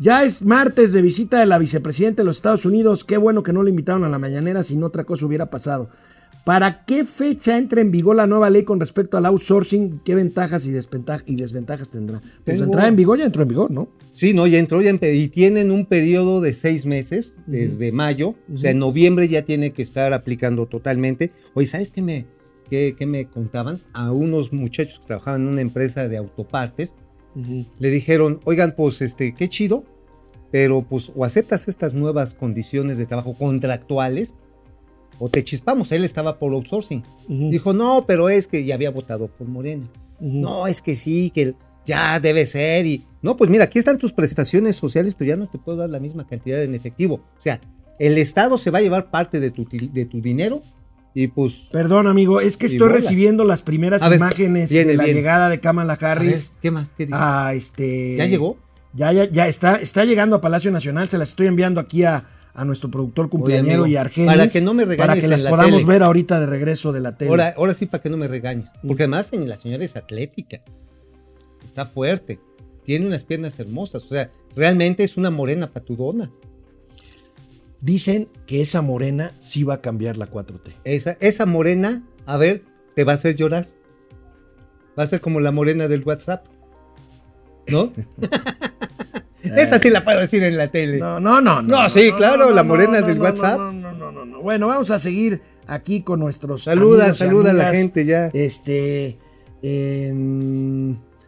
Ya 0.00 0.22
es 0.22 0.42
martes 0.42 0.92
de 0.92 1.02
visita 1.02 1.40
de 1.40 1.46
la 1.46 1.58
vicepresidenta 1.58 2.22
de 2.22 2.26
los 2.26 2.36
Estados 2.36 2.64
Unidos. 2.64 3.02
Qué 3.04 3.16
bueno 3.16 3.42
que 3.42 3.52
no 3.52 3.62
lo 3.64 3.68
invitaron 3.68 4.04
a 4.04 4.08
la 4.08 4.18
mañanera, 4.20 4.62
si 4.62 4.76
no 4.76 4.86
otra 4.86 5.02
cosa 5.04 5.26
hubiera 5.26 5.46
pasado. 5.46 5.90
¿Para 6.44 6.84
qué 6.86 7.04
fecha 7.04 7.58
entra 7.58 7.80
en 7.82 7.90
vigor 7.90 8.16
la 8.16 8.26
nueva 8.26 8.48
ley 8.48 8.62
con 8.64 8.80
respecto 8.80 9.18
al 9.18 9.26
outsourcing? 9.26 10.00
¿Qué 10.04 10.14
ventajas 10.14 10.64
y, 10.66 10.70
desventaja- 10.70 11.22
y 11.26 11.36
desventajas 11.36 11.90
tendrá? 11.90 12.20
Pues 12.20 12.56
Tengo- 12.56 12.64
entrar 12.64 12.88
en 12.88 12.96
vigor 12.96 13.18
ya 13.18 13.26
entró 13.26 13.42
en 13.42 13.48
vigor, 13.48 13.70
¿no? 13.70 13.88
Sí, 14.14 14.32
no, 14.32 14.46
ya 14.46 14.58
entró, 14.58 14.80
ya 14.80 14.90
empe- 14.90 15.14
y 15.14 15.28
tienen 15.28 15.70
un 15.70 15.84
periodo 15.86 16.40
de 16.40 16.52
seis 16.54 16.86
meses, 16.86 17.36
desde 17.46 17.92
mayo, 17.92 18.34
o 18.52 18.56
sea, 18.58 18.70
en 18.70 18.78
noviembre 18.78 19.28
ya 19.28 19.42
tiene 19.42 19.72
que 19.72 19.82
estar 19.82 20.12
aplicando 20.14 20.66
totalmente. 20.66 21.32
Oye, 21.54 21.66
¿sabes 21.66 21.90
qué 21.90 22.00
me, 22.02 22.26
qué, 22.70 22.94
qué 22.98 23.04
me 23.06 23.26
contaban? 23.28 23.80
A 23.92 24.10
unos 24.10 24.52
muchachos 24.52 24.98
que 25.00 25.06
trabajaban 25.06 25.42
en 25.42 25.48
una 25.48 25.60
empresa 25.60 26.08
de 26.08 26.16
autopartes, 26.16 26.94
le 27.78 27.90
dijeron, 27.90 28.40
oigan, 28.44 28.74
pues, 28.76 29.00
este, 29.02 29.34
qué 29.34 29.48
chido, 29.48 29.84
pero 30.50 30.82
pues, 30.82 31.12
o 31.14 31.24
aceptas 31.24 31.68
estas 31.68 31.94
nuevas 31.94 32.34
condiciones 32.34 32.98
de 32.98 33.06
trabajo 33.06 33.34
contractuales, 33.34 34.32
o 35.18 35.28
te 35.28 35.42
chispamos. 35.44 35.92
Él 35.92 36.04
estaba 36.04 36.38
por 36.38 36.52
outsourcing. 36.52 37.02
Dijo, 37.28 37.72
no, 37.72 38.04
pero 38.06 38.28
es 38.28 38.46
que 38.46 38.64
ya 38.64 38.74
había 38.74 38.90
votado 38.90 39.28
por 39.28 39.48
Morena. 39.48 39.86
No, 40.20 40.66
es 40.66 40.82
que 40.82 40.96
sí, 40.96 41.30
que 41.30 41.54
ya 41.86 42.20
debe 42.20 42.46
ser. 42.46 42.86
Y 42.86 43.04
no, 43.22 43.36
pues 43.36 43.50
mira, 43.50 43.64
aquí 43.64 43.78
están 43.78 43.98
tus 43.98 44.12
prestaciones 44.12 44.76
sociales, 44.76 45.14
pero 45.18 45.28
ya 45.28 45.36
no 45.36 45.48
te 45.48 45.58
puedo 45.58 45.78
dar 45.78 45.90
la 45.90 46.00
misma 46.00 46.26
cantidad 46.26 46.62
en 46.62 46.74
efectivo. 46.74 47.16
O 47.38 47.40
sea, 47.40 47.60
el 47.98 48.18
Estado 48.18 48.58
se 48.58 48.70
va 48.70 48.78
a 48.78 48.82
llevar 48.82 49.10
parte 49.10 49.40
de 49.40 49.50
tu, 49.50 49.66
de 49.68 50.04
tu 50.06 50.20
dinero 50.20 50.62
y 51.14 51.28
pues. 51.28 51.66
Perdón, 51.72 52.06
amigo, 52.06 52.40
es 52.40 52.56
que 52.56 52.66
estoy 52.66 52.88
bolas. 52.88 53.02
recibiendo 53.02 53.44
las 53.44 53.62
primeras 53.62 54.08
ver, 54.08 54.18
imágenes 54.18 54.70
viene, 54.70 54.92
de 54.92 54.96
la 54.96 55.04
viene. 55.04 55.18
llegada 55.18 55.48
de 55.48 55.60
Kamala 55.60 55.96
ver, 55.96 56.10
Harris 56.10 56.52
¿Qué 56.62 56.70
más? 56.70 56.90
¿Qué 56.96 57.06
dice? 57.06 57.18
a 57.18 57.54
este. 57.54 58.16
¿Ya 58.16 58.26
llegó? 58.26 58.56
Ya, 58.94 59.12
ya, 59.12 59.24
ya 59.24 59.48
está, 59.48 59.76
está 59.76 60.04
llegando 60.04 60.36
a 60.36 60.40
Palacio 60.40 60.70
Nacional. 60.70 61.08
Se 61.08 61.18
las 61.18 61.30
estoy 61.30 61.46
enviando 61.46 61.80
aquí 61.80 62.04
a, 62.04 62.24
a 62.58 62.64
nuestro 62.64 62.90
productor 62.90 63.28
cumpleañero 63.28 63.84
amigo, 63.84 63.86
y 63.86 63.94
Argenis. 63.94 64.26
para 64.32 64.48
que 64.48 64.60
no 64.60 64.74
me 64.74 64.84
regañes 64.84 65.06
Para 65.06 65.20
que 65.20 65.28
las 65.28 65.42
la 65.42 65.50
podamos 65.50 65.82
tele. 65.82 65.92
ver 65.92 66.02
ahorita 66.02 66.40
de 66.40 66.46
regreso 66.46 66.90
de 66.92 66.98
la 66.98 67.16
tele. 67.16 67.30
Ahora, 67.30 67.54
ahora 67.56 67.72
sí, 67.72 67.86
para 67.86 68.02
que 68.02 68.10
no 68.10 68.16
me 68.16 68.26
regañes. 68.26 68.68
Porque 68.84 69.04
además 69.04 69.30
la 69.32 69.56
señora 69.56 69.84
es 69.84 69.94
atlética. 69.94 70.60
Está 71.64 71.86
fuerte. 71.86 72.40
Tiene 72.82 73.06
unas 73.06 73.22
piernas 73.22 73.60
hermosas. 73.60 74.02
O 74.02 74.08
sea, 74.08 74.32
realmente 74.56 75.04
es 75.04 75.16
una 75.16 75.30
morena 75.30 75.70
patudona. 75.70 76.32
Dicen 77.80 78.28
que 78.44 78.60
esa 78.60 78.82
morena 78.82 79.30
sí 79.38 79.62
va 79.62 79.74
a 79.74 79.80
cambiar 79.80 80.16
la 80.16 80.28
4T. 80.28 80.72
Esa, 80.82 81.16
esa 81.20 81.46
morena, 81.46 82.02
a 82.26 82.38
ver, 82.38 82.64
te 82.96 83.04
va 83.04 83.12
a 83.12 83.14
hacer 83.14 83.36
llorar. 83.36 83.68
Va 84.98 85.04
a 85.04 85.06
ser 85.06 85.20
como 85.20 85.38
la 85.38 85.52
morena 85.52 85.86
del 85.86 86.02
WhatsApp. 86.02 86.44
¿No? 87.68 87.92
esa 89.56 89.78
sí 89.78 89.90
la 89.90 90.04
puedo 90.04 90.20
decir 90.20 90.42
en 90.42 90.56
la 90.56 90.68
tele. 90.68 90.98
No, 90.98 91.20
no, 91.20 91.40
no. 91.40 91.62
No, 91.62 91.88
sí, 91.88 92.12
claro, 92.16 92.50
la 92.50 92.62
morena 92.62 93.00
del 93.00 93.20
WhatsApp. 93.20 93.58
No, 93.58 93.72
no, 93.72 93.92
no, 93.92 94.12
no, 94.12 94.24
no. 94.24 94.40
Bueno, 94.40 94.68
vamos 94.68 94.90
a 94.90 94.98
seguir 94.98 95.42
aquí 95.66 96.02
con 96.02 96.20
nuestros. 96.20 96.64
Saluda, 96.64 97.04
amigos 97.04 97.18
saluda 97.18 97.50
a 97.50 97.54
la 97.54 97.70
gente 97.72 98.04
ya. 98.04 98.30
Este. 98.32 99.18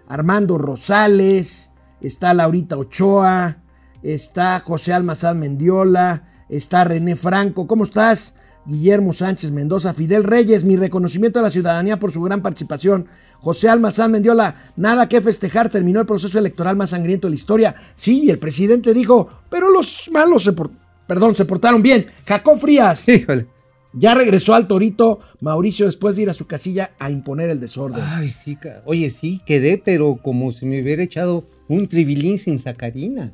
Armando 0.09 0.59
Rosales. 0.59 1.70
Está 2.00 2.35
Laurita 2.35 2.76
Ochoa. 2.76 3.59
Está 4.02 4.61
José 4.61 4.92
Almazán 4.92 5.38
Mendiola. 5.38 6.44
Está 6.48 6.85
René 6.85 7.16
Franco. 7.16 7.66
¿Cómo 7.66 7.85
estás? 7.85 8.35
Guillermo 8.66 9.12
Sánchez 9.12 9.50
Mendoza, 9.50 9.94
Fidel 9.94 10.24
Reyes, 10.24 10.64
mi 10.64 10.76
reconocimiento 10.76 11.40
a 11.40 11.42
la 11.42 11.50
ciudadanía 11.50 11.98
por 11.98 12.12
su 12.12 12.22
gran 12.22 12.42
participación. 12.42 13.06
José 13.40 13.68
Almazán 13.68 14.12
Mendiola, 14.12 14.70
nada 14.76 15.08
que 15.08 15.20
festejar, 15.20 15.70
terminó 15.70 16.00
el 16.00 16.06
proceso 16.06 16.38
electoral 16.38 16.76
más 16.76 16.90
sangriento 16.90 17.26
de 17.26 17.30
la 17.30 17.36
historia. 17.36 17.74
Sí, 17.96 18.24
y 18.24 18.30
el 18.30 18.38
presidente 18.38 18.92
dijo, 18.94 19.28
pero 19.48 19.70
los 19.70 20.10
malos 20.12 20.44
se, 20.44 20.52
por- 20.52 20.70
perdón, 21.06 21.34
se 21.34 21.46
portaron 21.46 21.82
bien. 21.82 22.06
Jacob 22.26 22.58
Frías, 22.58 23.08
Híjole. 23.08 23.46
ya 23.94 24.14
regresó 24.14 24.54
al 24.54 24.68
Torito 24.68 25.20
Mauricio 25.40 25.86
después 25.86 26.14
de 26.16 26.22
ir 26.22 26.30
a 26.30 26.34
su 26.34 26.46
casilla 26.46 26.90
a 26.98 27.10
imponer 27.10 27.48
el 27.48 27.60
desorden. 27.60 28.02
Ay, 28.04 28.28
sí, 28.28 28.58
oye, 28.84 29.10
sí, 29.10 29.40
quedé, 29.46 29.80
pero 29.82 30.16
como 30.22 30.50
si 30.52 30.66
me 30.66 30.82
hubiera 30.82 31.02
echado 31.02 31.44
un 31.66 31.88
tribilín 31.88 32.38
sin 32.38 32.58
sacarina. 32.58 33.32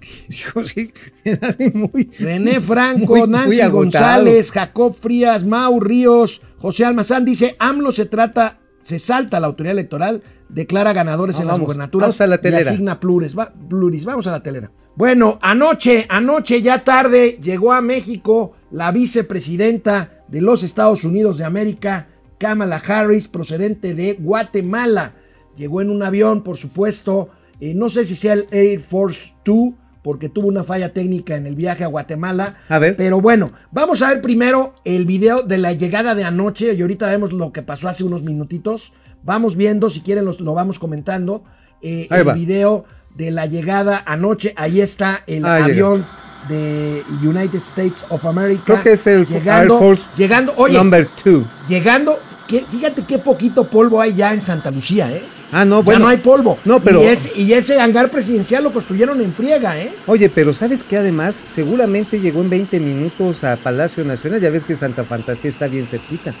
Dijo, 0.28 0.64
sí, 0.64 0.92
muy. 1.74 2.10
René 2.18 2.60
Franco, 2.60 3.16
muy- 3.16 3.28
Nancy. 3.28 3.62
González, 3.68 4.52
Jacob 4.52 4.94
Frías, 4.94 5.44
Mau 5.44 5.80
Ríos, 5.80 6.40
José 6.58 6.84
Almazán 6.84 7.24
dice, 7.24 7.56
AMLO 7.58 7.92
se 7.92 8.06
trata, 8.06 8.58
se 8.82 8.98
salta 8.98 9.36
a 9.36 9.40
la 9.40 9.48
autoridad 9.48 9.72
electoral, 9.72 10.22
declara 10.48 10.92
ganadores 10.92 11.36
Ah, 11.36 11.40
en 11.42 11.46
las 11.48 11.54
vamos, 11.54 11.66
gubernaturas 11.66 12.08
vamos 12.08 12.20
a 12.20 12.26
la 12.26 12.34
y 12.36 12.38
telera. 12.38 12.70
asigna 12.70 13.00
plures, 13.00 13.36
va- 13.38 13.52
pluris. 13.68 14.04
Vamos 14.04 14.26
a 14.26 14.30
la 14.30 14.42
telera. 14.42 14.70
Bueno, 14.96 15.38
anoche, 15.42 16.06
anoche 16.08 16.62
ya 16.62 16.82
tarde, 16.84 17.38
llegó 17.42 17.72
a 17.72 17.80
México 17.80 18.52
la 18.70 18.90
vicepresidenta 18.92 20.24
de 20.28 20.40
los 20.40 20.62
Estados 20.62 21.04
Unidos 21.04 21.38
de 21.38 21.44
América, 21.44 22.08
Kamala 22.38 22.76
Harris, 22.76 23.28
procedente 23.28 23.94
de 23.94 24.14
Guatemala. 24.14 25.12
Llegó 25.56 25.80
en 25.82 25.90
un 25.90 26.02
avión, 26.02 26.42
por 26.42 26.56
supuesto, 26.56 27.28
eh, 27.60 27.74
no 27.74 27.90
sé 27.90 28.04
si 28.04 28.14
sea 28.16 28.32
el 28.34 28.46
Air 28.50 28.80
Force 28.80 29.32
2, 29.44 29.70
porque 30.08 30.30
tuvo 30.30 30.48
una 30.48 30.64
falla 30.64 30.94
técnica 30.94 31.36
en 31.36 31.46
el 31.46 31.54
viaje 31.54 31.84
a 31.84 31.86
Guatemala. 31.88 32.54
A 32.70 32.78
ver. 32.78 32.96
Pero 32.96 33.20
bueno, 33.20 33.52
vamos 33.70 34.00
a 34.00 34.08
ver 34.08 34.22
primero 34.22 34.72
el 34.86 35.04
video 35.04 35.42
de 35.42 35.58
la 35.58 35.74
llegada 35.74 36.14
de 36.14 36.24
anoche 36.24 36.72
y 36.72 36.80
ahorita 36.80 37.06
vemos 37.08 37.34
lo 37.34 37.52
que 37.52 37.60
pasó 37.60 37.90
hace 37.90 38.04
unos 38.04 38.22
minutitos. 38.22 38.94
Vamos 39.22 39.54
viendo, 39.54 39.90
si 39.90 40.00
quieren 40.00 40.24
los- 40.24 40.40
lo 40.40 40.54
vamos 40.54 40.78
comentando. 40.78 41.44
eh, 41.82 42.08
el 42.10 42.26
va. 42.26 42.32
video 42.32 42.86
de 43.14 43.30
la 43.30 43.44
llegada 43.44 44.02
anoche, 44.06 44.54
ahí 44.56 44.80
está 44.80 45.22
el 45.26 45.44
Ah, 45.44 45.58
llega. 45.58 45.64
avión 45.66 46.04
de 46.48 47.02
United 47.22 47.58
States 47.58 48.04
of 48.08 48.24
America. 48.24 48.62
Creo 48.64 48.80
que 48.82 48.92
es 48.92 49.06
el 49.06 49.26
llegando, 49.26 49.74
Air 49.74 49.82
Force 49.82 50.04
Llegando, 50.16 50.54
oye, 50.56 50.74
Number 50.78 51.06
two. 51.22 51.44
llegando, 51.68 52.18
que- 52.46 52.62
fíjate 52.62 53.02
qué 53.06 53.18
poquito 53.18 53.64
polvo 53.64 54.00
hay 54.00 54.14
ya 54.14 54.32
en 54.32 54.40
Santa 54.40 54.70
Lucía, 54.70 55.10
¿eh? 55.12 55.22
Ah, 55.50 55.64
no, 55.64 55.78
Ya 55.78 55.82
bueno. 55.84 56.00
no 56.00 56.08
hay 56.08 56.18
polvo. 56.18 56.58
No, 56.64 56.80
pero- 56.82 57.02
Y, 57.02 57.06
es- 57.06 57.30
y 57.36 57.52
ese 57.54 57.80
hangar 57.80 58.10
presidencial 58.10 58.62
lo 58.64 58.72
construyeron 58.72 59.20
en 59.22 59.32
friega, 59.32 59.80
¿eh? 59.80 59.92
Oye, 60.06 60.28
pero 60.28 60.52
¿sabes 60.52 60.82
qué? 60.82 60.98
Además, 60.98 61.36
seguramente 61.46 62.20
llegó 62.20 62.40
en 62.42 62.50
20 62.50 62.78
minutos 62.80 63.42
a 63.44 63.56
Palacio 63.56 64.04
Nacional. 64.04 64.40
Ya 64.40 64.50
ves 64.50 64.64
que 64.64 64.76
Santa 64.76 65.04
Fantasía 65.04 65.48
está 65.48 65.66
bien 65.68 65.86
cerquita. 65.86 66.34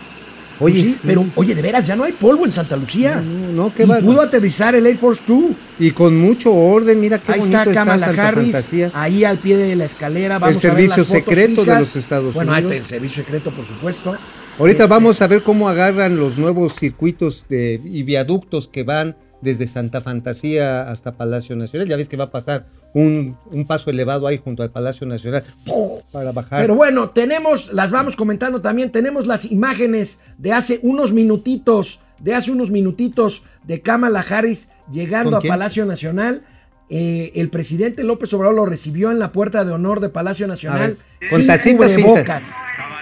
Oye, 0.60 0.80
Pues 0.80 0.86
sí, 0.88 0.94
sí. 0.94 1.00
pero 1.06 1.24
oye, 1.36 1.54
de 1.54 1.62
veras, 1.62 1.86
ya 1.86 1.94
no 1.94 2.02
hay 2.02 2.12
polvo 2.12 2.44
en 2.44 2.50
Santa 2.50 2.76
Lucía. 2.76 3.22
No, 3.24 3.52
no, 3.68 3.74
qué 3.74 3.84
y 3.84 3.86
pudo 3.86 4.20
aterrizar 4.20 4.74
el 4.74 4.84
Air 4.86 4.98
Force 4.98 5.22
2. 5.26 5.42
Y 5.78 5.92
con 5.92 6.16
mucho 6.18 6.52
orden, 6.52 6.98
mira 7.00 7.18
qué 7.20 7.32
Ahí 7.32 7.38
bonito 7.38 7.58
está 7.58 7.70
está, 7.70 7.84
Kamala 7.84 8.06
Santa 8.08 8.26
Harris, 8.28 8.52
Fantasía. 8.52 8.90
ahí 8.92 9.24
al 9.24 9.38
pie 9.38 9.56
de 9.56 9.76
la 9.76 9.84
escalera. 9.84 10.40
Vamos 10.40 10.56
a 10.64 10.68
ver 10.68 10.72
servicio 10.74 10.96
las 10.98 11.06
fotos 11.06 11.18
secreto 11.24 11.64
de 11.64 11.78
los 11.78 11.94
Estados 11.96 12.34
bueno, 12.34 12.50
Unidos. 12.52 12.72
está 12.72 12.82
el 12.82 12.88
servicio 12.88 13.22
secreto, 13.22 13.52
por 13.52 13.64
supuesto. 13.64 14.16
Ahorita 14.58 14.84
Este, 14.84 14.92
vamos 14.92 15.22
a 15.22 15.28
ver 15.28 15.44
cómo 15.44 15.68
agarran 15.68 16.16
los 16.16 16.36
nuevos 16.36 16.74
circuitos 16.74 17.46
de, 17.48 17.80
y 17.84 18.02
viaductos 18.02 18.66
que 18.66 18.82
van 18.82 19.16
desde 19.40 19.68
Santa 19.68 20.00
Fantasía 20.00 20.90
hasta 20.90 21.12
Palacio 21.12 21.54
Nacional. 21.54 21.86
Ya 21.86 21.96
ves 21.96 22.08
que 22.08 22.16
va 22.16 22.24
a 22.24 22.30
pasar 22.32 22.66
un, 22.92 23.36
un 23.52 23.66
paso 23.68 23.88
elevado 23.88 24.26
ahí 24.26 24.40
junto 24.42 24.64
al 24.64 24.72
Palacio 24.72 25.06
Nacional 25.06 25.44
¡puf! 25.64 26.02
para 26.10 26.32
bajar. 26.32 26.60
Pero 26.60 26.74
bueno, 26.74 27.10
tenemos, 27.10 27.72
las 27.72 27.92
vamos 27.92 28.16
comentando 28.16 28.60
también, 28.60 28.90
tenemos 28.90 29.28
las 29.28 29.44
imágenes 29.44 30.18
de 30.38 30.52
hace 30.52 30.80
unos 30.82 31.12
minutitos, 31.12 32.00
de 32.18 32.34
hace 32.34 32.50
unos 32.50 32.72
minutitos 32.72 33.44
de 33.62 33.80
Kamala 33.80 34.26
Harris 34.28 34.70
llegando 34.90 35.36
¿Con 35.36 35.40
a? 35.42 35.48
Palacio 35.48 35.86
Nacional. 35.86 36.42
Eh, 36.90 37.32
el 37.34 37.50
presidente 37.50 38.02
López 38.02 38.32
Obrador 38.32 38.54
lo 38.56 38.66
recibió 38.66 39.10
en 39.10 39.18
la 39.18 39.30
puerta 39.32 39.64
de 39.64 39.72
honor 39.72 40.00
de 40.00 40.08
Palacio 40.08 40.46
Nacional 40.46 40.96
ver, 41.20 41.28
con 41.30 41.58
sin 41.58 41.76
cubrebocas. 41.76 42.54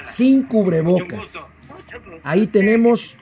Sin 0.02 0.42
cubrebocas. 0.42 1.32
Ahí 2.24 2.46
tenemos 2.48 3.16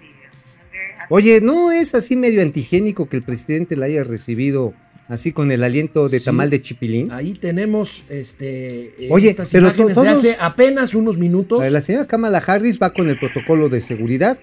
Oye, 1.10 1.42
¿no 1.42 1.70
es 1.70 1.94
así 1.94 2.16
medio 2.16 2.40
antigénico 2.40 3.08
que 3.10 3.18
el 3.18 3.22
presidente 3.22 3.76
la 3.76 3.84
haya 3.86 4.04
recibido 4.04 4.72
así 5.06 5.32
con 5.32 5.50
el 5.52 5.62
aliento 5.62 6.08
de 6.08 6.18
Sí. 6.18 6.24
tamal 6.24 6.48
de 6.48 6.62
chipilín? 6.62 7.12
Ahí 7.12 7.34
tenemos 7.34 8.04
este, 8.08 8.94
eh, 9.04 9.08
Oye, 9.10 9.28
estas 9.30 9.50
pero 9.50 9.66
imágenes 9.66 9.82
to- 9.82 9.88
de 9.88 9.94
todos- 9.94 10.18
hace 10.18 10.36
apenas 10.40 10.94
unos 10.94 11.18
minutos. 11.18 11.70
La 11.70 11.82
señora 11.82 12.06
Kamala 12.06 12.38
Harris 12.38 12.78
va 12.80 12.94
con 12.94 13.10
el 13.10 13.18
protocolo 13.18 13.68
de 13.68 13.82
seguridad, 13.82 14.38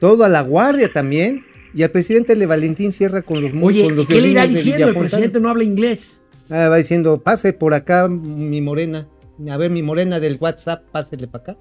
todo 0.00 0.24
a 0.24 0.30
la 0.30 0.40
guardia 0.40 0.90
también, 0.90 1.44
y 1.74 1.82
al 1.82 1.90
presidente 1.90 2.36
Le 2.36 2.46
Valentín 2.46 2.92
cierra 2.92 3.22
con 3.22 3.40
los, 3.40 3.52
Oye, 3.60 3.84
con 3.84 3.96
los 3.96 4.06
¿qué 4.06 4.20
le 4.20 4.28
irá 4.28 4.46
diciendo? 4.46 4.88
El 4.88 4.96
presidente 4.96 5.40
no 5.40 5.48
habla 5.48 5.64
inglés. 5.64 6.20
Ah, 6.50 6.68
va 6.68 6.76
diciendo, 6.76 7.22
pase 7.22 7.52
por 7.52 7.74
acá 7.74 8.08
mi 8.08 8.60
morena. 8.60 9.08
A 9.50 9.56
ver, 9.56 9.70
mi 9.70 9.82
morena 9.82 10.20
del 10.20 10.36
WhatsApp, 10.40 10.84
pásele 10.92 11.26
para 11.26 11.42
acá. 11.42 11.56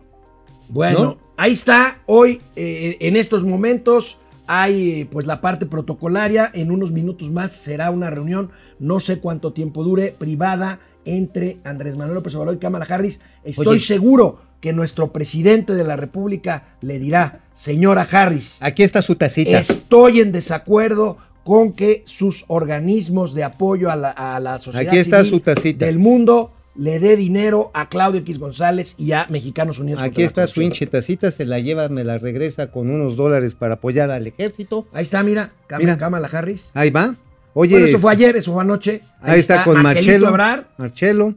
Bueno, 0.70 1.04
¿No? 1.04 1.18
ahí 1.38 1.54
está. 1.54 2.02
Hoy, 2.06 2.42
eh, 2.56 2.98
en 3.00 3.16
estos 3.16 3.44
momentos, 3.44 4.18
hay 4.48 5.02
eh, 5.02 5.08
pues 5.10 5.26
la 5.26 5.42
parte 5.42 5.66
protocolaria. 5.66 6.52
En 6.54 6.72
unos 6.72 6.92
minutos 6.92 7.32
más 7.32 7.52
será 7.52 7.92
una 7.92 8.10
reunión, 8.10 8.52
no 8.80 9.00
sé 9.00 9.20
cuánto 9.20 9.54
tiempo 9.54 9.84
dure, 9.84 10.14
privada 10.18 10.80
entre 11.06 11.58
Andrés 11.64 11.96
Manuel 11.96 12.16
López 12.16 12.36
Obrador 12.36 12.56
y 12.56 12.60
Kamala 12.60 12.86
Harris. 12.86 13.22
Estoy 13.44 13.68
Oye. 13.68 13.80
seguro 13.80 14.40
que 14.62 14.72
nuestro 14.74 15.12
presidente 15.12 15.74
de 15.74 15.84
la 15.84 15.96
República 15.98 16.76
le 16.82 17.00
dirá, 17.00 17.42
señora 17.54 18.08
Harris, 18.10 18.58
Aquí 18.62 18.84
está 18.84 19.02
su 19.02 19.16
tacita. 19.16 19.60
estoy 19.60 20.22
en 20.22 20.32
desacuerdo 20.32 21.18
con 21.44 21.74
que 21.74 22.04
sus 22.06 22.46
organismos 22.48 23.34
de 23.34 23.44
apoyo 23.44 23.90
a 23.92 23.96
la, 23.96 24.12
a 24.12 24.40
la 24.40 24.60
sociedad 24.60 24.88
Aquí 24.88 24.98
está 25.00 25.18
civil 25.24 25.32
su 25.32 25.40
tacita. 25.42 25.86
del 25.88 25.98
mundo 26.00 26.54
le 26.76 27.00
dé 27.00 27.18
dinero 27.18 27.70
a 27.74 27.90
Claudio 27.90 28.22
X 28.22 28.40
González 28.40 28.96
y 28.98 29.12
a 29.12 29.26
Mexicanos 29.30 29.80
Unidos. 29.80 30.02
Aquí 30.02 30.22
está 30.24 30.48
su 30.48 30.54
corrupción. 30.54 30.66
hinche 30.68 30.88
tacita, 30.88 31.30
se 31.32 31.46
la 31.46 31.60
lleva, 31.60 31.90
me 31.90 32.04
la 32.04 32.18
regresa 32.18 32.68
con 32.72 32.90
unos 32.90 33.18
dólares 33.18 33.56
para 33.56 33.74
apoyar 33.76 34.10
al 34.12 34.26
ejército. 34.28 34.88
Ahí 34.94 35.04
está, 35.04 35.22
mira, 35.24 35.52
Mira. 35.80 35.98
Kamala 35.98 36.30
Harris. 36.32 36.72
Ahí 36.74 36.90
va. 36.90 37.16
Oye, 37.54 37.74
bueno, 37.74 37.88
eso 37.88 38.00
fue 38.00 38.14
ayer, 38.14 38.38
eso 38.38 38.54
fue 38.54 38.62
anoche. 38.62 39.02
ahí, 39.22 39.40
está, 39.40 39.66
con 39.66 39.82
Marcelo. 39.82 40.32
Marcelo. 40.78 41.36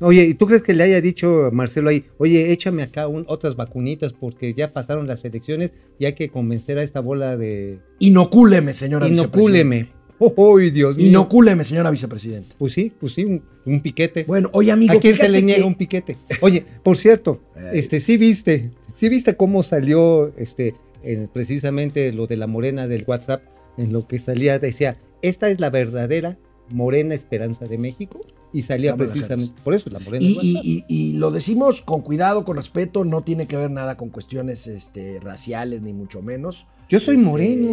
Oye, 0.00 0.24
¿y 0.24 0.34
tú 0.34 0.46
crees 0.46 0.62
que 0.62 0.74
le 0.74 0.84
haya 0.84 1.00
dicho 1.00 1.46
a 1.46 1.50
Marcelo 1.50 1.88
ahí, 1.88 2.04
oye, 2.18 2.52
échame 2.52 2.82
acá 2.82 3.08
un- 3.08 3.24
otras 3.28 3.56
vacunitas 3.56 4.12
porque 4.12 4.52
ya 4.52 4.72
pasaron 4.72 5.06
las 5.06 5.24
elecciones 5.24 5.72
y 5.98 6.04
hay 6.04 6.12
que 6.14 6.28
convencer 6.28 6.78
a 6.78 6.82
esta 6.82 7.00
bola 7.00 7.36
de... 7.36 7.78
Inocúleme, 7.98 8.74
señora 8.74 9.08
Inocúleme. 9.08 9.88
¡Uy, 10.18 10.30
Dios 10.70 10.96
vicepresidenta. 10.96 10.98
mío! 10.98 11.08
Inocúleme, 11.08 11.64
señora 11.64 11.90
vicepresidenta. 11.90 12.54
Pues 12.58 12.72
sí, 12.74 12.92
pues 13.00 13.14
sí, 13.14 13.24
un, 13.24 13.42
un 13.64 13.80
piquete. 13.80 14.24
Bueno, 14.24 14.50
oye, 14.52 14.70
amigo. 14.70 14.92
¿A 14.94 15.00
quién 15.00 15.16
se 15.16 15.28
le 15.28 15.40
niega 15.42 15.60
que- 15.62 15.66
un 15.66 15.74
piquete? 15.74 16.16
Oye, 16.42 16.64
por 16.82 16.96
cierto, 16.98 17.40
Ay. 17.56 17.78
este, 17.78 18.00
sí 18.00 18.16
viste, 18.18 18.70
sí 18.94 19.08
viste 19.08 19.34
cómo 19.36 19.62
salió, 19.62 20.32
este, 20.36 20.74
en- 21.04 21.28
precisamente 21.28 22.12
lo 22.12 22.26
de 22.26 22.36
la 22.36 22.46
morena 22.46 22.86
del 22.86 23.04
WhatsApp, 23.06 23.42
en 23.78 23.92
lo 23.92 24.06
que 24.06 24.18
salía, 24.18 24.58
decía, 24.58 24.96
esta 25.22 25.48
es 25.48 25.58
la 25.60 25.70
verdadera 25.70 26.38
morena 26.70 27.14
esperanza 27.14 27.66
de 27.66 27.78
México, 27.78 28.20
y 28.58 28.62
salía 28.62 28.96
precisamente, 28.96 29.54
por 29.62 29.74
eso 29.74 29.90
la 29.90 29.98
morena 29.98 30.24
Y, 30.24 30.38
y- 30.40 30.60
y- 30.62 30.84
y 30.88 31.12
lo 31.14 31.30
decimos 31.30 31.82
con 31.82 32.00
cuidado, 32.00 32.44
con 32.44 32.56
respeto, 32.56 33.04
no 33.04 33.22
tiene 33.22 33.46
que 33.46 33.56
ver 33.56 33.70
nada 33.70 33.96
con 33.96 34.08
cuestiones 34.08 34.66
este, 34.66 35.20
raciales, 35.20 35.82
ni 35.82 35.92
mucho 35.92 36.22
menos. 36.22 36.66
Yo 36.88 36.98
soy 37.00 37.16
Este, 37.16 37.26
moreno. 37.28 37.68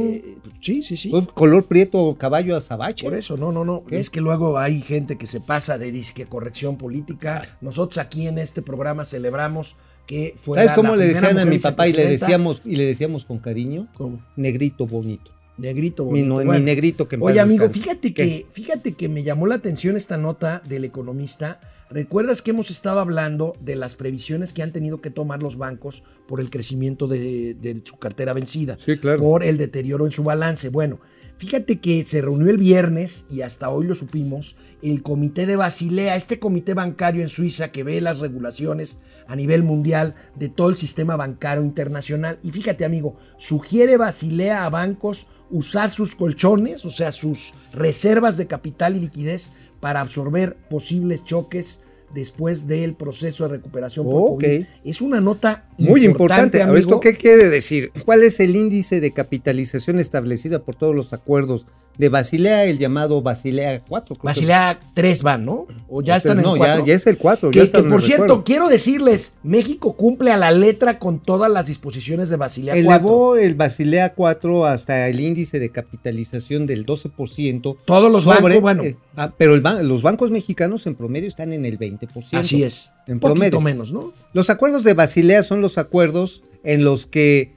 Sí, 0.59 0.81
sí, 0.81 0.97
sí. 0.97 1.11
Color 1.33 1.65
prieto, 1.65 2.15
caballo 2.17 2.57
azabache. 2.57 3.05
Por 3.05 3.13
eso, 3.13 3.37
no, 3.37 3.51
no, 3.51 3.63
no. 3.63 3.83
¿Qué? 3.85 3.99
Es 3.99 4.09
que 4.09 4.19
luego 4.21 4.57
hay 4.57 4.81
gente 4.81 5.17
que 5.17 5.27
se 5.27 5.39
pasa 5.39 5.77
de 5.77 5.91
disque 5.91 6.25
corrección 6.25 6.77
política. 6.77 7.57
Nosotros 7.61 7.99
aquí 7.99 8.27
en 8.27 8.39
este 8.39 8.61
programa 8.61 9.05
celebramos 9.05 9.75
que 10.07 10.35
fue. 10.41 10.57
¿Sabes 10.57 10.73
cómo 10.73 10.95
le 10.97 11.05
decían 11.07 11.37
a 11.39 11.45
mi 11.45 11.59
papá 11.59 11.87
y 11.87 11.93
le 11.93 12.07
decíamos, 12.07 12.61
y 12.65 12.75
le 12.75 12.85
decíamos 12.85 13.23
con 13.23 13.37
cariño? 13.39 13.87
¿Cómo? 13.97 14.19
Negrito 14.35 14.85
bonito. 14.85 15.31
Negrito 15.57 16.05
Mi, 16.05 16.23
no- 16.23 16.37
mi 16.39 16.45
Bueno, 16.45 16.65
negrito 16.65 17.07
que 17.07 17.17
Oye, 17.19 17.39
amigo, 17.39 17.63
descanse. 17.67 17.79
fíjate 17.81 18.13
¿Qué? 18.13 18.27
que, 18.27 18.45
fíjate 18.51 18.93
que 18.93 19.07
me 19.09 19.23
llamó 19.23 19.45
la 19.47 19.55
atención 19.55 19.95
esta 19.95 20.17
nota 20.17 20.61
del 20.67 20.83
economista. 20.85 21.59
¿Recuerdas 21.89 22.41
que 22.41 22.49
hemos 22.51 22.71
estado 22.71 22.99
hablando 22.99 23.53
de 23.61 23.75
las 23.75 23.93
previsiones 23.93 24.51
que 24.51 24.63
han 24.63 24.71
tenido 24.71 24.99
que 24.99 25.11
tomar 25.11 25.43
los 25.43 25.57
bancos 25.57 26.03
por 26.27 26.39
el 26.41 26.49
crecimiento 26.49 27.07
de, 27.07 27.53
de 27.53 27.81
su 27.83 27.97
cartera 27.97 28.33
vencida? 28.33 28.77
Sí, 28.79 28.97
claro. 28.97 29.19
Por 29.19 29.43
el 29.43 29.57
deterioro 29.59 30.05
en 30.05 30.11
su 30.11 30.23
balance. 30.23 30.69
Bueno, 30.69 30.99
fíjate 31.37 31.79
que 31.79 32.03
se 32.03 32.21
reunió 32.21 32.49
el 32.49 32.57
viernes 32.57 33.25
y 33.29 33.41
hasta 33.41 33.69
hoy 33.69 33.85
lo 33.85 33.93
supimos, 33.93 34.55
el 34.81 35.03
comité 35.03 35.45
de 35.45 35.55
Basilea, 35.55 36.15
este 36.15 36.39
comité 36.39 36.73
bancario 36.73 37.21
en 37.21 37.29
Suiza 37.29 37.71
que 37.71 37.83
ve 37.83 38.01
las 38.01 38.19
regulaciones 38.21 38.97
a 39.27 39.35
nivel 39.35 39.61
mundial 39.61 40.15
de 40.35 40.49
todo 40.49 40.69
el 40.69 40.77
sistema 40.77 41.15
bancario 41.15 41.63
internacional. 41.63 42.39
Y 42.41 42.49
fíjate, 42.49 42.85
amigo, 42.85 43.17
sugiere 43.37 43.97
Basilea 43.97 44.65
a 44.65 44.69
bancos 44.71 45.27
usar 45.49 45.89
sus 45.89 46.15
colchones, 46.15 46.85
o 46.85 46.89
sea, 46.89 47.11
sus 47.11 47.53
reservas 47.73 48.37
de 48.37 48.47
capital 48.47 48.95
y 48.95 49.01
liquidez 49.01 49.51
para 49.79 50.01
absorber 50.01 50.55
posibles 50.69 51.23
choques 51.23 51.79
después 52.13 52.67
del 52.67 52.93
proceso 52.95 53.43
de 53.45 53.57
recuperación 53.57 54.05
por 54.05 54.21
Ok. 54.21 54.29
COVID. 54.41 54.65
Es 54.83 55.01
una 55.01 55.19
nota 55.19 55.67
Muy 55.77 56.05
importante. 56.05 56.59
Ver, 56.59 56.67
amigo. 56.67 56.79
¿Esto 56.79 56.99
qué 56.99 57.15
quiere 57.15 57.49
decir? 57.49 57.91
¿Cuál 58.05 58.23
es 58.23 58.39
el 58.39 58.55
índice 58.55 58.99
de 59.01 59.11
capitalización 59.11 59.99
establecida 59.99 60.63
por 60.63 60.75
todos 60.75 60.95
los 60.95 61.13
acuerdos 61.13 61.65
de 61.97 62.09
Basilea, 62.09 62.65
el 62.65 62.77
llamado 62.79 63.21
Basilea 63.21 63.81
4? 63.87 64.15
creo 64.15 64.21
que- 64.21 64.25
Basilea 64.27 64.79
3 64.93 65.23
van, 65.23 65.45
¿no? 65.45 65.67
O 65.87 66.01
ya 66.01 66.17
están 66.17 66.39
en 66.39 66.45
el 66.45 66.51
ya, 66.53 66.57
4. 66.57 66.85
ya 66.85 66.93
es 66.95 67.07
el 67.07 67.17
4. 67.17 67.51
Que, 67.51 67.69
que, 67.69 67.83
por 67.83 68.01
cierto, 68.01 68.43
quiero 68.43 68.67
decirles, 68.67 69.33
México 69.43 69.93
cumple 69.93 70.31
a 70.31 70.37
la 70.37 70.51
letra 70.51 70.97
con 70.99 71.19
todas 71.19 71.51
las 71.51 71.67
disposiciones 71.67 72.29
de 72.29 72.35
Basilea 72.37 72.73
4. 72.73 72.89
Elevó 72.91 73.35
el 73.37 73.55
Basilea 73.55 74.13
4 74.13 74.65
hasta 74.65 75.07
el 75.07 75.19
índice 75.19 75.59
de 75.59 75.69
capitalización 75.69 76.65
del 76.65 76.85
12%. 76.85 77.77
Todos 77.85 78.11
los 78.11 78.25
bancos, 78.25 78.59
bueno. 78.61 78.83
eh, 78.83 78.97
ah, 79.15 79.31
pero 79.37 79.55
el 79.55 79.63
los 79.87 80.01
bancos 80.01 80.31
mexicanos 80.31 80.85
en 80.87 80.95
promedio 80.95 81.27
están 81.27 81.53
en 81.53 81.65
el 81.65 81.77
20%. 81.77 82.37
Así 82.37 82.63
es. 82.63 82.91
En 83.07 83.15
Un 83.15 83.19
poquito 83.19 83.33
promedio. 83.35 83.61
menos, 83.61 83.91
¿no? 83.91 84.13
Los 84.33 84.49
acuerdos 84.49 84.83
de 84.83 84.93
Basilea 84.93 85.43
son 85.43 85.61
los 85.61 85.77
acuerdos 85.77 86.43
en 86.63 86.83
los 86.83 87.05
que 87.05 87.53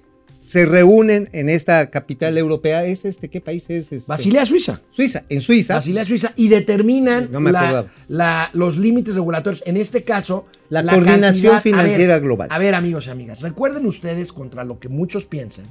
se 0.47 0.65
reúnen 0.65 1.29
en 1.33 1.49
esta 1.49 1.91
capital 1.91 2.39
europea. 2.39 2.85
¿Es 2.85 3.05
este? 3.05 3.29
¿Qué 3.29 3.41
país 3.41 3.69
es? 3.69 3.93
Este? 3.93 4.07
Basilea 4.09 4.47
Suiza. 4.47 4.81
Suiza. 4.91 5.25
En 5.29 5.41
Suiza. 5.41 5.75
Basilea 5.75 6.05
Suiza. 6.05 6.33
Y 6.37 6.49
determinan 6.49 7.29
No 7.31 7.41
me 7.41 7.53
la- 7.53 7.61
acordaba. 7.61 7.89
la- 8.09 8.51
los 8.53 8.77
límites 8.79 9.15
regulatorios. 9.17 9.63
En 9.67 9.77
este 9.77 10.03
caso, 10.05 10.47
La 10.69 10.83
coordinación 10.85 11.55
cantidad- 11.55 11.57
a 11.57 11.61
financiera 11.61 12.15
ver, 12.15 12.23
global. 12.23 12.49
A 12.51 12.59
ver, 12.59 12.75
amigos 12.75 13.07
y 13.07 13.11
amigas, 13.11 13.41
recuerden 13.43 13.87
ustedes 13.87 14.33
contra 14.33 14.65
lo 14.65 14.79
que 14.79 14.89
muchos 14.89 15.27
piensan. 15.27 15.67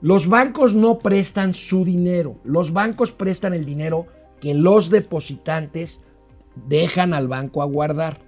Los 0.00 0.28
bancos 0.28 0.74
no 0.74 0.98
prestan 1.00 1.52
su 1.52 1.84
dinero. 1.84 2.38
Los 2.44 2.72
bancos 2.72 3.12
prestan 3.12 3.52
el 3.54 3.64
dinero 3.66 4.06
que 4.40 4.54
los 4.54 4.88
depositantes 4.88 6.00
dejan 6.68 7.12
al 7.12 7.28
banco 7.28 7.60
a 7.60 7.66
guardar. 7.66 8.18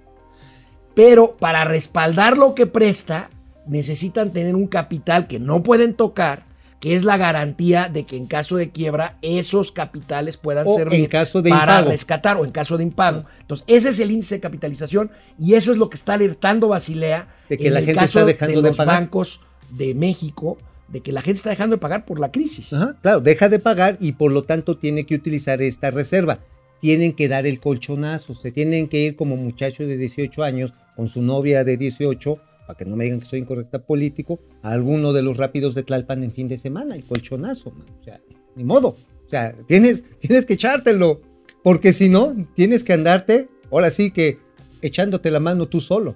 Pero 0.93 1.35
para 1.37 1.63
respaldar 1.63 2.37
lo 2.37 2.53
que 2.53 2.67
presta, 2.67 3.29
necesitan 3.67 4.31
tener 4.31 4.55
un 4.55 4.67
capital 4.67 5.27
que 5.27 5.39
no 5.39 5.63
pueden 5.63 5.93
tocar, 5.93 6.43
que 6.79 6.95
es 6.95 7.03
la 7.05 7.15
garantía 7.17 7.87
de 7.87 8.03
que 8.05 8.17
en 8.17 8.27
caso 8.27 8.57
de 8.57 8.69
quiebra 8.71 9.17
esos 9.21 9.71
capitales 9.71 10.35
puedan 10.35 10.67
O 10.67 10.75
servir 10.75 10.99
en 10.99 11.05
caso 11.05 11.41
de 11.41 11.49
para 11.49 11.61
impago. 11.77 11.91
rescatar 11.91 12.37
o 12.37 12.43
en 12.45 12.51
caso 12.51 12.77
de 12.77 12.83
impago. 12.83 13.23
Entonces, 13.39 13.63
ese 13.69 13.89
es 13.89 13.99
el 13.99 14.11
índice 14.11 14.35
de 14.35 14.41
capitalización 14.41 15.09
y 15.39 15.53
eso 15.53 15.71
es 15.71 15.77
lo 15.77 15.89
que 15.89 15.95
está 15.95 16.13
alertando 16.15 16.67
Basilea 16.67 17.27
De 17.49 17.57
que 17.57 17.67
en 17.67 17.73
la 17.73 17.79
el 17.79 17.85
gente 17.85 17.99
caso 18.01 18.19
está 18.19 18.25
dejando 18.45 18.61
de 18.61 18.67
los 18.69 18.77
pagar. 18.77 18.95
bancos 19.01 19.39
de 19.69 19.93
México, 19.95 20.57
de 20.89 20.99
que 20.99 21.13
la 21.13 21.21
gente 21.21 21.37
está 21.37 21.49
dejando 21.51 21.77
de 21.77 21.79
pagar 21.81 22.05
por 22.05 22.19
la 22.19 22.31
crisis. 22.31 22.73
Ajá, 22.73 22.97
claro, 23.01 23.21
deja 23.21 23.47
de 23.47 23.59
pagar 23.59 23.97
y 24.01 24.11
por 24.11 24.31
lo 24.33 24.43
tanto 24.43 24.77
tiene 24.77 25.05
que 25.05 25.15
utilizar 25.15 25.61
esta 25.61 25.89
reserva. 25.89 26.39
Tienen 26.81 27.13
que 27.13 27.29
dar 27.29 27.47
el 27.47 27.61
colchonazo, 27.61 28.35
se 28.35 28.51
tienen 28.51 28.89
que 28.89 28.99
ir 28.99 29.15
como 29.15 29.37
muchacho 29.37 29.83
de 29.87 29.95
18 29.95 30.43
años 30.43 30.73
con 30.97 31.07
su 31.07 31.21
novia 31.21 31.63
de 31.63 31.77
18, 31.77 32.37
para 32.67 32.77
que 32.77 32.85
no 32.85 32.95
me 32.95 33.03
digan 33.05 33.19
que 33.19 33.25
soy 33.27 33.39
incorrecta 33.39 33.79
político, 33.85 34.39
a 34.61 34.71
alguno 34.71 35.13
de 35.13 35.21
los 35.21 35.37
rápidos 35.37 35.75
de 35.75 35.83
Tlalpan 35.83 36.23
en 36.23 36.31
fin 36.31 36.47
de 36.47 36.57
semana, 36.57 36.95
el 36.95 37.03
colchonazo, 37.03 37.71
man. 37.71 37.85
o 37.99 38.03
sea, 38.03 38.21
ni 38.55 38.63
modo. 38.63 38.95
O 39.25 39.29
sea, 39.29 39.53
tienes, 39.67 40.03
tienes 40.19 40.45
que 40.45 40.53
echártelo, 40.53 41.21
porque 41.63 41.93
si 41.93 42.09
no, 42.09 42.35
tienes 42.55 42.83
que 42.83 42.93
andarte, 42.93 43.49
ahora 43.71 43.89
sí 43.89 44.11
que 44.11 44.37
echándote 44.81 45.31
la 45.31 45.39
mano 45.39 45.67
tú 45.67 45.81
solo. 45.81 46.15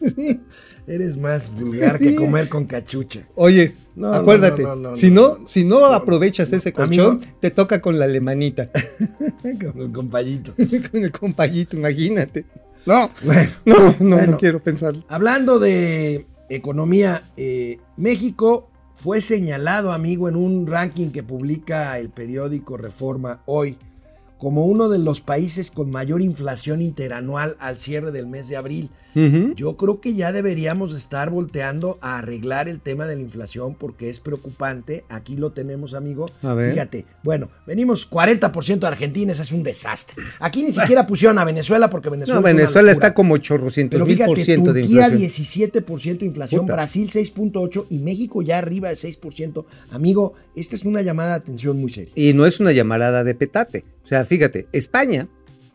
Eres 0.86 1.16
más 1.16 1.52
vulgar 1.54 1.98
Sí. 1.98 2.08
que 2.10 2.14
comer 2.16 2.48
con 2.48 2.64
cachucha. 2.64 3.28
Oye, 3.34 3.74
No, 3.94 4.12
acuérdate, 4.14 4.62
no, 4.62 4.74
no, 4.76 4.90
no, 4.90 4.96
si 4.96 5.10
no, 5.10 5.46
si 5.46 5.64
no 5.64 5.84
aprovechas 5.86 6.52
ese 6.52 6.72
colchón, 6.72 7.20
te 7.40 7.50
toca 7.50 7.80
con 7.80 7.98
la 7.98 8.06
alemanita, 8.06 8.70
con 9.42 9.82
el 9.82 9.92
compayito. 9.92 10.52
con 10.90 11.04
el 11.04 11.12
compayito, 11.12 11.76
imagínate. 11.76 12.44
No, 12.86 13.10
Bueno, 13.22 13.50
no, 13.64 13.76
no, 14.00 14.16
Bueno. 14.16 14.32
no 14.32 14.38
quiero 14.38 14.60
pensarlo. 14.60 15.02
Hablando 15.08 15.58
de 15.58 16.26
economía, 16.48 17.22
eh, 17.36 17.78
México 17.96 18.70
fue 18.94 19.20
señalado, 19.20 19.92
amigo, 19.92 20.28
en 20.28 20.36
un 20.36 20.66
ranking 20.66 21.10
que 21.10 21.22
publica 21.22 21.98
el 21.98 22.10
periódico 22.10 22.76
Reforma 22.76 23.40
hoy 23.46 23.76
como 24.38 24.64
uno 24.64 24.88
de 24.88 24.98
los 24.98 25.20
países 25.20 25.70
con 25.70 25.90
mayor 25.90 26.22
inflación 26.22 26.80
interanual 26.80 27.56
al 27.60 27.78
cierre 27.78 28.10
del 28.10 28.26
mes 28.26 28.48
de 28.48 28.56
abril. 28.56 28.90
Yo 29.56 29.76
creo 29.76 30.00
que 30.00 30.14
ya 30.14 30.32
deberíamos 30.32 30.94
estar 30.94 31.30
volteando 31.30 31.98
a 32.00 32.18
arreglar 32.18 32.68
el 32.68 32.80
tema 32.80 33.06
de 33.06 33.16
la 33.16 33.22
inflación 33.22 33.74
porque 33.74 34.08
es 34.10 34.20
preocupante. 34.20 35.04
Aquí 35.08 35.36
lo 35.36 35.50
tenemos, 35.52 35.94
amigo. 35.94 36.26
A 36.42 36.54
ver. 36.54 36.72
Fíjate, 36.72 37.06
bueno, 37.22 37.50
venimos 37.66 38.08
40% 38.10 38.78
de 38.78 38.86
Argentina, 38.86 39.32
ese 39.32 39.42
es 39.42 39.52
un 39.52 39.62
desastre. 39.62 40.22
Aquí 40.38 40.62
ni 40.62 40.72
siquiera 40.72 41.06
pusieron 41.06 41.38
a 41.38 41.44
Venezuela 41.44 41.90
porque 41.90 42.08
Venezuela 42.10 42.40
No, 42.40 42.46
es 42.46 42.52
una 42.52 42.62
Venezuela 42.62 42.92
locura. 42.92 43.06
está 43.06 43.14
como 43.14 43.34
800 43.34 43.96
Pero 43.98 44.06
mil 44.06 44.18
por 44.24 44.38
ciento 44.38 44.72
de 44.72 44.82
Turquía 44.82 45.08
inflación. 45.08 45.72
17% 45.72 46.18
de 46.18 46.26
inflación, 46.26 46.60
Puta. 46.62 46.74
Brasil 46.74 47.10
6.8% 47.10 47.86
y 47.90 47.98
México 47.98 48.42
ya 48.42 48.58
arriba 48.58 48.88
de 48.88 48.94
6%. 48.94 49.64
Amigo, 49.90 50.34
esta 50.54 50.74
es 50.76 50.84
una 50.84 51.02
llamada 51.02 51.30
de 51.30 51.36
atención 51.36 51.78
muy 51.80 51.90
seria. 51.90 52.12
Y 52.14 52.32
no 52.34 52.46
es 52.46 52.60
una 52.60 52.72
llamarada 52.72 53.24
de 53.24 53.34
petate. 53.34 53.84
O 54.04 54.06
sea, 54.06 54.24
fíjate, 54.24 54.66
España, 54.72 55.28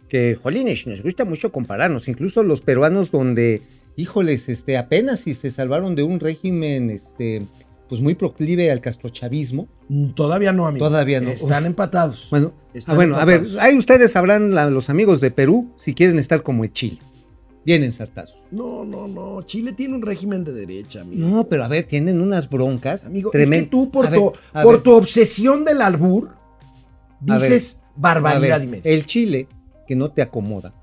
que, 0.10 0.36
jolines, 0.36 0.86
nos 0.88 1.02
gusta 1.04 1.26
mucho 1.26 1.52
compararnos, 1.52 2.08
incluso 2.08 2.44
los 2.44 2.62
peruanos 2.62 3.12
donde, 3.12 3.62
híjoles, 3.96 4.50
este, 4.50 4.78
apenas 4.78 5.22
si 5.22 5.34
se 5.34 5.52
salvaron 5.52 5.96
de 5.96 6.04
un 6.04 6.20
régimen, 6.20 6.90
este, 6.90 7.44
pues 7.90 8.02
muy 8.02 8.16
proclive 8.16 8.72
al 8.72 8.82
castrochavismo. 8.82 9.68
Mm, 9.90 10.10
Todavía 10.12 10.52
no, 10.52 10.68
amigo. 10.68 10.88
Todavía 10.88 11.22
no. 11.22 11.30
Están 11.30 11.64
Uf. 11.64 11.68
empatados. 11.68 12.28
Bueno, 12.32 12.54
Están 12.74 12.94
ah, 12.94 12.96
bueno, 12.96 13.16
a 13.18 13.26
ver, 13.26 13.44
ahí 13.60 13.78
ustedes 13.78 14.12
sabrán, 14.12 14.54
la- 14.56 14.70
los 14.70 14.90
amigos 14.90 15.22
de 15.22 15.32
Perú, 15.32 15.72
si 15.78 15.94
quieren 15.94 16.18
estar 16.20 16.42
como 16.44 16.64
el 16.64 16.72
Chile. 16.74 17.00
Bien 17.66 17.84
ensartados. 17.84 18.36
No, 18.52 18.86
no, 18.86 19.08
no. 19.08 19.42
Chile 19.42 19.74
tiene 19.74 19.96
un 19.96 20.04
régimen 20.04 20.44
de 20.44 20.54
derecha, 20.54 21.02
amigo. 21.02 21.28
No, 21.28 21.48
pero 21.48 21.64
a 21.64 21.68
ver, 21.68 21.86
tienen 21.86 22.22
unas 22.22 22.48
broncas. 22.48 23.06
Amigo, 23.06 23.32
tremen- 23.32 23.54
es 23.54 23.62
que 23.64 23.70
tú 23.70 23.90
por, 23.90 24.06
A 24.06 24.12
tu, 24.12 24.34
por 24.62 24.84
tu 24.84 24.92
obsesión 24.94 25.66
del 25.66 25.82
albur 25.82 26.30
ver, 27.22 27.42
dices 27.42 27.82
barbaridad 27.96 28.60
ver, 28.60 28.68
y 28.68 28.72
media. 28.72 28.92
El 28.92 29.06
Chile 29.08 29.48
que 29.86 29.96
no 29.96 30.12
te 30.12 30.22
acomoda 30.22 30.74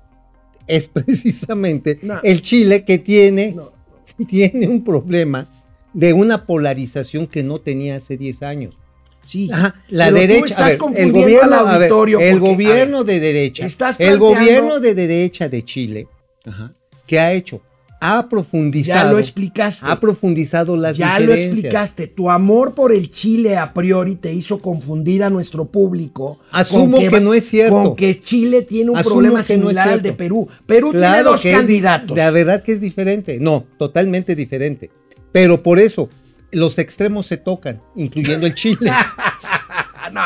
es 0.67 0.87
precisamente 0.93 1.99
No. 2.01 2.19
el 2.23 2.41
Chile 2.41 2.85
que 2.85 2.97
tiene, 2.99 3.51
No, 3.51 3.71
tiene 4.27 4.67
un 4.67 4.83
problema 4.83 5.47
de 5.93 6.13
una 6.13 6.45
polarización 6.45 7.27
que 7.27 7.43
no 7.43 7.59
tenía 7.59 7.97
hace 7.97 8.17
10 8.17 8.43
años. 8.43 8.75
sí. 9.21 9.49
Ajá, 9.51 9.75
la 9.89 10.05
pero 10.05 10.15
tú 10.15 10.21
derecha, 10.21 10.45
estás 10.45 10.81
a 10.81 10.89
ver, 10.89 10.99
el 11.01 11.11
gobierno, 11.11 11.55
al 11.67 11.79
ver, 11.79 11.83
el 11.83 11.89
porque, 11.89 12.37
gobierno 12.39 12.97
ver, 13.03 13.05
de 13.05 13.19
derecha, 13.19 13.65
estás 13.65 13.99
el 13.99 14.17
gobierno 14.17 14.79
de 14.79 14.95
derecha 14.95 15.47
de 15.49 15.63
Chile, 15.63 16.07
ajá, 16.45 16.73
¿qué 17.05 17.19
ha 17.19 17.31
hecho? 17.33 17.61
Ha 18.05 18.27
profundizado, 18.27 19.05
ya 19.05 19.11
lo 19.11 19.17
explicaste. 19.17 19.85
ha 19.87 19.97
profundizado 19.99 20.75
las 20.75 20.97
ya 20.97 21.17
lo 21.19 21.33
explicaste. 21.33 22.07
Tu 22.07 22.29
amor 22.29 22.73
por 22.73 22.91
el 22.91 23.09
Chile 23.09 23.55
a 23.55 23.73
priori 23.73 24.15
te 24.15 24.33
hizo 24.33 24.59
confundir 24.59 25.23
a 25.23 25.29
nuestro 25.29 25.65
público. 25.65 26.39
Asumo 26.51 26.97
con 26.97 27.09
que 27.09 27.21
no 27.21 27.33
es 27.33 27.47
cierto. 27.47 27.81
Con 27.81 27.95
que 27.95 28.19
Chile 28.19 28.63
tiene 28.63 28.91
un 28.91 28.97
Asumo 28.97 29.15
problema 29.15 29.43
que 29.43 29.57
no 29.57 29.63
similar 29.67 29.87
al 29.87 30.01
de 30.01 30.11
Perú. 30.11 30.49
Perú 30.65 30.91
tiene 30.91 31.23
dos 31.23 31.39
que 31.39 31.51
es 31.51 31.57
candidatos. 31.57 32.17
La 32.17 32.29
verdad 32.31 32.61
que 32.61 32.73
es 32.73 32.81
diferente. 32.81 33.37
No, 33.39 33.63
totalmente 33.77 34.35
diferente. 34.35 34.91
Pero 35.31 35.63
por 35.63 35.79
eso, 35.79 36.09
los 36.51 36.77
extremos 36.79 37.25
se 37.25 37.37
tocan, 37.37 37.79
incluyendo 37.95 38.45
el 38.45 38.53
Chile. 38.53 38.91
No. 40.11 40.21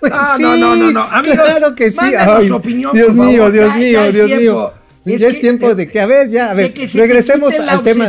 Pues 0.00 0.12
Ah, 0.14 0.34
sí, 0.36 0.42
no, 0.42 0.56
no, 0.56 0.74
no, 0.76 0.90
no. 0.90 1.02
Amigos, 1.02 1.38
claro 1.38 1.74
que 1.74 1.90
sí. 1.90 2.04
Ay, 2.18 2.48
su 2.48 2.56
opinión, 2.56 2.92
Dios 2.92 3.14
mío, 3.14 3.36
favor. 3.44 3.52
Dios 3.52 3.76
mío, 3.76 4.12
Dios 4.12 4.40
mío. 4.40 4.72
Es 5.04 5.20
ya 5.20 5.28
es 5.28 5.34
que- 5.34 5.40
tiempo 5.40 5.74
de 5.74 5.86
que, 5.88 6.00
a 6.00 6.06
ver, 6.06 6.28
ya, 6.30 6.50
a 6.50 6.54
ver, 6.54 6.72
que 6.72 6.86
se 6.86 6.98
te 6.98 7.06
regresemos 7.06 7.50
quite 7.50 7.64
la 7.64 7.72
al 7.72 7.82
tema. 7.82 8.08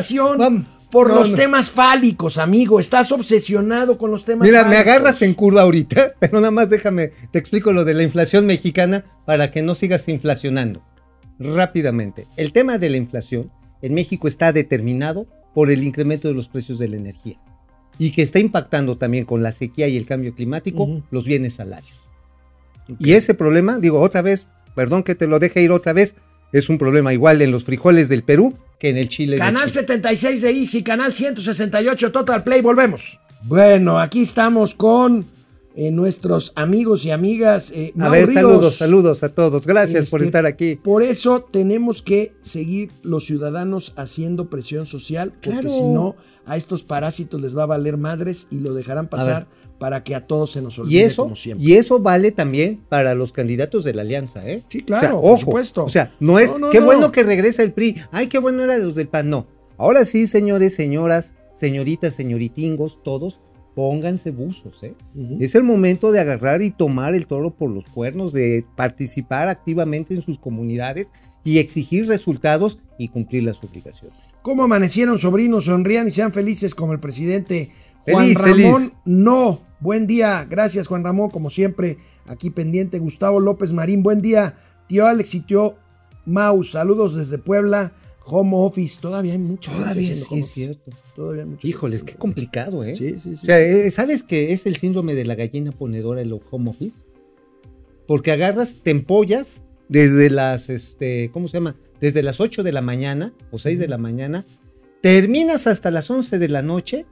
por 0.92 1.10
no, 1.10 1.16
los 1.16 1.32
no. 1.32 1.38
temas 1.38 1.72
fálicos, 1.72 2.38
amigo. 2.38 2.80
Estás 2.80 3.12
obsesionado 3.12 3.98
con 3.98 4.12
los 4.12 4.26
temas 4.26 4.46
Mira, 4.48 4.64
me 4.64 4.76
fálicos. 4.76 4.94
agarras 4.94 5.22
en 5.24 5.34
curva 5.34 5.62
ahorita, 5.64 6.14
pero 6.20 6.40
nada 6.40 6.52
más 6.52 6.70
déjame, 6.70 7.12
te 7.32 7.40
explico 7.40 7.74
lo 7.74 7.84
de 7.84 7.96
la 7.96 8.04
inflación 8.04 8.46
mexicana 8.46 9.04
para 9.26 9.50
que 9.50 9.62
no 9.64 9.74
sigas 9.76 10.08
inflacionando. 10.08 10.84
Rápidamente, 11.40 12.28
el 12.38 12.54
tema 12.54 12.78
de 12.78 12.90
la 12.90 12.98
inflación 12.98 13.52
en 13.82 13.94
México 13.96 14.28
está 14.28 14.54
determinado 14.54 15.26
por 15.56 15.72
el 15.72 15.84
incremento 15.84 16.28
de 16.28 16.34
los 16.36 16.48
precios 16.48 16.80
de 16.80 16.88
la 16.88 16.98
energía 16.98 17.38
y 18.00 18.12
que 18.12 18.22
está 18.22 18.40
impactando 18.40 18.98
también 18.98 19.26
con 19.26 19.44
la 19.44 19.52
sequía 19.52 19.88
y 19.88 19.98
el 19.98 20.06
cambio 20.06 20.34
climático 20.36 21.02
los 21.12 21.26
bienes 21.26 21.54
salarios. 21.56 22.00
Y 23.00 23.14
ese 23.14 23.34
problema, 23.34 23.78
digo 23.80 24.00
otra 24.00 24.22
vez, 24.22 24.48
perdón 24.76 25.04
que 25.04 25.16
te 25.16 25.28
lo 25.28 25.40
deje 25.40 25.62
ir 25.62 25.72
otra 25.72 25.94
vez, 25.94 26.16
es 26.54 26.70
un 26.70 26.78
problema 26.78 27.12
igual 27.14 27.42
en 27.42 27.52
los 27.52 27.66
frijoles 27.66 28.08
del 28.08 28.24
Perú 28.24 28.54
que 28.80 28.90
en 28.90 28.98
el 28.98 29.10
Chile. 29.10 29.34
de 29.34 29.40
Canal 29.40 29.70
Chile. 29.70 29.82
76 29.82 30.42
de 30.42 30.50
Easy, 30.52 30.84
canal 30.84 31.14
168 31.14 32.12
Total 32.12 32.44
Play, 32.44 32.62
volvemos. 32.62 33.20
Bueno, 33.44 34.00
aquí 34.00 34.22
estamos 34.22 34.74
con 34.76 35.26
eh, 35.76 35.90
nuestros 35.92 36.54
amigos 36.56 37.04
y 37.06 37.12
amigas. 37.12 37.72
eh, 37.76 37.92
A 38.00 38.08
ver, 38.10 38.32
saludos, 38.32 38.76
saludos 38.76 39.24
a 39.24 39.30
todos. 39.30 39.66
Gracias 39.66 40.10
por 40.10 40.20
Este, 40.22 40.28
estar 40.28 40.46
aquí. 40.46 40.76
Por 40.76 41.02
eso 41.04 41.48
tenemos 41.52 42.02
que 42.02 42.32
seguir 42.42 42.92
los 43.02 43.26
ciudadanos 43.26 43.92
haciendo 43.98 44.50
presión 44.50 44.86
social, 44.86 45.32
porque 45.34 45.50
Claro. 45.50 45.70
si 45.70 45.82
no, 45.82 46.16
a 46.46 46.58
estos 46.58 46.84
parásitos 46.84 47.42
les 47.42 47.58
va 47.58 47.64
a 47.64 47.68
valer 47.68 47.98
madres 47.98 48.48
y 48.52 48.60
lo 48.60 48.74
dejarán 48.74 49.08
pasar 49.08 49.48
para 49.80 50.04
que 50.04 50.16
a 50.16 50.28
todos 50.28 50.52
se 50.52 50.62
nos 50.62 50.78
olvide 50.80 50.96
Y 51.00 51.00
eso, 51.04 51.24
como 51.24 51.36
siempre. 51.36 51.66
y 51.68 51.74
eso 51.74 52.00
vale 52.00 52.32
también 52.32 52.82
para 52.90 53.16
los 53.16 53.32
candidatos 53.32 53.84
de 53.84 53.94
la 53.94 54.02
alianza, 54.04 54.48
¿eh? 54.50 54.64
Sí, 54.70 54.82
claro, 54.84 55.00
O 55.00 55.02
sea, 55.10 55.12
por 55.22 55.30
ojo, 55.32 55.38
supuesto. 55.40 55.86
O 55.86 55.90
sea, 55.90 56.12
no 56.20 56.40
es 56.40 56.52
No, 56.52 56.60
no, 56.60 56.70
qué 56.70 56.80
no. 56.80 56.86
bueno 56.86 57.12
que 57.12 57.24
regresa 57.24 57.64
el 57.64 57.74
PRI. 57.74 57.96
Ay, 58.12 58.28
qué 58.28 58.40
bueno 58.40 58.64
era 58.64 58.78
los 58.78 58.96
del 58.96 59.08
PAN. 59.08 59.30
No. 59.30 59.48
Ahora 59.78 60.06
sí, 60.06 60.28
señores, 60.28 60.76
señoras, 60.76 61.34
señoritas, 61.56 62.14
señoritingos, 62.14 63.02
todos, 63.04 63.40
pónganse 63.76 64.32
buzos, 64.32 64.84
¿eh? 64.84 64.94
Es 65.40 65.56
el 65.56 65.64
momento 65.64 66.12
de 66.12 66.20
agarrar 66.20 66.62
y 66.62 66.70
tomar 66.72 67.16
el 67.16 67.26
toro 67.28 67.52
por 67.56 67.70
los 67.72 67.86
cuernos, 67.88 68.32
de 68.34 68.66
participar 68.78 69.48
activamente 69.48 70.14
en 70.14 70.22
sus 70.22 70.38
comunidades 70.38 71.08
y 71.44 71.58
exigir 71.58 72.08
resultados 72.08 72.80
y 72.98 73.08
cumplir 73.10 73.44
las 73.44 73.62
obligaciones. 73.64 74.18
¿Cómo 74.44 74.66
amanecieron 74.66 75.18
sobrinos? 75.18 75.66
Sonrían 75.66 76.10
y 76.10 76.12
sean 76.12 76.34
felices 76.34 76.76
como 76.76 76.92
el 76.92 77.00
presidente 77.00 77.72
Juan 78.02 78.26
Feliz, 78.36 78.38
Ramón. 78.40 78.82
feliz. 78.82 78.94
No, 79.06 79.62
buen 79.80 80.06
día. 80.06 80.46
Gracias, 80.50 80.88
Juan 80.88 81.04
Ramón, 81.04 81.30
como 81.30 81.50
siempre, 81.50 81.98
aquí 82.28 82.50
pendiente. 82.50 83.00
Gustavo 83.00 83.40
López 83.40 83.72
Marín, 83.72 84.04
buen 84.04 84.22
día. 84.22 84.58
Tío 84.88 85.08
Alex 85.08 85.34
y 85.36 85.40
tío 85.40 85.76
Mau, 86.26 86.62
saludos 86.64 87.16
desde 87.16 87.38
Puebla. 87.38 87.94
Home 88.26 88.52
office, 88.54 89.00
todavía 89.02 89.32
hay 89.32 89.40
mucho. 89.40 89.72
Todavía 89.72 90.14
sí 90.16 90.40
es 90.40 90.52
cierto. 90.52 90.92
Todavía 91.16 91.44
hay 91.44 91.50
mucho. 91.50 91.66
Híjoles, 91.66 92.04
qué 92.04 92.16
complicado, 92.16 92.84
¿eh? 92.84 92.98
Sí, 92.98 93.12
sí, 93.22 93.38
sí. 93.38 93.40
O 93.44 93.46
sea, 93.46 93.60
eh, 93.62 93.90
¿sabes 93.92 94.24
que 94.24 94.52
es 94.52 94.66
el 94.66 94.76
síndrome 94.76 95.16
de 95.16 95.24
la 95.24 95.36
gallina 95.36 95.72
ponedora 95.72 96.22
el 96.22 96.38
home 96.52 96.70
office? 96.70 96.98
Porque 98.08 98.32
agarras, 98.32 98.76
te 98.84 98.92
empollas 98.92 99.62
desde 99.88 100.30
las, 100.30 100.70
este, 100.70 101.30
¿cómo 101.32 101.48
se 101.48 101.58
llama? 101.58 101.78
Desde 102.04 102.22
las 102.22 102.42
8 102.42 102.64
de 102.64 102.74
la 102.74 102.82
mañana 102.82 103.32
o 103.50 103.58
6 103.58 103.80
de 103.80 103.88
la 103.88 103.98
mañana, 103.98 104.44
terminas 105.02 105.68
hasta 105.68 105.90
las 105.90 106.12
11 106.12 106.38
de 106.38 106.50
la 106.50 106.62
noche, 106.62 107.06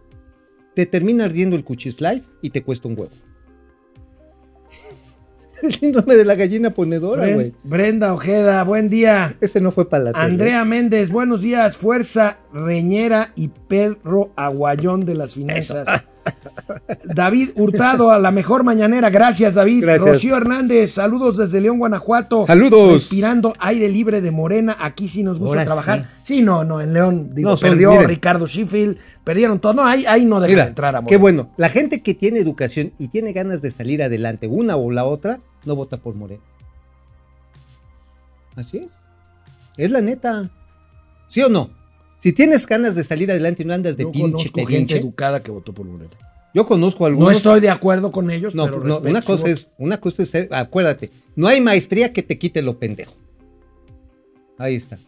te 0.76 0.86
termina 0.86 1.24
ardiendo 1.24 1.56
el 1.56 1.64
cuchislice 1.64 2.32
y 2.42 2.50
te 2.50 2.62
cuesta 2.62 2.90
un 2.90 3.00
huevo. 3.00 3.12
El 5.64 5.74
síndrome 5.74 6.18
de 6.18 6.26
la 6.26 6.36
gallina 6.36 6.72
ponedora, 6.72 7.24
Bren- 7.26 7.34
güey. 7.36 7.54
Brenda 7.64 8.14
Ojeda, 8.14 8.62
buen 8.66 8.90
día. 8.90 9.38
Este 9.40 9.62
no 9.62 9.72
fue 9.72 9.88
para 9.88 10.04
la. 10.04 10.12
Andrea 10.14 10.66
Méndez, 10.66 11.10
buenos 11.10 11.42
días. 11.42 11.78
Fuerza 11.78 12.40
Reñera 12.52 13.32
y 13.38 13.48
Pedro 13.70 14.34
Aguayón 14.36 15.06
de 15.06 15.16
las 15.16 15.36
finanzas. 15.36 16.04
David 17.04 17.52
Hurtado, 17.56 18.12
a 18.12 18.20
la 18.20 18.32
mejor 18.32 18.64
mañanera. 18.64 19.10
Gracias, 19.10 19.56
David. 19.56 19.82
Gracias. 19.82 20.08
Rocío 20.08 20.38
Hernández, 20.38 20.92
saludos 20.94 21.38
desde 21.38 21.60
León, 21.62 21.80
Guanajuato. 21.80 22.46
Saludos. 22.48 22.94
Respirando 22.94 23.54
aire 23.60 23.90
libre 23.90 24.22
de 24.22 24.32
Morena. 24.32 24.76
Aquí 24.80 25.08
sí 25.08 25.24
nos 25.24 25.40
gusta 25.40 25.52
Ahora 25.54 25.66
trabajar. 25.66 26.10
Sí. 26.24 26.42
no, 26.42 26.64
no, 26.64 26.80
en 26.82 26.94
León, 26.94 27.32
digo, 27.34 27.50
No, 27.52 27.58
perdió 27.58 27.92
miren. 27.92 28.08
Ricardo 28.08 28.48
Sheffield, 28.48 28.98
perdieron 29.24 29.60
todo. 29.60 29.74
No, 29.74 29.86
ahí, 29.86 30.06
ahí 30.06 30.26
no 30.26 30.40
dejan 30.40 30.56
Mira, 30.56 30.68
entrar 30.68 30.96
a 30.96 31.00
qué 31.00 31.04
Morena. 31.18 31.20
bueno. 31.22 31.52
La 31.58 31.70
gente 31.70 32.02
que 32.02 32.14
tiene 32.14 32.40
educación 32.40 32.94
y 33.00 33.08
tiene 33.10 33.34
ganas 33.34 33.62
de 33.62 33.72
salir 33.72 34.02
adelante, 34.04 34.48
una 34.48 34.76
o 34.78 34.92
la 34.92 35.04
otra, 35.06 35.40
no 35.66 35.76
vota 35.76 35.98
por 35.98 36.16
Morena. 36.16 36.44
Así 38.56 38.78
es. 38.78 38.92
Es 39.78 39.92
la 39.92 40.02
neta. 40.02 40.50
¿Sí 41.30 41.42
o 41.42 41.50
no? 41.50 41.70
Si 42.22 42.34
tienes 42.34 42.68
ganas 42.68 42.96
de 42.96 43.04
salir 43.04 43.32
adelante 43.32 43.64
y 43.64 43.66
no 43.66 43.74
andas 43.74 43.98
de 43.98 44.04
Yo 44.04 44.12
pinche 44.12 44.32
conozco 44.32 44.66
gente 44.68 44.96
educada 44.98 45.42
que 45.42 45.50
votó 45.52 45.74
por 45.74 45.86
Morena. 45.88 46.12
yo 46.54 46.66
conozco 46.68 47.00
No 47.02 47.06
algunos. 47.08 47.38
estoy 47.38 47.60
de 47.60 47.70
acuerdo 47.70 48.12
con 48.12 48.30
ellos, 48.30 48.54
No, 48.54 48.66
pero 48.66 48.84
no, 48.84 49.00
una 49.00 49.22
cosa 49.22 49.50
es, 49.50 49.70
una 49.78 50.00
cosa 50.00 50.22
es 50.24 50.30
ser- 50.30 50.54
acuérdate, 50.54 51.10
no 51.36 51.48
hay 51.48 51.60
maestría 51.62 52.14
que 52.14 52.22
te 52.24 52.38
quite 52.38 52.62
lo 52.62 52.78
pendejo. 52.78 53.14
Ahí 54.58 54.76
está. 54.76 55.00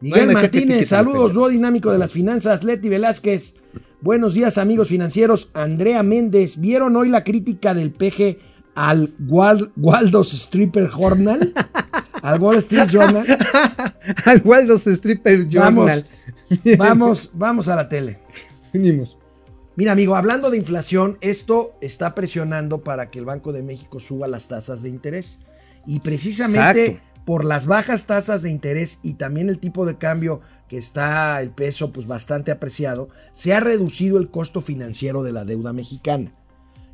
Miguel 0.00 0.26
No 0.28 0.32
Martínez, 0.34 0.88
saludos, 0.88 1.32
dúo 1.32 1.48
dinámico 1.48 1.90
de 1.90 1.98
las 1.98 2.12
finanzas. 2.12 2.62
Leti 2.62 2.88
Velázquez, 2.88 3.54
buenos 4.00 4.34
días, 4.34 4.58
amigos 4.58 4.88
financieros. 4.88 5.48
Andrea 5.54 6.02
Méndez, 6.02 6.60
¿vieron 6.60 6.94
hoy 6.96 7.08
la 7.08 7.24
crítica 7.24 7.74
del 7.74 7.90
peje 7.90 8.38
al 8.74 9.14
Wal- 9.18 9.72
Waldo's 9.76 10.32
Stripper 10.34 10.90
Journal? 10.90 11.52
al 12.22 12.40
Wall 12.40 12.56
Street 12.58 12.88
Journal. 12.88 13.24
Al 14.24 14.42
Waldo's 14.44 14.86
Stripper 14.86 15.44
Vamos, 15.46 15.52
Journal. 15.90 16.06
vamos, 16.78 17.30
vamos 17.34 17.68
a 17.68 17.76
la 17.76 17.88
tele. 17.88 18.18
Venimos. 18.72 19.18
Mira, 19.76 19.92
amigo, 19.92 20.16
hablando 20.16 20.50
de 20.50 20.56
inflación, 20.56 21.18
esto 21.20 21.76
está 21.80 22.14
presionando 22.14 22.82
para 22.82 23.10
que 23.10 23.18
el 23.18 23.24
Banco 23.26 23.52
de 23.52 23.62
México 23.62 24.00
suba 24.00 24.26
las 24.26 24.48
tasas 24.48 24.82
de 24.82 24.88
interés. 24.88 25.38
Y 25.86 26.00
precisamente 26.00 26.86
Exacto. 26.86 27.22
por 27.24 27.44
las 27.44 27.66
bajas 27.66 28.06
tasas 28.06 28.42
de 28.42 28.50
interés 28.50 28.98
y 29.02 29.14
también 29.14 29.48
el 29.48 29.58
tipo 29.58 29.86
de 29.86 29.96
cambio 29.98 30.40
que 30.68 30.76
está 30.78 31.40
el 31.40 31.50
peso 31.50 31.92
pues 31.92 32.06
bastante 32.06 32.50
apreciado, 32.50 33.08
se 33.32 33.54
ha 33.54 33.60
reducido 33.60 34.18
el 34.18 34.30
costo 34.30 34.60
financiero 34.60 35.22
de 35.22 35.32
la 35.32 35.44
deuda 35.44 35.72
mexicana. 35.72 36.32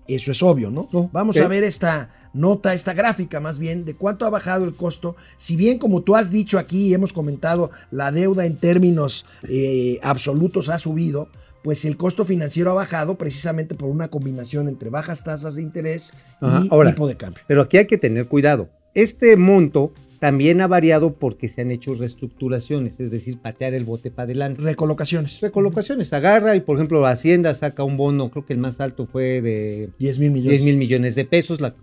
Eso 0.07 0.31
es 0.31 0.43
obvio, 0.43 0.71
¿no? 0.71 0.89
Vamos 1.13 1.37
a 1.39 1.49
ver 1.49 1.65
esta 1.65 2.11
nota, 2.35 2.75
esta 2.75 2.93
gráfica 2.93 3.41
más 3.41 3.59
bien, 3.59 3.85
de 3.85 3.95
cuánto 3.95 4.27
ha 4.27 4.31
bajado 4.31 4.65
el 4.65 4.75
costo. 4.75 5.17
Si 5.39 5.57
bien, 5.57 5.79
como 5.79 6.03
tú 6.03 6.17
has 6.17 6.31
dicho 6.31 6.59
aquí 6.59 6.89
y 6.89 6.95
hemos 6.95 7.13
comentado, 7.13 7.71
la 7.91 8.13
deuda 8.13 8.45
en 8.45 8.57
términos 8.57 9.25
eh, 9.49 9.99
absolutos 10.03 10.69
ha 10.69 10.79
subido, 10.79 11.29
pues 11.63 11.87
el 11.87 11.97
costo 11.97 12.27
financiero 12.27 12.71
ha 12.73 12.75
bajado 12.75 13.17
precisamente 13.17 13.75
por 13.75 13.89
una 13.89 14.09
combinación 14.09 14.69
entre 14.69 14.91
bajas 14.91 15.25
tasas 15.25 15.55
de 15.55 15.63
interés 15.63 16.13
Ajá, 16.41 16.61
y 16.63 16.69
ahora, 16.71 16.91
tipo 16.91 17.09
de 17.09 17.17
cambio. 17.17 17.43
Pero 17.47 17.63
aquí 17.63 17.79
hay 17.79 17.87
que 17.87 17.97
tener 17.97 18.27
cuidado. 18.27 18.69
Este 18.93 19.37
monto 19.37 19.93
también 20.25 20.63
ha 20.63 20.67
variado 20.67 21.17
porque 21.17 21.49
se 21.49 21.61
han 21.61 21.71
hecho 21.71 21.93
reestructuraciones, 21.95 22.99
es 22.99 23.11
decir, 23.11 23.37
patear 23.37 23.75
el 23.75 23.85
bote 23.85 24.11
para 24.11 24.25
adelante. 24.25 24.63
Recolocaciones. 24.63 25.39
Recolocaciones, 25.43 26.15
agarra 26.15 26.57
y 26.57 26.61
por 26.61 26.77
ejemplo 26.79 27.05
Hacienda 27.07 27.55
saca 27.55 27.85
un 27.85 27.99
bono, 27.99 28.31
creo 28.31 28.47
que 28.47 28.55
el 28.55 28.59
más 28.59 28.81
alto 28.81 29.05
fue 29.05 29.43
de 29.43 29.91
10 29.99 30.19
mil 30.21 30.31
millones. 30.31 30.51
10 30.61 30.63
mil 30.63 30.77
millones 30.79 31.15
de 31.15 31.27
pesos. 31.27 31.61
La, 31.61 31.75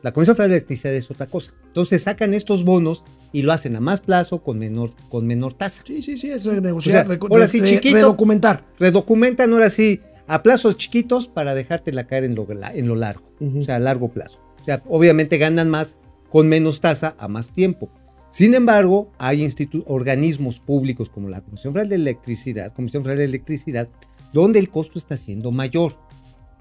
la 0.00 0.12
Comisión 0.12 0.36
Federal 0.36 0.50
de 0.52 0.56
Electricidad 0.58 0.94
es 0.94 1.10
otra 1.10 1.26
cosa. 1.26 1.52
Entonces 1.66 2.00
sacan 2.04 2.34
estos 2.34 2.62
bonos 2.64 3.02
y 3.32 3.42
lo 3.42 3.50
hacen 3.52 3.74
a 3.74 3.80
más 3.80 4.00
plazo 4.00 4.42
con 4.42 4.60
menor, 4.60 4.92
con 5.08 5.26
menor 5.26 5.54
tasa. 5.54 5.82
Sí, 5.84 6.00
sí, 6.00 6.16
sí, 6.18 6.30
es 6.30 6.46
negociar, 6.46 7.04
O 7.04 7.08
sea, 7.08 7.18
reco- 7.18 7.28
ahora 7.32 7.48
sí, 7.48 7.60
chiquito. 7.62 7.96
redocumentar. 7.96 8.64
Redocumentan 8.78 9.52
ahora 9.52 9.70
sí 9.70 10.00
a 10.28 10.44
plazos 10.44 10.76
chiquitos 10.76 11.26
para 11.26 11.52
dejártela 11.56 12.06
caer 12.06 12.22
en 12.22 12.36
lo, 12.36 12.46
en 12.48 12.86
lo 12.86 12.94
largo, 12.94 13.28
o 13.40 13.62
sea, 13.64 13.74
a 13.74 13.78
largo 13.80 14.08
plazo. 14.08 14.38
O 14.62 14.64
sea, 14.64 14.82
obviamente 14.86 15.36
ganan 15.36 15.68
más 15.68 15.96
con 16.30 16.48
menos 16.48 16.80
tasa 16.80 17.14
a 17.18 17.28
más 17.28 17.52
tiempo. 17.52 17.90
Sin 18.30 18.54
embargo, 18.54 19.10
hay 19.18 19.46
organismos 19.86 20.60
públicos 20.60 21.08
como 21.08 21.28
la 21.28 21.40
Comisión 21.40 21.72
Federal 21.72 21.88
de 21.88 21.96
Electricidad, 21.96 22.74
Comisión 22.74 23.02
Federal 23.02 23.18
de 23.18 23.24
Electricidad, 23.24 23.88
donde 24.32 24.58
el 24.58 24.68
costo 24.68 24.98
está 24.98 25.16
siendo 25.16 25.50
mayor. 25.50 25.96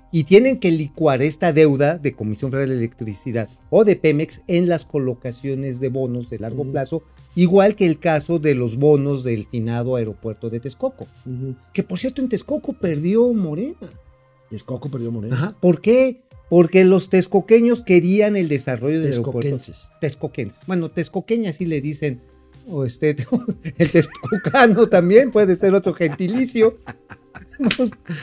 Y 0.09 0.23
tienen 0.23 0.59
que 0.59 0.71
licuar 0.71 1.21
esta 1.21 1.51
deuda 1.51 1.97
de 1.97 2.13
Comisión 2.13 2.51
Federal 2.51 2.69
de 2.69 2.77
Electricidad 2.77 3.49
o 3.69 3.83
de 3.83 3.97
Pemex 3.97 4.41
en 4.47 4.69
las 4.69 4.85
colocaciones 4.85 5.81
de 5.81 5.89
bonos 5.89 6.29
de 6.29 6.39
largo 6.39 6.63
plazo, 6.63 7.03
igual 7.35 7.75
que 7.75 7.85
el 7.85 7.99
caso 7.99 8.39
de 8.39 8.55
los 8.55 8.77
bonos 8.77 9.25
del 9.25 9.47
finado 9.47 9.97
aeropuerto 9.97 10.49
de 10.49 10.61
Texcoco. 10.61 11.07
Que 11.73 11.83
por 11.83 11.99
cierto, 11.99 12.21
en 12.21 12.29
Texcoco 12.29 12.71
perdió 12.71 13.33
Morena. 13.33 13.89
Texcoco 14.49 14.89
perdió 14.89 15.11
Moreno. 15.11 15.35
Ajá. 15.35 15.55
¿Por 15.59 15.81
qué? 15.81 16.21
Porque 16.49 16.85
los 16.85 17.09
texcoqueños 17.09 17.83
querían 17.83 18.35
el 18.37 18.47
desarrollo 18.47 19.01
aeropuerto. 19.01 19.39
Texcoquenses. 19.41 19.89
Texcoquenses. 19.99 20.61
Bueno, 20.65 20.89
texcoqueña 20.91 21.51
sí 21.53 21.65
le 21.65 21.81
dicen. 21.81 22.21
O 22.69 22.85
este, 22.85 23.15
el 23.77 23.91
texcocano 23.91 24.87
también 24.87 25.31
puede 25.31 25.55
ser 25.55 25.73
otro 25.73 25.93
gentilicio. 25.93 26.77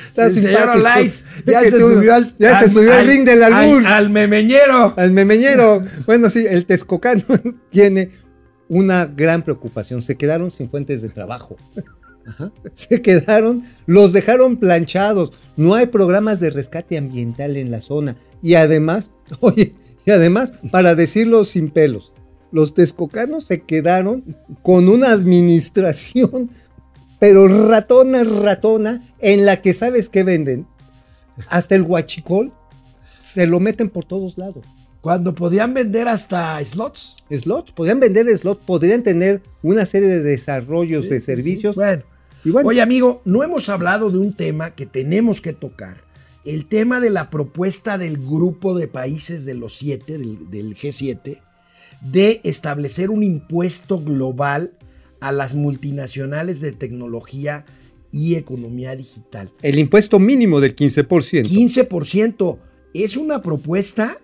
Está 0.09 0.27
El 0.27 0.33
señor 0.33 0.51
simpático. 0.51 0.79
Olais 0.79 1.25
ya 1.47 1.61
se 1.63 1.71
tú- 1.73 1.79
subió 1.95 2.15
al, 2.15 2.35
ya 2.39 2.61
se 2.61 2.69
subió 2.71 2.93
al 2.95 3.07
ring 3.07 3.25
del 3.25 3.43
albur. 3.43 3.85
Al, 3.87 3.93
al 3.93 4.11
memeñero. 4.11 4.95
Al 4.97 5.13
memeñero. 5.13 5.85
Bueno, 6.07 6.31
sí, 6.31 6.45
el 6.49 6.67
texcocano 6.67 7.23
tiene 7.71 8.11
una 8.69 9.07
gran 9.07 9.43
preocupación. 9.43 10.03
Se 10.03 10.17
quedaron 10.17 10.51
sin 10.51 10.69
fuentes 10.71 11.03
de 11.03 11.09
trabajo. 11.09 11.57
Ajá. 12.27 12.53
Se 12.75 13.03
quedaron, 13.03 13.65
los 13.87 14.13
dejaron 14.13 14.57
planchados. 14.57 15.33
No 15.57 15.75
hay 15.75 15.87
programas 15.87 16.41
de 16.41 16.51
rescate 16.51 16.99
ambiental 16.99 17.57
en 17.57 17.71
la 17.71 17.81
zona. 17.81 18.17
Y 18.43 18.55
además, 18.55 19.11
oye, 19.41 19.75
y 20.05 20.11
además, 20.11 20.53
para 20.71 20.95
decirlo 20.95 21.45
sin 21.45 21.71
pelos, 21.71 22.13
los 22.53 22.75
texcocanos 22.75 23.45
se 23.45 23.63
quedaron 23.63 24.37
con 24.63 24.89
una 24.89 25.11
administración, 25.11 26.51
pero 27.19 27.49
ratona, 27.69 28.23
ratona, 28.23 29.03
en 29.19 29.47
la 29.47 29.63
que 29.63 29.75
sabes 29.75 30.09
qué 30.09 30.23
venden. 30.23 30.67
Hasta 31.49 31.75
el 31.75 31.83
huachicol 31.83 32.53
se 33.23 33.47
lo 33.47 33.59
meten 33.61 33.89
por 33.89 34.05
todos 34.05 34.39
lados. 34.39 34.65
Cuando 35.01 35.35
podían 35.35 35.75
vender 35.75 36.09
hasta 36.09 36.65
slots. 36.65 37.17
Slots, 37.31 37.73
podrían 37.73 38.01
vender 38.01 38.27
slots, 38.39 38.65
podrían 38.65 39.03
tener 39.03 39.43
una 39.63 39.85
serie 39.85 40.09
de 40.09 40.23
desarrollos 40.23 41.09
de 41.09 41.21
servicios. 41.21 41.77
Bueno. 41.77 42.05
Y 42.45 42.51
bueno, 42.51 42.69
Oye, 42.69 42.83
amigo, 42.83 43.23
no 43.25 43.43
hemos 43.43 43.69
hablado 43.69 44.11
de 44.11 44.19
un 44.19 44.35
tema 44.35 44.75
que 44.75 44.87
tenemos 44.87 45.41
que 45.41 45.53
tocar. 45.53 45.97
El 46.45 46.67
tema 46.67 47.01
de 47.01 47.11
la 47.11 47.31
propuesta 47.31 47.97
del 47.97 48.19
grupo 48.19 48.77
de 48.77 48.87
países 48.87 49.45
de 49.47 49.55
los 49.55 49.79
siete, 49.79 50.19
del, 50.19 50.51
del 50.51 50.77
G7, 50.77 51.41
de 52.03 52.41
establecer 52.45 53.09
un 53.09 53.23
impuesto 53.23 53.99
global 53.99 54.75
a 55.21 55.33
las 55.33 55.55
multinacionales 55.55 56.61
de 56.61 56.73
tecnología 56.73 57.65
y 58.13 58.37
economía 58.37 58.95
digital. 58.95 59.51
el 59.63 59.79
impuesto 59.79 60.21
mínimo 60.21 60.61
del 60.61 60.77
15%. 60.77 61.49
15% 61.49 62.59
es 62.93 63.17
una 63.17 63.43
propuesta 63.43 64.19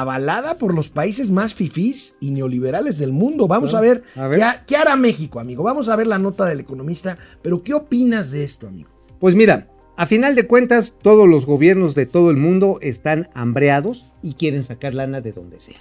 avalada 0.00 0.56
por 0.56 0.74
los 0.74 0.88
países 0.88 1.30
más 1.30 1.54
fifís 1.54 2.14
y 2.18 2.30
neoliberales 2.30 2.98
del 2.98 3.12
mundo. 3.12 3.46
Vamos 3.46 3.74
a 3.74 3.80
ver, 3.80 4.02
A 4.16 4.26
ver. 4.26 4.38
¿qué, 4.38 4.46
qué 4.68 4.76
hará 4.76 4.96
México, 4.96 5.38
amigo. 5.38 5.62
Vamos 5.62 5.88
a 5.88 5.96
ver 5.96 6.06
la 6.06 6.18
nota 6.18 6.46
del 6.46 6.60
economista. 6.60 7.18
Pero, 7.42 7.62
¿qué 7.62 7.74
opinas 7.74 8.30
de 8.30 8.42
esto, 8.42 8.68
amigo? 8.68 8.88
Pues 9.20 9.34
mira, 9.34 9.68
a 9.96 10.06
final 10.06 10.34
de 10.34 10.46
cuentas, 10.46 10.94
todos 11.02 11.28
los 11.28 11.44
gobiernos 11.44 11.94
de 11.94 12.06
todo 12.06 12.30
el 12.30 12.38
mundo 12.38 12.78
están 12.80 13.28
hambreados 13.34 14.06
y 14.22 14.34
quieren 14.34 14.64
sacar 14.64 14.94
lana 14.94 15.20
de 15.20 15.32
donde 15.32 15.60
sea. 15.60 15.78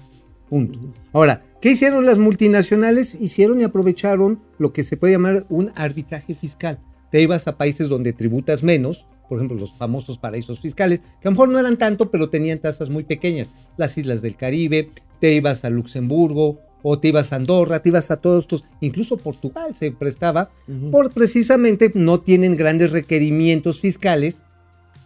Punto. 0.49 0.77
Ahora, 1.13 1.43
¿qué 1.61 1.71
hicieron 1.71 2.05
las 2.05 2.17
multinacionales? 2.17 3.15
Hicieron 3.15 3.61
y 3.61 3.63
aprovecharon 3.63 4.41
lo 4.57 4.73
que 4.73 4.83
se 4.83 4.97
puede 4.97 5.13
llamar 5.13 5.45
un 5.47 5.71
arbitraje 5.75 6.35
fiscal. 6.35 6.79
Te 7.09 7.21
ibas 7.21 7.47
a 7.47 7.55
países 7.57 7.87
donde 7.87 8.11
tributas 8.11 8.61
menos, 8.61 9.05
por 9.31 9.37
ejemplo, 9.37 9.57
los 9.57 9.71
famosos 9.71 10.17
paraísos 10.17 10.59
fiscales, 10.59 10.99
que 11.21 11.29
a 11.29 11.31
lo 11.31 11.31
mejor 11.31 11.47
no 11.47 11.57
eran 11.57 11.77
tanto, 11.77 12.11
pero 12.11 12.29
tenían 12.29 12.59
tasas 12.59 12.89
muy 12.89 13.05
pequeñas. 13.05 13.53
Las 13.77 13.97
islas 13.97 14.21
del 14.21 14.35
Caribe, 14.35 14.91
te 15.21 15.31
ibas 15.31 15.63
a 15.63 15.69
Luxemburgo, 15.69 16.59
o 16.83 16.99
te 16.99 17.07
ibas 17.07 17.31
a 17.31 17.37
Andorra, 17.37 17.81
te 17.81 17.87
ibas 17.87 18.11
a 18.11 18.17
todos 18.17 18.43
estos, 18.43 18.65
incluso 18.81 19.15
Portugal 19.15 19.73
se 19.73 19.93
prestaba, 19.93 20.49
por 20.91 21.13
precisamente 21.13 21.93
no 21.95 22.19
tienen 22.19 22.57
grandes 22.57 22.91
requerimientos 22.91 23.79
fiscales 23.79 24.41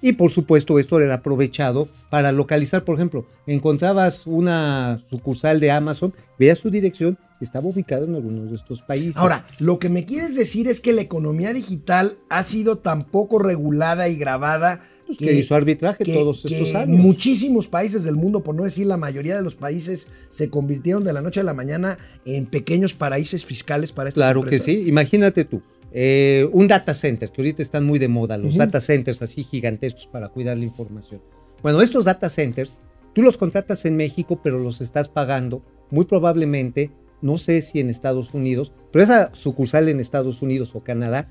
y 0.01 0.13
por 0.13 0.31
supuesto 0.31 0.79
esto 0.79 0.99
era 0.99 1.13
aprovechado 1.13 1.87
para 2.09 2.31
localizar, 2.31 2.83
por 2.83 2.95
ejemplo, 2.95 3.27
encontrabas 3.45 4.25
una 4.25 5.03
sucursal 5.07 5.59
de 5.59 5.69
Amazon, 5.69 6.15
veías 6.39 6.57
su 6.57 6.71
dirección, 6.71 7.19
estaba 7.41 7.67
ubicado 7.67 8.05
en 8.05 8.15
algunos 8.15 8.49
de 8.49 8.55
estos 8.55 8.81
países. 8.81 9.17
Ahora, 9.17 9.45
lo 9.59 9.77
que 9.79 9.89
me 9.89 10.05
quieres 10.05 10.35
decir 10.35 10.67
es 10.67 10.79
que 10.81 10.93
la 10.93 11.01
economía 11.01 11.53
digital 11.53 12.17
ha 12.29 12.43
sido 12.43 12.77
tan 12.77 13.05
poco 13.05 13.39
regulada 13.39 14.07
y 14.07 14.15
grabada 14.15 14.85
Pues 15.05 15.17
que 15.17 15.33
hizo 15.33 15.53
arbitraje 15.55 16.03
todos 16.05 16.45
estos 16.45 16.73
años. 16.75 16.99
muchísimos 16.99 17.67
países 17.67 18.03
del 18.03 18.15
mundo, 18.15 18.41
por 18.41 18.55
no 18.55 18.63
decir 18.63 18.87
la 18.87 18.97
mayoría 18.97 19.35
de 19.35 19.41
los 19.43 19.55
países, 19.55 20.07
se 20.29 20.49
convirtieron 20.49 21.03
de 21.03 21.13
la 21.13 21.21
noche 21.21 21.41
a 21.41 21.43
la 21.43 21.53
mañana 21.53 21.97
en 22.25 22.45
pequeños 22.45 22.93
paraísos 22.93 23.45
fiscales 23.45 23.91
para 23.91 24.09
estas 24.09 24.21
Claro 24.23 24.39
empresas. 24.41 24.65
que 24.65 24.71
sí, 24.77 24.83
imagínate 24.87 25.45
tú, 25.45 25.61
eh, 25.91 26.47
un 26.51 26.67
data 26.67 26.93
center, 26.93 27.31
que 27.31 27.41
ahorita 27.41 27.61
están 27.61 27.85
muy 27.85 27.99
de 27.99 28.07
moda, 28.07 28.37
los 28.37 28.55
data 28.55 28.81
centers 28.81 29.21
así 29.21 29.43
gigantescos 29.43 30.07
para 30.07 30.29
cuidar 30.29 30.57
la 30.57 30.63
información. 30.65 31.21
Bueno, 31.61 31.81
estos 31.81 32.05
data 32.05 32.29
centers, 32.29 32.73
tú 33.13 33.21
los 33.21 33.37
contratas 33.37 33.85
en 33.85 33.95
México, 33.97 34.39
pero 34.43 34.57
los 34.59 34.81
estás 34.81 35.07
pagando 35.09 35.61
muy 35.91 36.05
probablemente, 36.05 36.89
no 37.25 37.37
sé 37.39 37.61
si 37.63 37.79
en 37.79 37.89
Estados 37.89 38.33
Unidos, 38.33 38.71
pero 38.91 39.03
esa 39.03 39.33
sucursal 39.33 39.89
en 39.89 39.99
Estados 39.99 40.41
Unidos 40.43 40.75
o 40.75 40.81
Canadá, 40.83 41.27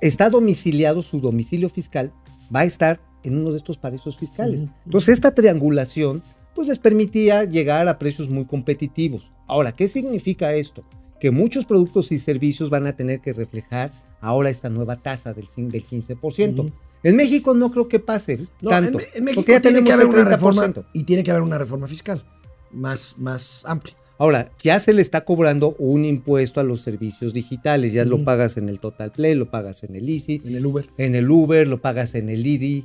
está 0.00 0.28
domiciliado, 0.28 1.02
su 1.02 1.20
domicilio 1.20 1.68
fiscal 1.68 2.12
va 2.54 2.60
a 2.60 2.64
estar 2.64 3.00
en 3.22 3.36
uno 3.38 3.50
de 3.52 3.58
estos 3.58 3.78
paraísos 3.78 4.16
fiscales. 4.16 4.64
Entonces, 4.84 5.10
esta 5.14 5.34
triangulación, 5.34 6.22
pues 6.54 6.66
les 6.68 6.78
permitía 6.78 7.44
llegar 7.44 7.86
a 7.88 7.98
precios 7.98 8.28
muy 8.28 8.44
competitivos. 8.44 9.30
Ahora, 9.46 9.72
¿qué 9.72 9.86
significa 9.88 10.52
esto? 10.54 10.82
Que 11.20 11.30
muchos 11.30 11.64
productos 11.64 12.10
y 12.12 12.18
servicios 12.18 12.68
van 12.68 12.86
a 12.86 12.94
tener 12.94 13.20
que 13.20 13.32
reflejar 13.32 13.92
ahora 14.20 14.50
esta 14.50 14.68
nueva 14.68 14.96
tasa 14.96 15.32
del, 15.32 15.46
cin- 15.48 15.70
del 15.70 15.86
15%. 15.86 16.58
Ujú. 16.58 16.70
En 17.02 17.14
México 17.14 17.54
no 17.54 17.70
creo 17.70 17.86
que 17.88 18.00
pase 18.00 18.46
No, 18.60 18.70
tanto. 18.70 18.98
en, 18.98 19.06
en 19.14 19.24
México 19.24 19.40
porque 19.42 19.52
ya 19.52 19.60
tiene 19.60 19.78
que 19.78 19.84
tenemos 19.84 20.04
haber 20.04 20.16
el 20.16 20.22
una 20.22 20.30
reforma 20.36 20.66
30%. 20.66 20.86
y 20.92 21.04
tiene 21.04 21.22
que 21.22 21.30
haber 21.30 21.42
una 21.42 21.58
reforma 21.58 21.86
fiscal 21.86 22.24
más, 22.72 23.14
más 23.16 23.64
amplia. 23.66 23.94
Ahora, 24.18 24.50
ya 24.62 24.80
se 24.80 24.92
le 24.94 25.02
está 25.02 25.24
cobrando 25.24 25.74
un 25.78 26.04
impuesto 26.04 26.60
a 26.60 26.64
los 26.64 26.80
servicios 26.80 27.34
digitales. 27.34 27.92
Ya 27.92 28.04
lo 28.04 28.24
pagas 28.24 28.56
en 28.56 28.68
el 28.68 28.80
Total 28.80 29.12
Play, 29.12 29.34
lo 29.34 29.50
pagas 29.50 29.84
en 29.84 29.94
el 29.94 30.08
Easy, 30.08 30.40
En 30.44 30.56
el 30.56 30.64
Uber. 30.64 30.86
en 30.96 31.14
el 31.14 31.30
Uber, 31.30 31.66
lo 31.68 31.78
pagas 31.82 32.14
en 32.14 32.30
el 32.30 32.46
IDI, 32.46 32.84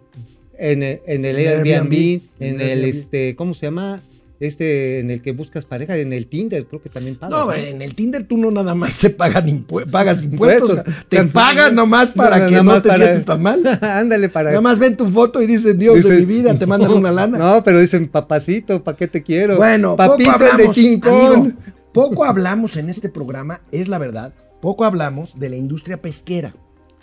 en 0.58 0.84
el, 0.84 1.00
en 1.08 1.26
el 1.26 1.38
En 1.38 1.42
el 1.42 1.48
Airbnb, 1.48 1.72
Airbnb, 1.94 2.22
en 2.40 2.56
en 2.56 2.62
el, 2.62 2.70
Airbnb. 2.84 2.86
este, 2.86 3.36
¿cómo 3.36 3.54
se 3.54 3.68
llama? 3.68 4.02
Este, 4.42 5.00
en 5.00 5.12
el 5.12 5.22
que 5.22 5.34
buscas 5.34 5.68
pareja, 5.68 5.96
en 5.98 6.14
el 6.14 6.26
Tinder, 6.26 6.66
creo 6.66 6.82
que 6.82 6.90
también 6.90 7.16
pagas. 7.16 7.40
No, 7.40 7.46
¿no? 7.46 7.54
en 7.54 7.80
el 7.84 7.94
Tinder 7.94 8.24
tú 8.24 8.38
no 8.38 8.50
nada 8.50 8.74
más 8.74 8.98
te 8.98 9.12
pagan 9.12 9.46
impue- 9.48 9.90
pagas 9.90 10.24
impuestos, 10.24 10.70
Impuestos. 10.80 11.06
te 11.10 11.24
pagan 11.26 11.76
nomás 11.76 12.12
para 12.12 12.40
No, 12.40 12.50
que 12.50 12.56
no 12.56 12.64
más 12.64 12.82
te 12.82 12.90
para- 12.90 13.04
sientes 13.06 13.24
tan 13.26 13.40
mal. 13.44 13.62
Ándale 13.82 14.30
para. 14.30 14.50
Nada 14.50 14.62
más 14.62 14.80
ven 14.80 14.98
tu 14.98 15.08
foto 15.08 15.44
y 15.44 15.46
dicen, 15.48 15.78
Dios 15.78 16.04
de 16.04 16.18
mi 16.18 16.26
vida, 16.26 16.58
te 16.58 16.66
mandan 16.66 16.92
una 16.92 17.12
lana. 17.12 17.38
No, 17.38 17.64
pero 17.64 17.80
dicen, 17.80 18.08
papacito, 18.10 18.84
¿para 18.84 18.98
qué 18.98 19.08
te 19.08 19.22
quiero? 19.22 19.58
Bueno, 19.58 19.96
papito 19.96 20.32
poco 20.32 20.44
el 20.44 20.48
de 20.48 20.52
hablamos, 20.54 20.76
King 20.76 21.00
Kong. 21.00 21.34
amigo, 21.36 21.58
poco 21.94 22.26
hablamos 22.26 22.78
en 22.78 22.90
este 22.90 23.10
programa, 23.10 23.62
es 23.72 23.88
la 23.90 24.00
verdad, 24.00 24.34
poco 24.60 24.86
hablamos 24.86 25.38
de 25.40 25.50
la 25.50 25.56
industria 25.56 26.02
pesquera. 26.02 26.52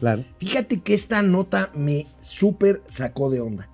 Claro. 0.01 0.24
Fíjate 0.39 0.80
que 0.80 0.93
esta 0.95 1.22
nota 1.22 1.70
me 1.74 2.07
súper 2.20 2.82
sacó 2.89 3.30
de 3.30 3.41
onda. 3.41 3.68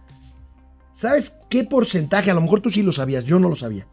¿Sabes 0.94 1.36
qué 1.50 1.64
porcentaje? 1.64 2.30
A 2.30 2.34
lo 2.34 2.40
mejor 2.40 2.60
tú 2.60 2.70
sí 2.70 2.82
lo 2.82 2.92
sabías, 2.92 3.24
yo 3.24 3.38
no 3.38 3.48
lo 3.50 3.56
sabía. 3.56 3.86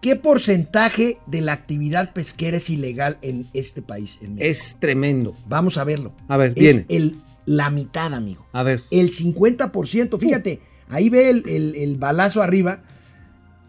¿Qué 0.00 0.14
porcentaje 0.16 1.18
de 1.26 1.40
la 1.40 1.52
actividad 1.52 2.12
pesquera 2.12 2.56
es 2.58 2.70
ilegal 2.70 3.18
en 3.22 3.46
este 3.52 3.82
país? 3.82 4.18
En? 4.22 4.36
Es 4.40 4.76
tremendo. 4.78 5.34
Vamos 5.48 5.76
a 5.78 5.84
verlo. 5.84 6.12
A 6.28 6.36
ver, 6.36 6.50
es 6.50 6.54
viene. 6.54 6.86
El, 6.88 7.16
la 7.46 7.70
mitad, 7.70 8.14
amigo. 8.14 8.46
A 8.52 8.62
ver. 8.62 8.82
El 8.90 9.10
50%, 9.10 10.18
fíjate, 10.18 10.60
ahí 10.88 11.08
ve 11.08 11.30
el, 11.30 11.42
el- 11.48 11.74
el 11.76 11.96
balazo 11.96 12.42
arriba, 12.42 12.82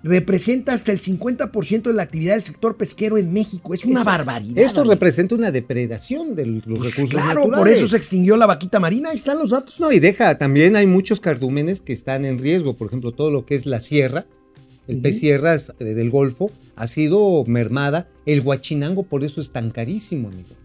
representa 0.07 0.73
hasta 0.73 0.91
el 0.91 0.99
50% 0.99 1.81
de 1.83 1.93
la 1.93 2.03
actividad 2.03 2.33
del 2.33 2.43
sector 2.43 2.77
pesquero 2.77 3.17
en 3.17 3.31
México. 3.33 3.73
Es 3.73 3.85
una 3.85 3.99
Esto- 3.99 4.05
barbaridad. 4.05 4.57
Esto 4.63 4.79
amigo. 4.81 4.93
representa 4.93 5.35
una 5.35 5.51
depredación 5.51 6.35
de 6.35 6.45
los 6.45 6.63
Pues 6.63 6.77
recursos 6.95 7.09
claro, 7.09 7.41
naturales. 7.41 7.57
por 7.57 7.67
eso 7.69 7.87
se 7.87 7.97
extinguió 7.97 8.37
la 8.37 8.45
vaquita 8.45 8.79
marina, 8.79 9.09
ahí 9.11 9.17
están 9.17 9.37
los 9.37 9.51
datos. 9.51 9.79
No, 9.79 9.91
y 9.91 9.99
deja, 9.99 10.37
también 10.37 10.75
hay 10.75 10.87
muchos 10.87 11.19
cardúmenes 11.19 11.81
que 11.81 11.93
están 11.93 12.25
en 12.25 12.39
riesgo. 12.39 12.75
Por 12.75 12.87
ejemplo, 12.87 13.11
todo 13.11 13.29
lo 13.31 13.45
que 13.45 13.55
es 13.55 13.65
la 13.65 13.79
sierra, 13.81 14.25
el 14.87 15.01
pez 15.01 15.19
sierra 15.19 15.55
eh, 15.55 15.83
del 15.83 16.09
Golfo, 16.09 16.49
ha 16.75 16.87
sido 16.87 17.43
mermada. 17.45 18.07
El 18.25 18.41
guachinango 18.41 19.03
por 19.03 19.23
eso 19.23 19.41
es 19.41 19.51
tan 19.51 19.71
carísimo, 19.71 20.29
amigo. 20.29 20.55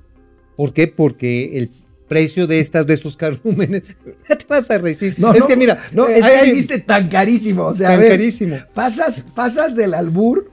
¿Por 0.56 0.72
qué? 0.72 0.86
Porque 0.86 1.58
el 1.58 1.70
precio 2.12 2.46
de 2.46 2.60
estas 2.60 2.86
de 2.86 2.92
estos 2.94 3.16
cardúmenes, 3.16 3.82
ya 4.28 4.36
te 4.36 4.44
vas 4.46 4.70
a 4.70 4.76
reír. 4.76 5.14
No, 5.16 5.32
es 5.32 5.40
no, 5.40 5.46
que 5.46 5.56
mira, 5.56 5.82
no, 5.92 6.08
eh, 6.08 6.18
es 6.18 6.26
que 6.26 6.30
hay- 6.30 6.50
dijiste 6.50 6.78
tan 6.80 7.08
carísimo, 7.08 7.64
o 7.64 7.74
sea, 7.74 7.88
Tan 7.88 7.96
a 7.96 8.00
ver, 8.00 8.10
carísimo. 8.10 8.56
Pasas, 8.74 9.24
pasas 9.34 9.74
del 9.76 9.94
albur 9.94 10.50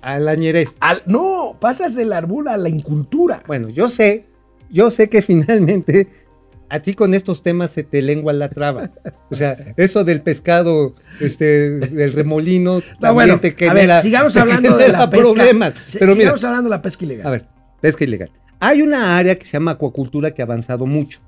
a 0.00 0.18
la 0.18 0.34
ñerez. 0.34 0.70
al, 0.80 1.02
no, 1.06 1.56
pasas 1.60 1.94
del 1.94 2.12
albur 2.14 2.48
a 2.48 2.56
la 2.56 2.70
incultura. 2.70 3.42
Bueno, 3.46 3.68
yo 3.68 3.88
sé, 3.90 4.24
yo 4.70 4.90
sé 4.90 5.10
que 5.10 5.20
finalmente 5.30 6.08
a 6.70 6.80
ti 6.80 6.94
con 6.94 7.12
estos 7.12 7.42
temas 7.42 7.70
se 7.70 7.82
te 7.82 8.00
lengua 8.00 8.32
la 8.32 8.48
traba. 8.48 8.90
O 9.30 9.34
sea, 9.34 9.54
eso 9.76 10.04
del 10.04 10.22
pescado, 10.22 10.94
este, 11.20 11.70
del 11.80 12.14
remolino, 12.14 12.76
No, 12.76 12.80
también 12.98 13.14
bueno, 13.14 13.40
te 13.40 13.48
a 13.48 13.52
genera, 13.52 13.94
ver, 13.96 14.02
sigamos 14.02 14.34
hablando 14.38 14.78
de 14.78 14.88
la 14.88 15.10
pesca. 15.10 15.22
problemas. 15.28 15.74
Mira, 16.00 16.14
sigamos 16.14 16.44
hablando 16.44 16.70
de 16.70 16.76
la 16.76 16.80
pesca 16.80 17.04
ilegal. 17.04 17.26
a 17.26 17.30
ver, 17.30 17.44
pesca 17.82 18.04
ilegal. 18.04 18.30
Hay 18.64 18.80
una 18.80 19.18
área 19.18 19.36
que 19.36 19.44
se 19.44 19.54
llama 19.54 19.72
acuacultura 19.72 20.32
que 20.32 20.40
ha 20.40 20.44
avanzado 20.44 20.86
mucho. 20.86 21.18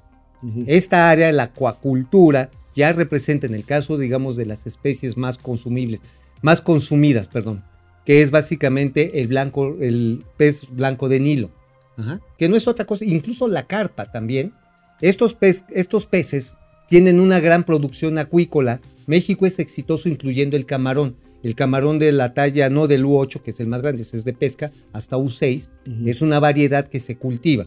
Esta 0.69 1.11
área, 1.11 1.33
la 1.33 1.45
acuacultura, 1.45 2.49
ya 2.77 2.93
representa 2.93 3.47
en 3.49 3.55
el 3.55 3.65
caso, 3.65 3.99
digamos, 3.99 4.37
de 4.37 4.47
las 4.47 4.67
especies 4.69 5.17
más 5.17 5.37
consumibles, 5.37 6.01
más 6.43 6.61
consumidas, 6.61 7.27
perdón, 7.27 7.65
que 8.07 8.23
es 8.23 8.31
básicamente 8.31 9.21
el 9.21 9.27
blanco, 9.27 9.77
el 9.81 10.23
pez 10.37 10.69
blanco 10.71 11.09
de 11.09 11.19
Nilo, 11.19 11.51
Ajá, 11.97 12.21
que 12.39 12.49
no 12.49 12.55
es 12.55 12.69
otra 12.69 12.85
cosa, 12.85 13.05
incluso 13.05 13.49
la 13.49 13.65
carpa 13.67 14.13
también. 14.13 14.53
Estos, 15.01 15.37
pez- 15.37 15.65
estos 15.71 16.07
peces 16.07 16.55
tienen 16.89 17.19
una 17.19 17.41
gran 17.41 17.65
producción 17.65 18.19
acuícola. 18.19 18.81
México 19.09 19.47
es 19.47 19.59
exitoso 19.59 20.09
incluyendo 20.09 20.57
el 20.57 20.67
camarón. 20.67 21.17
El 21.45 21.55
camarón 21.55 21.99
de 22.01 22.11
la 22.11 22.35
talla 22.35 22.69
no 22.71 22.89
del 22.89 23.05
U8, 23.05 23.41
que 23.43 23.51
es 23.53 23.61
el 23.61 23.69
más 23.69 23.83
grande, 23.83 24.03
es 24.03 24.25
de 24.25 24.33
pesca, 24.33 24.73
hasta 24.93 25.17
U6, 25.17 25.69
es 26.07 26.23
una 26.23 26.41
variedad 26.41 26.89
que 26.89 26.99
se 27.01 27.17
cultiva. 27.17 27.67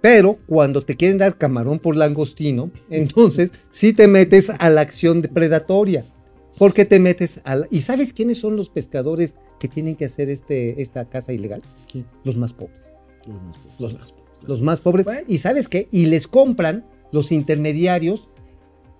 Pero 0.00 0.38
cuando 0.46 0.82
te 0.82 0.96
quieren 0.96 1.18
dar 1.18 1.36
camarón 1.38 1.78
por 1.78 1.94
langostino, 1.94 2.72
entonces 2.90 3.52
sí 3.70 3.92
te 3.92 4.08
metes 4.08 4.50
a 4.50 4.68
la 4.70 4.80
acción 4.80 5.22
predatoria. 5.22 6.04
Porque 6.58 6.84
te 6.84 6.98
metes 7.00 7.40
a 7.44 7.56
la- 7.56 7.66
¿Y 7.70 7.80
sabes 7.80 8.12
quiénes 8.12 8.38
son 8.38 8.56
los 8.56 8.68
pescadores 8.68 9.36
que 9.60 9.68
tienen 9.68 9.94
que 9.96 10.04
hacer 10.06 10.28
este, 10.28 10.82
esta 10.82 11.04
caza 11.08 11.32
ilegal? 11.32 11.62
Los 12.24 12.36
más 12.36 12.52
pobres. 12.52 12.76
Los 13.78 13.94
más 13.94 14.12
pobres. 14.12 14.32
Los 14.48 14.62
más 14.62 14.80
pobres. 14.80 15.04
Bueno. 15.04 15.20
¿Y 15.28 15.38
sabes 15.38 15.68
qué? 15.68 15.86
Y 15.92 16.06
les 16.06 16.26
compran 16.26 16.84
los 17.10 17.30
intermediarios 17.32 18.28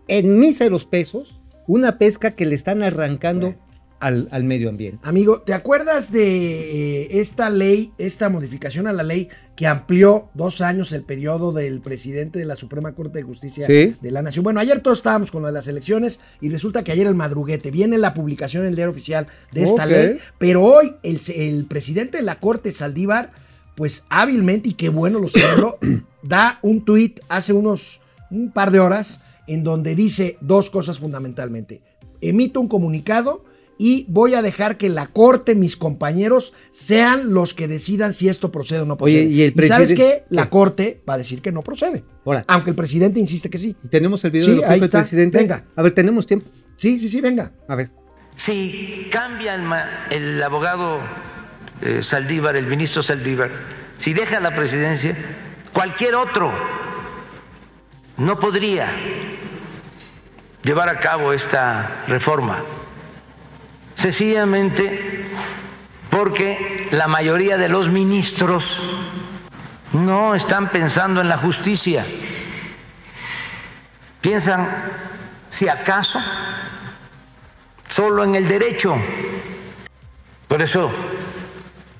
en 0.08 0.38
míseros 0.38 0.86
pesos 0.86 1.40
una 1.66 1.98
pesca 1.98 2.32
que 2.36 2.46
le 2.46 2.54
están 2.54 2.82
arrancando 2.82 3.54
al, 4.02 4.28
al 4.32 4.42
medio 4.44 4.68
ambiente. 4.68 4.98
Amigo, 5.04 5.40
¿te 5.42 5.54
acuerdas 5.54 6.10
de 6.10 7.02
eh, 7.04 7.20
esta 7.20 7.48
ley, 7.50 7.92
esta 7.98 8.28
modificación 8.28 8.88
a 8.88 8.92
la 8.92 9.04
ley 9.04 9.28
que 9.54 9.68
amplió 9.68 10.28
dos 10.34 10.60
años 10.60 10.90
el 10.90 11.04
periodo 11.04 11.52
del 11.52 11.80
presidente 11.80 12.38
de 12.40 12.44
la 12.44 12.56
Suprema 12.56 12.92
Corte 12.94 13.18
de 13.18 13.22
Justicia 13.22 13.64
Sí. 13.64 13.94
de 14.00 14.10
la 14.10 14.20
Nación? 14.22 14.42
Bueno, 14.42 14.58
ayer 14.58 14.80
todos 14.80 14.98
estábamos 14.98 15.30
con 15.30 15.42
lo 15.42 15.46
de 15.46 15.52
las 15.54 15.68
elecciones 15.68 16.18
y 16.40 16.48
resulta 16.48 16.82
que 16.82 16.90
ayer 16.90 17.06
el 17.06 17.14
madruguete 17.14 17.70
viene 17.70 17.96
la 17.96 18.12
publicación 18.12 18.64
en 18.64 18.70
el 18.70 18.74
diario 18.76 18.90
oficial 18.90 19.28
de 19.52 19.62
esta 19.62 19.86
ley, 19.86 20.18
pero 20.38 20.62
hoy 20.64 20.94
el, 21.04 21.20
el 21.36 21.64
presidente 21.66 22.16
de 22.16 22.24
la 22.24 22.40
Corte, 22.40 22.72
Saldívar, 22.72 23.30
pues 23.76 24.04
hábilmente, 24.08 24.70
y 24.70 24.74
qué 24.74 24.88
bueno 24.88 25.20
lo 25.20 25.28
celebro, 25.28 25.78
da 26.24 26.58
un 26.62 26.84
tuit 26.84 27.20
hace 27.28 27.52
unos 27.52 28.00
un 28.32 28.50
par 28.50 28.72
de 28.72 28.80
horas 28.80 29.20
en 29.46 29.62
donde 29.62 29.94
dice 29.94 30.38
dos 30.40 30.70
cosas 30.70 30.98
fundamentalmente. 30.98 31.82
Emito 32.20 32.60
un 32.60 32.68
comunicado 32.68 33.44
y 33.84 34.06
voy 34.08 34.34
a 34.34 34.42
dejar 34.42 34.76
que 34.76 34.88
la 34.88 35.08
corte, 35.08 35.56
mis 35.56 35.76
compañeros, 35.76 36.52
sean 36.70 37.34
los 37.34 37.52
que 37.52 37.66
decidan 37.66 38.14
si 38.14 38.28
esto 38.28 38.52
procede 38.52 38.82
o 38.82 38.84
no 38.84 38.96
Oye, 39.00 39.22
procede. 39.24 39.24
y 39.34 39.42
el 39.42 39.64
sabes 39.66 39.92
qué? 39.94 40.22
La 40.30 40.44
¿qué? 40.44 40.50
corte 40.50 41.00
va 41.08 41.14
a 41.14 41.18
decir 41.18 41.42
que 41.42 41.50
no 41.50 41.62
procede. 41.62 42.04
Ahora, 42.24 42.44
aunque 42.46 42.70
el 42.70 42.76
presidente 42.76 43.18
insiste 43.18 43.50
que 43.50 43.58
sí. 43.58 43.74
¿Tenemos 43.90 44.24
el 44.24 44.30
video 44.30 44.44
Sí, 44.46 44.50
de 44.52 44.56
lo 44.58 44.68
que 44.68 44.74
el 44.74 44.82
está. 44.84 44.98
presidente? 45.00 45.38
Venga. 45.38 45.64
A 45.74 45.82
ver, 45.82 45.90
tenemos 45.92 46.28
tiempo. 46.28 46.48
Sí, 46.76 47.00
sí, 47.00 47.08
sí, 47.08 47.20
venga. 47.20 47.50
A 47.66 47.74
ver. 47.74 47.90
Si 48.36 49.08
cambia 49.10 49.56
el, 49.56 49.62
ma- 49.62 50.06
el 50.10 50.40
abogado 50.40 51.00
eh, 51.80 52.04
Saldívar, 52.04 52.54
el 52.54 52.68
ministro 52.68 53.02
Saldívar, 53.02 53.50
si 53.98 54.14
deja 54.14 54.38
la 54.38 54.54
presidencia, 54.54 55.16
cualquier 55.72 56.14
otro 56.14 56.52
no 58.16 58.38
podría 58.38 58.92
llevar 60.62 60.88
a 60.88 61.00
cabo 61.00 61.32
esta 61.32 62.04
reforma. 62.06 62.62
Sencillamente 64.02 65.24
porque 66.10 66.88
la 66.90 67.06
mayoría 67.06 67.56
de 67.56 67.68
los 67.68 67.88
ministros 67.88 68.82
no 69.92 70.34
están 70.34 70.72
pensando 70.72 71.20
en 71.20 71.28
la 71.28 71.36
justicia. 71.36 72.04
Piensan, 74.20 74.68
si 75.48 75.68
acaso, 75.68 76.20
solo 77.88 78.24
en 78.24 78.34
el 78.34 78.48
derecho. 78.48 78.96
Por 80.48 80.62
eso, 80.62 80.90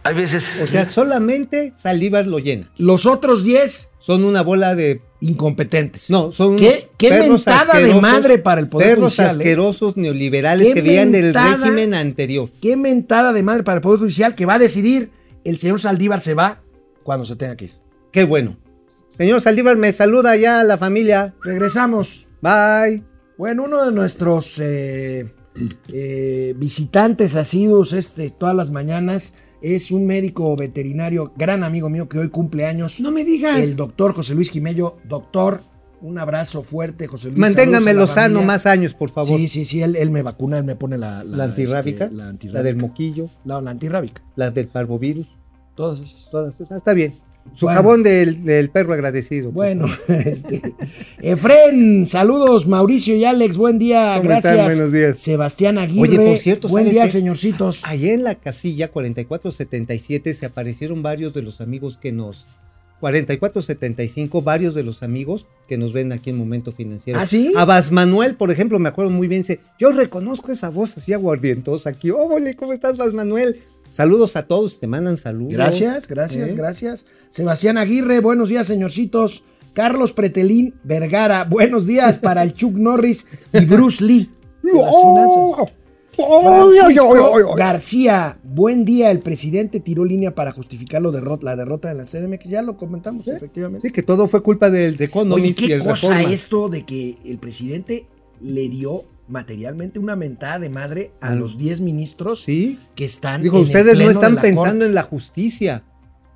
hay 0.05 0.15
veces... 0.15 0.61
O 0.63 0.67
sea, 0.67 0.87
solamente 0.87 1.73
Saldívar 1.77 2.27
lo 2.27 2.39
llena. 2.39 2.71
Los 2.77 3.07
otros 3.07 3.45
10 3.45 3.91
Son 3.99 4.25
una 4.25 4.43
bola 4.43 4.75
de. 4.75 5.01
incompetentes. 5.21 6.11
No, 6.11 6.33
son 6.33 6.57
¿Qué, 6.57 6.89
qué 6.99 7.11
perros 7.11 7.29
mentada 7.29 7.65
de 7.65 7.71
asquerosos, 7.71 8.03
madre 8.03 8.39
para 8.39 8.61
el 8.61 8.69
Poder 8.69 8.89
Perros 8.89 9.05
Judicial. 9.05 9.29
¿eh? 9.29 9.31
asquerosos 9.31 9.97
neoliberales 9.97 10.69
Qué 10.69 10.75
que 10.75 10.83
veían 10.83 11.13
del 11.13 11.33
régimen 11.33 11.95
anterior. 11.95 12.51
Qué 12.61 12.77
mentada 12.77 13.33
de 13.33 13.43
madre 13.43 13.63
para 13.63 13.77
el 13.77 13.81
Poder 13.83 14.01
Judicial 14.01 14.35
que 14.35 14.47
va 14.47 14.55
a 14.55 14.59
decidir 14.59 15.11
el 15.45 15.59
señor 15.59 15.81
Saldívar 15.81 16.21
se 16.21 16.35
va 16.35 16.63
cuando 17.03 17.25
se 17.27 17.37
tenga 17.37 17.57
que 17.57 17.67
ir. 17.67 17.73
Qué 18.11 18.25
bueno. 18.25 18.57
Señor 19.09 19.41
Saldívar, 19.41 19.77
me 19.77 19.93
saluda 19.93 20.37
ya 20.37 20.61
a 20.61 20.65
la 20.65 20.79
familia. 20.79 21.35
Regresamos. 21.43 22.27
Bye. 22.41 23.05
Bueno, 23.37 23.65
uno 23.65 23.85
de 23.85 23.93
nuestros 23.93 24.59
eh, 24.59 25.33
eh, 25.93 26.55
visitantes 26.57 27.37
asiduos 27.37 27.93
este, 27.93 28.31
todas 28.31 28.55
las 28.55 28.71
mañanas 28.71 29.35
es 29.63 29.91
un 29.91 30.07
médico 30.07 30.55
veterinario, 30.57 31.33
gran 31.37 31.65
amigo 31.65 31.89
mío 31.89 32.09
que 32.09 32.19
hoy 32.19 32.29
cumple 32.29 32.67
años. 32.67 33.01
No 33.01 33.11
me 33.11 33.25
digas. 33.25 33.59
El 33.61 33.77
doctor 33.77 34.15
José 34.15 34.35
Luis 34.35 34.51
Jimello. 34.51 34.97
Doctor, 35.09 35.63
un 36.01 36.19
abrazo 36.19 36.63
fuerte, 36.63 37.07
José 37.07 37.29
Luis. 37.29 37.39
Manténgamelo 37.39 38.01
la 38.03 38.07
sano 38.09 38.43
más 38.43 38.67
años, 38.67 38.93
por 38.95 39.11
favor. 39.11 39.39
Sí, 39.39 39.49
sí, 39.49 39.65
sí, 39.65 39.83
él, 39.83 39.95
él 39.97 40.11
me 40.11 40.23
vacuna, 40.23 40.59
él 40.59 40.65
me 40.65 40.75
pone 40.77 40.99
la... 40.99 41.23
la, 41.25 41.45
antirrábica, 41.45 42.05
este, 42.07 42.17
la 42.17 42.25
la, 42.25 42.31
antirrábica. 42.31 42.63
del 42.65 42.77
moquillo, 42.77 43.29
La, 43.45 43.61
la 43.61 43.71
antirrábica. 43.71 44.23
la 44.37 44.51
del 44.51 44.67
parvovirus, 44.69 45.29
Todas 45.77 46.01
esas. 46.01 46.31
todas 46.31 46.61
esas. 46.61 46.77
Está 46.79 46.93
bien. 46.93 47.15
Su 47.55 47.67
Bueno. 47.67 47.77
jabón 47.83 48.03
del, 48.03 48.45
del 48.45 48.71
perro 48.71 48.95
agradecido. 48.95 49.47
por 49.49 49.55
Bueno, 49.55 49.87
este, 50.09 50.63
Efren, 51.21 52.07
saludos, 52.07 52.67
Mauricio 52.67 53.15
y 53.15 53.25
Alex, 53.25 53.57
buen 53.57 53.79
día, 53.79 54.15
¿Cómo 54.17 54.29
gracias. 54.31 54.53
están? 54.55 54.67
Buenos 54.67 54.93
días. 54.93 55.19
Sebastián 55.19 55.79
Aguirre, 55.79 56.19
Oye, 56.19 56.29
por 56.31 56.39
cierto, 56.39 56.69
buen 56.69 56.85
¿sabes 56.85 56.95
día, 56.95 57.03
qué? 57.05 57.09
señorcitos. 57.11 57.83
Allá 57.85 58.13
en 58.15 58.25
la 58.25 58.35
casilla 58.37 58.89
4477 58.89 60.35
se 60.35 60.47
aparecieron 60.47 61.03
varios 61.03 61.35
de 61.35 61.43
los 61.43 61.61
amigos 61.61 61.99
que 62.01 62.13
nos. 62.13 62.47
4475, 63.01 64.43
varios 64.43 64.75
de 64.77 64.85
los 64.85 65.03
amigos 65.03 65.45
que 65.69 65.77
nos 65.77 65.93
ven 65.93 66.13
aquí 66.13 66.31
en 66.31 66.39
Momento 66.39 66.71
Financiero. 66.71 67.19
¿Ah, 67.19 67.27
sí? 67.27 67.53
A 67.57 67.65
Bas 67.65 67.91
Manuel, 67.91 68.37
por 68.37 68.53
ejemplo, 68.53 68.79
me 68.79 68.89
acuerdo 68.89 69.11
muy 69.11 69.27
bien, 69.27 69.43
dice, 69.43 69.59
yo 69.79 69.91
reconozco 69.91 70.53
esa 70.53 70.69
voz 70.71 70.97
así 70.97 71.13
aguardientosa 71.13 71.91
aquí. 71.91 72.11
¡Óvole! 72.11 72.55
¿Cómo 72.55 72.73
estás, 72.73 72.97
Bas 72.97 73.13
Manuel? 73.13 73.61
Saludos 73.93 74.37
a 74.37 74.47
todos, 74.47 74.81
te 74.81 74.87
mandan 74.87 75.17
saludos. 75.19 75.53
Gracias, 75.53 76.09
gracias, 76.09 76.49
¿Eh? 76.51 76.55
gracias. 76.57 77.05
Sebastián 77.29 77.77
Aguirre, 77.77 78.21
buenos 78.21 78.49
días, 78.49 78.67
señorcitos. 78.67 79.45
Carlos 79.75 80.13
Pretelín 80.15 80.75
Vergara, 80.83 81.45
buenos 81.45 81.87
días 81.87 82.17
para 82.19 82.43
el 82.43 82.55
Chuck 82.55 82.75
Norris 82.75 83.27
y 83.53 83.65
Bruce 83.67 84.03
Lee. 84.03 84.31
de 84.63 84.73
las 84.81 84.91
finanzas. 84.97 85.73
¡Oy, 86.19 86.25
oy, 86.69 86.79
Francisco 86.79 87.09
oy, 87.09 87.19
oy, 87.21 87.43
oy! 87.43 87.59
García, 87.59 88.39
buen 88.43 88.85
día. 88.85 89.11
El 89.11 89.21
presidente 89.21 89.81
tiró 89.81 90.05
línea 90.05 90.35
para 90.35 90.53
justificar 90.53 91.01
lo 91.01 91.11
derrot- 91.13 91.43
la 91.43 91.57
derrota 91.57 91.89
de 91.89 91.95
la 91.95 92.05
CDMX. 92.05 92.49
Ya 92.51 92.61
lo 92.63 92.77
comentamos, 92.77 93.29
efectivamente. 93.29 93.89
Sí, 93.89 93.93
que 93.95 94.03
todo 94.03 94.27
fue 94.27 94.43
culpa 94.43 94.69
del 94.71 94.97
de 94.99 95.05
Oye, 95.05 95.11
Economist 95.11 95.61
y 95.61 95.67
qué 95.69 95.73
el 95.75 95.85
cosa 95.85 96.09
Reforma. 96.09 96.33
esto 96.33 96.69
de 96.69 96.85
que 96.85 97.17
el 97.25 97.39
presidente 97.39 98.07
le 98.43 98.69
dio 98.69 99.05
materialmente 99.29 99.99
una 99.99 100.17
mentada 100.17 100.59
de 100.59 100.69
madre 100.69 101.13
a 101.21 101.29
Al- 101.29 101.39
los 101.39 101.57
10 101.59 101.81
ministros 101.81 102.43
Sí. 102.43 102.79
que 102.95 103.05
están. 103.05 103.43
Dijo, 103.43 103.57
en 103.57 103.63
el 103.63 103.67
ustedes 103.67 103.99
no 103.99 104.11
están 104.11 104.37
pensando 104.37 104.71
Corte. 104.71 104.87
en 104.87 104.95
la 104.95 105.03
justicia. 105.03 105.85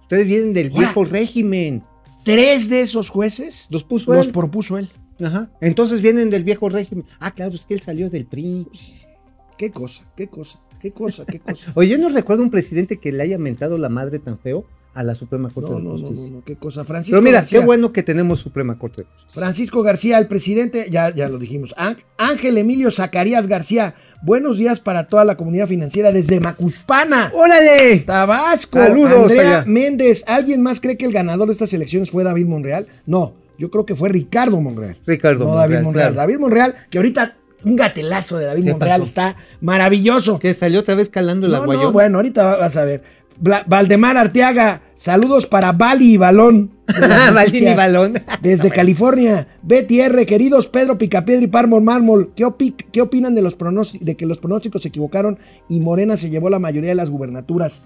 Ustedes 0.03 0.26
vienen 0.26 0.53
del 0.53 0.68
Ahora, 0.68 0.78
viejo 0.78 1.05
régimen. 1.05 1.82
Tres 2.24 2.68
de 2.68 2.82
esos 2.82 3.11
jueces 3.11 3.66
Los 3.70 3.84
puso 3.84 4.12
los 4.14 4.26
él. 4.26 4.32
propuso 4.32 4.78
él. 4.78 4.91
Ajá. 5.22 5.51
Entonces 5.61 6.03
vienen 6.03 6.30
del 6.30 6.45
viejo 6.45 6.68
régimen. 6.68 7.07
Ah, 7.20 7.30
claro, 7.32 7.55
es 7.55 7.64
que 7.66 7.74
él 7.74 7.80
salió 7.82 8.11
del 8.11 8.26
PRI. 8.26 8.66
Qué 9.57 9.70
cosa, 9.70 10.05
qué 10.16 10.28
cosa, 10.28 10.61
qué 10.80 10.91
cosa, 10.93 11.24
qué 11.24 11.41
cosa. 11.41 11.72
Oye, 11.74 11.89
yo 11.91 11.99
no 11.99 12.09
recuerdo 12.11 12.43
un 12.43 12.51
presidente 12.51 12.99
que 12.99 13.11
le 13.12 13.22
haya 13.22 13.39
mentado 13.39 13.78
la 13.78 13.89
madre 13.89 14.18
tan 14.18 14.39
feo 14.39 14.66
a 14.97 15.03
la 15.05 15.14
Suprema 15.14 15.51
Corte 15.51 15.70
No, 15.70 15.76
de 15.76 15.82
no, 15.84 15.90
no, 15.92 15.99
Justicia. 15.99 16.30
no, 16.30 16.36
no, 16.38 16.44
qué 16.44 16.57
cosa. 16.57 16.84
Francisco 16.84 17.12
Pero 17.16 17.22
mira, 17.22 17.38
García, 17.40 17.61
qué 17.61 17.64
bueno 17.66 17.92
que 17.92 18.03
tenemos 18.03 18.40
Suprema 18.40 18.78
Corte 18.78 19.03
de 19.03 19.07
Justicia. 19.07 19.32
Francisco 19.40 19.82
García, 19.82 20.18
el 20.18 20.26
presidente, 20.26 20.86
ya, 20.90 21.11
ya 21.14 21.28
lo 21.28 21.38
dijimos. 21.38 21.74
Án- 21.76 21.99
Ángel 22.18 22.57
Emilio 22.59 22.90
Zacarías 22.90 23.47
García, 23.47 23.94
buenos 24.22 24.59
días 24.59 24.80
para 24.80 25.05
toda 25.07 25.24
la 25.24 25.36
comunidad 25.36 25.68
financiera 25.68 26.12
desde 26.12 26.40
Macuspana. 26.40 27.30
¡Órale! 27.34 27.99
Tabasco. 28.01 28.78
Saludos 28.78 29.12
Andrea 29.30 29.59
allá. 29.59 29.64
Méndez. 29.66 30.24
¿Alguien 30.26 30.62
más 30.62 30.80
cree 30.80 30.97
que 30.97 31.05
el 31.05 31.12
ganador 31.12 31.47
de 31.49 31.53
estas 31.53 31.72
elecciones 31.74 32.11
fue 32.11 32.24
David 32.24 32.47
Monreal? 32.47 32.86
No, 33.05 33.34
yo 33.59 33.70
creo 33.70 33.84
que 33.84 33.94
fue 33.94 34.09
Ricardo 34.09 34.61
Monreal. 34.61 34.97
Ricardo 35.07 35.44
no 35.44 35.55
David 35.55 35.80
Monreal, 35.80 36.12
claro. 36.14 36.14
David 36.14 36.38
Monreal, 36.38 36.74
que 36.90 36.99
ahorita 36.99 37.36
un 37.64 37.74
gatelazo 37.74 38.36
de 38.38 38.44
David 38.47 38.64
¿Qué 38.64 38.70
Monreal 38.72 39.01
pasó? 39.01 39.09
está 39.09 39.36
maravilloso. 39.61 40.38
Que 40.38 40.55
salió 40.55 40.80
otra 40.80 40.94
vez 40.94 41.09
calando 41.09 41.49
la 41.49 41.59
No, 41.59 41.64
guayona. 41.64 41.86
no, 41.86 41.92
bueno, 41.92 42.18
ahorita 42.18 42.44
va- 42.44 42.57
vas 42.59 42.76
a 42.76 42.84
ver. 42.84 43.03
Bla- 43.41 43.64
Valdemar 43.66 44.16
Arteaga, 44.16 44.82
saludos 44.95 45.47
para 45.47 45.72
Bali 45.72 46.14
y 46.14 46.16
Balón. 46.16 46.70
y. 47.53 47.74
Balón. 47.74 48.14
Desde 48.41 48.70
California. 48.74 49.47
Betty 49.62 50.01
R, 50.01 50.24
queridos 50.26 50.66
Pedro 50.68 50.97
Picapiedra 50.99 51.45
y 51.45 51.49
Pármol 51.49 51.82
Mármol, 51.82 52.32
¿qué, 52.34 52.45
opi- 52.47 52.74
qué 52.93 53.03
opinan 53.03 53.34
de, 53.34 53.43
los 53.43 53.57
de 54.01 54.16
que 54.16 54.26
los 54.26 54.39
pronósticos 54.39 54.82
se 54.82 54.89
equivocaron 54.89 55.39
y 55.68 55.80
Morena 55.80 56.16
se 56.16 56.30
llevó 56.30 56.49
la 56.51 56.59
mayoría 56.59 56.91
de 56.91 56.95
las 56.97 57.11
gubernaturas? 57.11 57.82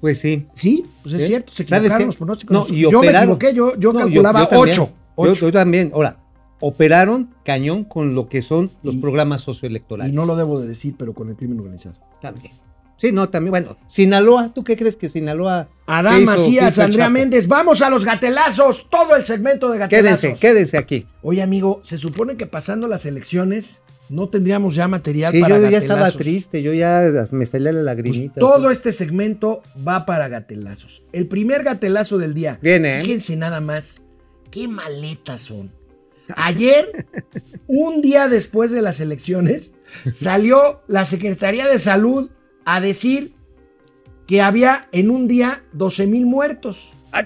Pues 0.00 0.18
sí. 0.18 0.46
Sí, 0.54 0.84
pues 1.02 1.14
es 1.14 1.22
¿Eh? 1.22 1.26
cierto, 1.26 1.52
se 1.52 1.64
¿Sabes 1.64 1.84
equivocaron 1.86 2.06
los 2.08 2.16
pronósticos. 2.16 2.70
No, 2.70 2.76
yo 2.76 3.00
me 3.00 3.08
equivoqué, 3.08 3.54
yo, 3.54 3.76
yo 3.78 3.92
No, 3.92 4.00
calculaba 4.00 4.48
también. 4.48 4.70
8. 4.80 4.90
Yo, 5.16 5.32
yo 5.34 5.52
también. 5.52 5.90
Ahora, 5.94 6.18
operaron 6.60 7.30
cañón 7.44 7.84
con 7.84 8.14
lo 8.14 8.28
que 8.28 8.42
son 8.42 8.70
los 8.82 8.96
Y- 8.96 8.98
programas 8.98 9.40
socioelectorales. 9.40 10.12
Y 10.12 10.16
no 10.16 10.26
lo 10.26 10.36
debo 10.36 10.60
de 10.60 10.68
decir, 10.68 10.94
pero 10.98 11.14
con 11.14 11.30
el 11.30 11.36
crimen 11.36 11.58
organizado. 11.60 11.96
También. 12.20 12.52
Sí, 13.04 13.12
no, 13.12 13.28
también. 13.28 13.50
Bueno, 13.50 13.76
Sinaloa, 13.86 14.50
¿tú 14.54 14.64
qué 14.64 14.78
crees 14.78 14.96
que 14.96 15.10
Sinaloa. 15.10 15.68
Adán 15.86 16.24
Macías, 16.24 16.78
Andrea? 16.78 17.10
Méndez, 17.10 17.46
vamos 17.46 17.82
a 17.82 17.90
los 17.90 18.02
gatelazos, 18.02 18.86
todo 18.88 19.14
el 19.14 19.26
segmento 19.26 19.70
de 19.70 19.76
gatelazos. 19.76 20.20
Quédense, 20.20 20.40
quédense 20.40 20.78
aquí. 20.78 21.06
Oye, 21.20 21.42
amigo, 21.42 21.82
se 21.84 21.98
supone 21.98 22.38
que 22.38 22.46
pasando 22.46 22.88
las 22.88 23.04
elecciones 23.04 23.82
no 24.08 24.30
tendríamos 24.30 24.74
ya 24.74 24.88
material 24.88 25.32
Sí, 25.32 25.40
para 25.42 25.58
yo 25.60 25.68
ya 25.68 25.76
estaba 25.76 26.10
triste, 26.12 26.62
yo 26.62 26.72
ya 26.72 27.02
me 27.32 27.44
salía 27.44 27.72
la 27.72 27.94
Pues 27.94 28.06
lagrimita. 28.06 28.40
todo 28.40 28.70
este 28.70 28.90
segmento 28.90 29.62
va 29.86 30.06
para 30.06 30.28
gatelazos. 30.28 31.02
El 31.12 31.26
primer 31.26 31.62
gatelazo 31.62 32.16
del 32.16 32.32
día. 32.32 32.58
Viene, 32.62 33.00
¿eh? 33.00 33.02
Fíjense 33.02 33.36
nada 33.36 33.60
más. 33.60 34.00
Qué 34.50 34.66
maletas 34.66 35.42
son. 35.42 35.70
Ayer, 36.36 37.06
un 37.66 38.00
día 38.00 38.28
después 38.28 38.70
de 38.70 38.80
las 38.80 38.98
elecciones, 39.00 39.72
salió 40.14 40.80
la 40.88 41.04
Secretaría 41.04 41.66
de 41.68 41.78
Salud 41.78 42.30
a 42.64 42.80
decir 42.80 43.34
que 44.26 44.40
había 44.40 44.88
en 44.92 45.10
un 45.10 45.28
día 45.28 45.62
12 45.72 46.06
mil 46.06 46.26
muertos 46.26 46.90
Ah, 47.12 47.24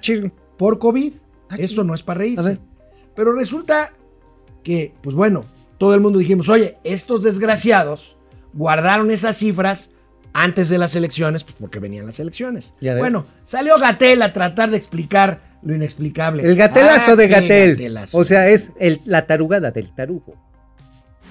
por 0.57 0.79
COVID. 0.79 1.13
Ah, 1.49 1.57
Eso 1.59 1.83
no 1.85 1.95
es 1.95 2.03
para 2.03 2.19
reírse. 2.19 2.59
Pero 3.15 3.33
resulta 3.33 3.93
que, 4.63 4.93
pues 5.03 5.17
bueno, 5.17 5.45
todo 5.79 5.95
el 5.95 6.01
mundo 6.01 6.19
dijimos, 6.19 6.49
oye, 6.49 6.77
estos 6.85 7.23
desgraciados 7.23 8.17
guardaron 8.53 9.11
esas 9.11 9.37
cifras 9.39 9.91
antes 10.35 10.69
de 10.69 10.77
las 10.79 10.95
elecciones, 10.95 11.43
pues 11.45 11.57
porque 11.59 11.79
venían 11.79 12.05
las 12.07 12.21
elecciones. 12.21 12.75
Bueno, 12.99 13.25
salió 13.45 13.79
Gatel 13.79 14.21
a 14.23 14.33
tratar 14.33 14.71
de 14.71 14.77
explicar 14.77 15.59
lo 15.63 15.75
inexplicable. 15.75 16.43
El 16.43 16.55
gatelazo 16.57 17.13
Ah, 17.13 17.17
de 17.17 17.29
Gatel. 17.29 17.99
O 18.13 18.25
sea, 18.25 18.49
es 18.49 18.73
el- 18.79 19.01
la 19.07 19.27
tarugada 19.27 19.71
del 19.71 19.91
tarugo. 19.95 20.35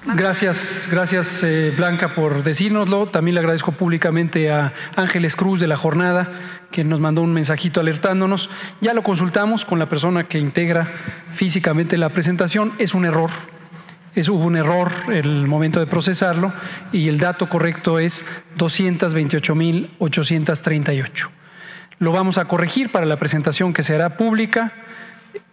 Gracias, 0.04 0.88
gracias 0.90 1.42
eh, 1.42 1.72
Blanca 1.76 2.14
por 2.14 2.42
decírnoslo. 2.42 3.08
También 3.08 3.34
le 3.34 3.40
agradezco 3.40 3.72
públicamente 3.72 4.50
a 4.50 4.72
Ángeles 4.96 5.36
Cruz 5.36 5.60
de 5.60 5.66
la 5.66 5.76
jornada, 5.76 6.30
que 6.70 6.84
nos 6.84 7.00
mandó 7.00 7.22
un 7.22 7.32
mensajito 7.32 7.80
alertándonos. 7.80 8.50
Ya 8.80 8.94
lo 8.94 9.02
consultamos 9.02 9.64
con 9.64 9.78
la 9.78 9.88
persona 9.88 10.24
que 10.24 10.38
integra 10.38 10.88
físicamente 11.34 11.98
la 11.98 12.10
presentación. 12.10 12.74
Es 12.78 12.94
un 12.94 13.04
error. 13.04 13.30
Es, 14.14 14.28
hubo 14.28 14.44
un 14.44 14.56
error 14.56 14.90
el 15.08 15.46
momento 15.46 15.80
de 15.80 15.86
procesarlo 15.86 16.52
y 16.92 17.08
el 17.08 17.18
dato 17.18 17.48
correcto 17.48 17.98
es 17.98 18.24
228.838. 18.56 21.28
Lo 21.98 22.12
vamos 22.12 22.38
a 22.38 22.44
corregir 22.46 22.92
para 22.92 23.06
la 23.06 23.18
presentación 23.18 23.72
que 23.72 23.82
se 23.82 23.94
hará 23.94 24.16
pública. 24.16 24.72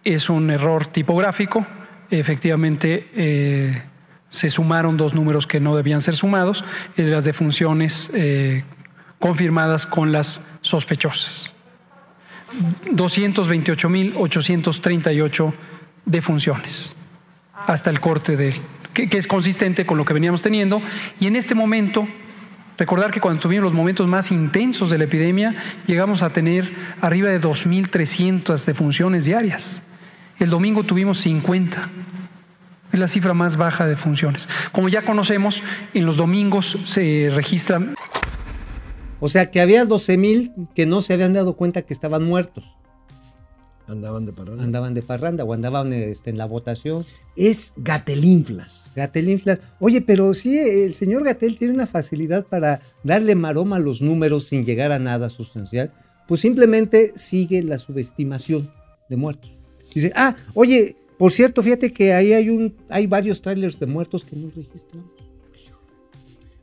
Es 0.04 0.30
un 0.30 0.50
error 0.50 0.86
tipográfico. 0.86 1.66
Efectivamente, 2.10 3.08
eh, 3.14 3.82
se 4.30 4.50
sumaron 4.50 4.96
dos 4.96 5.14
números 5.14 5.46
que 5.46 5.60
no 5.60 5.76
debían 5.76 6.00
ser 6.00 6.16
sumados, 6.16 6.64
las 6.96 7.24
defunciones 7.24 8.10
eh, 8.14 8.64
confirmadas 9.18 9.86
con 9.86 10.10
las 10.12 10.40
sospechosas. 10.60 11.52
228.838 12.92 15.52
defunciones 16.04 16.94
hasta 17.66 17.90
el 17.90 17.98
corte 18.00 18.36
del 18.36 18.54
que, 18.94 19.08
que 19.08 19.18
es 19.18 19.26
consistente 19.26 19.84
con 19.84 19.98
lo 19.98 20.04
que 20.04 20.14
veníamos 20.14 20.42
teniendo 20.42 20.80
y 21.18 21.26
en 21.26 21.34
este 21.36 21.56
momento 21.56 22.06
recordar 22.78 23.10
que 23.10 23.20
cuando 23.20 23.42
tuvimos 23.42 23.64
los 23.64 23.72
momentos 23.72 24.06
más 24.06 24.30
intensos 24.30 24.90
de 24.90 24.98
la 24.98 25.04
epidemia 25.04 25.56
llegamos 25.86 26.22
a 26.22 26.30
tener 26.30 26.72
arriba 27.00 27.30
de 27.30 27.40
2.300 27.40 28.64
defunciones 28.64 29.24
diarias. 29.24 29.82
El 30.38 30.50
domingo 30.50 30.84
tuvimos 30.84 31.18
50. 31.20 31.88
Es 32.92 33.00
la 33.00 33.08
cifra 33.08 33.34
más 33.34 33.56
baja 33.56 33.86
de 33.86 33.96
funciones. 33.96 34.48
Como 34.72 34.88
ya 34.88 35.04
conocemos, 35.04 35.62
en 35.94 36.06
los 36.06 36.16
domingos 36.16 36.78
se 36.84 37.30
registran 37.34 37.94
O 39.20 39.28
sea, 39.28 39.50
que 39.50 39.60
había 39.60 39.84
12 39.84 40.16
mil 40.16 40.52
que 40.74 40.86
no 40.86 41.02
se 41.02 41.14
habían 41.14 41.32
dado 41.32 41.56
cuenta 41.56 41.82
que 41.82 41.94
estaban 41.94 42.24
muertos. 42.24 42.64
Andaban 43.88 44.26
de 44.26 44.32
parranda. 44.32 44.64
Andaban 44.64 44.94
de 44.94 45.02
parranda 45.02 45.44
o 45.44 45.52
andaban 45.52 45.92
este, 45.92 46.30
en 46.30 46.38
la 46.38 46.46
votación. 46.46 47.04
Es 47.36 47.72
Gatelinflas. 47.76 48.90
Gatel 48.96 49.28
inflas. 49.28 49.60
Oye, 49.78 50.00
pero 50.00 50.34
sí, 50.34 50.58
el 50.58 50.94
señor 50.94 51.22
Gatel 51.24 51.56
tiene 51.56 51.74
una 51.74 51.86
facilidad 51.86 52.44
para 52.46 52.80
darle 53.04 53.34
maroma 53.36 53.76
a 53.76 53.80
los 53.80 54.02
números 54.02 54.48
sin 54.48 54.64
llegar 54.64 54.90
a 54.90 54.98
nada 54.98 55.28
sustancial. 55.28 55.92
Pues 56.26 56.40
simplemente 56.40 57.12
sigue 57.16 57.62
la 57.62 57.78
subestimación 57.78 58.72
de 59.08 59.16
muertos. 59.16 59.52
Dice, 59.94 60.12
ah, 60.16 60.34
oye, 60.54 60.96
por 61.18 61.32
cierto, 61.32 61.62
fíjate 61.62 61.92
que 61.92 62.12
ahí 62.12 62.32
hay 62.32 62.50
un, 62.50 62.74
hay 62.88 63.06
varios 63.06 63.40
trailers 63.42 63.78
de 63.80 63.86
muertos 63.86 64.24
que 64.24 64.36
no 64.36 64.50
registramos. 64.54 65.10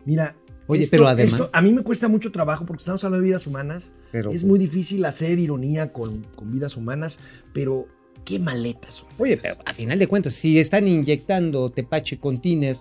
Mira. 0.06 0.36
Oye, 0.68 0.88
pero 0.90 1.08
además- 1.08 1.34
esto 1.34 1.50
a 1.52 1.62
mí 1.62 1.74
me 1.74 1.84
cuesta 1.84 2.08
mucho 2.08 2.32
trabajo 2.32 2.66
porque 2.66 2.82
estamos 2.82 3.04
hablando 3.04 3.22
de 3.24 3.28
vidas 3.30 3.48
humanas. 3.48 3.92
Pero, 4.12 4.30
es 4.30 4.36
pues- 4.38 4.44
muy 4.46 4.60
difícil 4.60 5.04
hacer 5.06 5.38
ironía 5.40 5.92
con, 5.92 6.24
con 6.36 6.52
vidas 6.52 6.78
humanas, 6.78 7.20
pero 7.52 7.88
qué 8.24 8.40
maletas 8.40 8.96
son. 8.96 9.10
Oye, 9.18 9.38
pero 9.38 9.56
a 9.66 9.74
final 9.74 10.00
de 10.00 10.08
cuentas, 10.08 10.34
si 10.34 10.60
están 10.60 10.88
inyectando 10.88 11.70
Tepache 11.72 12.18
con 12.18 12.42
Tiner, 12.42 12.78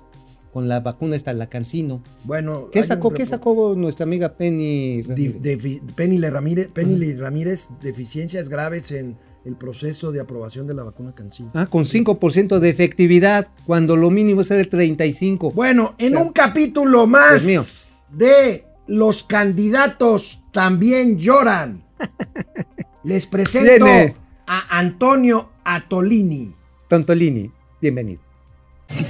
con 0.52 0.68
la 0.68 0.80
vacuna 0.80 1.16
esta, 1.16 1.32
la 1.32 1.48
Cancino, 1.48 2.04
Bueno, 2.24 2.68
¿qué 2.70 2.84
sacó, 2.84 3.10
¿qué 3.14 3.24
sacó 3.26 3.74
nuestra 3.74 4.04
amiga 4.04 4.36
Penny? 4.36 5.02
Defi- 5.02 5.80
Penny 5.94 6.18
Le 6.18 6.28
Ramírez, 6.30 6.68
Penny 6.72 6.96
Le 6.96 7.16
Ramírez, 7.16 7.68
deficiencias 7.80 8.48
graves 8.50 8.92
en 8.92 9.16
el 9.44 9.56
proceso 9.56 10.12
de 10.12 10.20
aprobación 10.20 10.66
de 10.66 10.74
la 10.74 10.84
vacuna 10.84 11.12
Cancino. 11.14 11.50
Ah, 11.54 11.66
con 11.66 11.84
5% 11.84 12.58
de 12.58 12.70
efectividad, 12.70 13.48
cuando 13.66 13.96
lo 13.96 14.10
mínimo 14.10 14.42
es 14.42 14.50
el 14.50 14.68
35. 14.68 15.50
Bueno, 15.52 15.94
en 15.98 16.16
un 16.16 16.32
capítulo 16.32 17.06
más 17.06 17.44
mío. 17.44 17.62
de 18.10 18.64
Los 18.86 19.24
candidatos 19.24 20.40
también 20.52 21.18
lloran. 21.18 21.82
Les 23.04 23.26
presento 23.26 23.84
Viene. 23.84 24.14
a 24.46 24.78
Antonio 24.78 25.50
Atolini. 25.64 26.54
Tontolini, 26.88 27.50
bienvenido. 27.80 28.20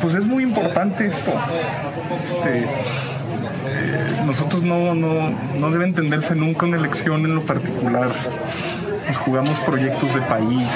Pues 0.01 0.15
es 0.15 0.25
muy 0.25 0.45
importante 0.45 1.07
esto. 1.09 1.33
Este, 2.31 2.65
eh, 3.67 4.23
nosotros 4.25 4.63
no, 4.63 4.95
no, 4.95 5.31
no 5.59 5.71
debe 5.71 5.85
entenderse 5.87 6.35
nunca 6.35 6.67
una 6.67 6.77
elección 6.77 7.25
en 7.25 7.35
lo 7.35 7.43
particular. 7.43 8.11
Nos 9.09 9.17
jugamos 9.17 9.59
proyectos 9.61 10.15
de 10.15 10.21
país. 10.23 10.69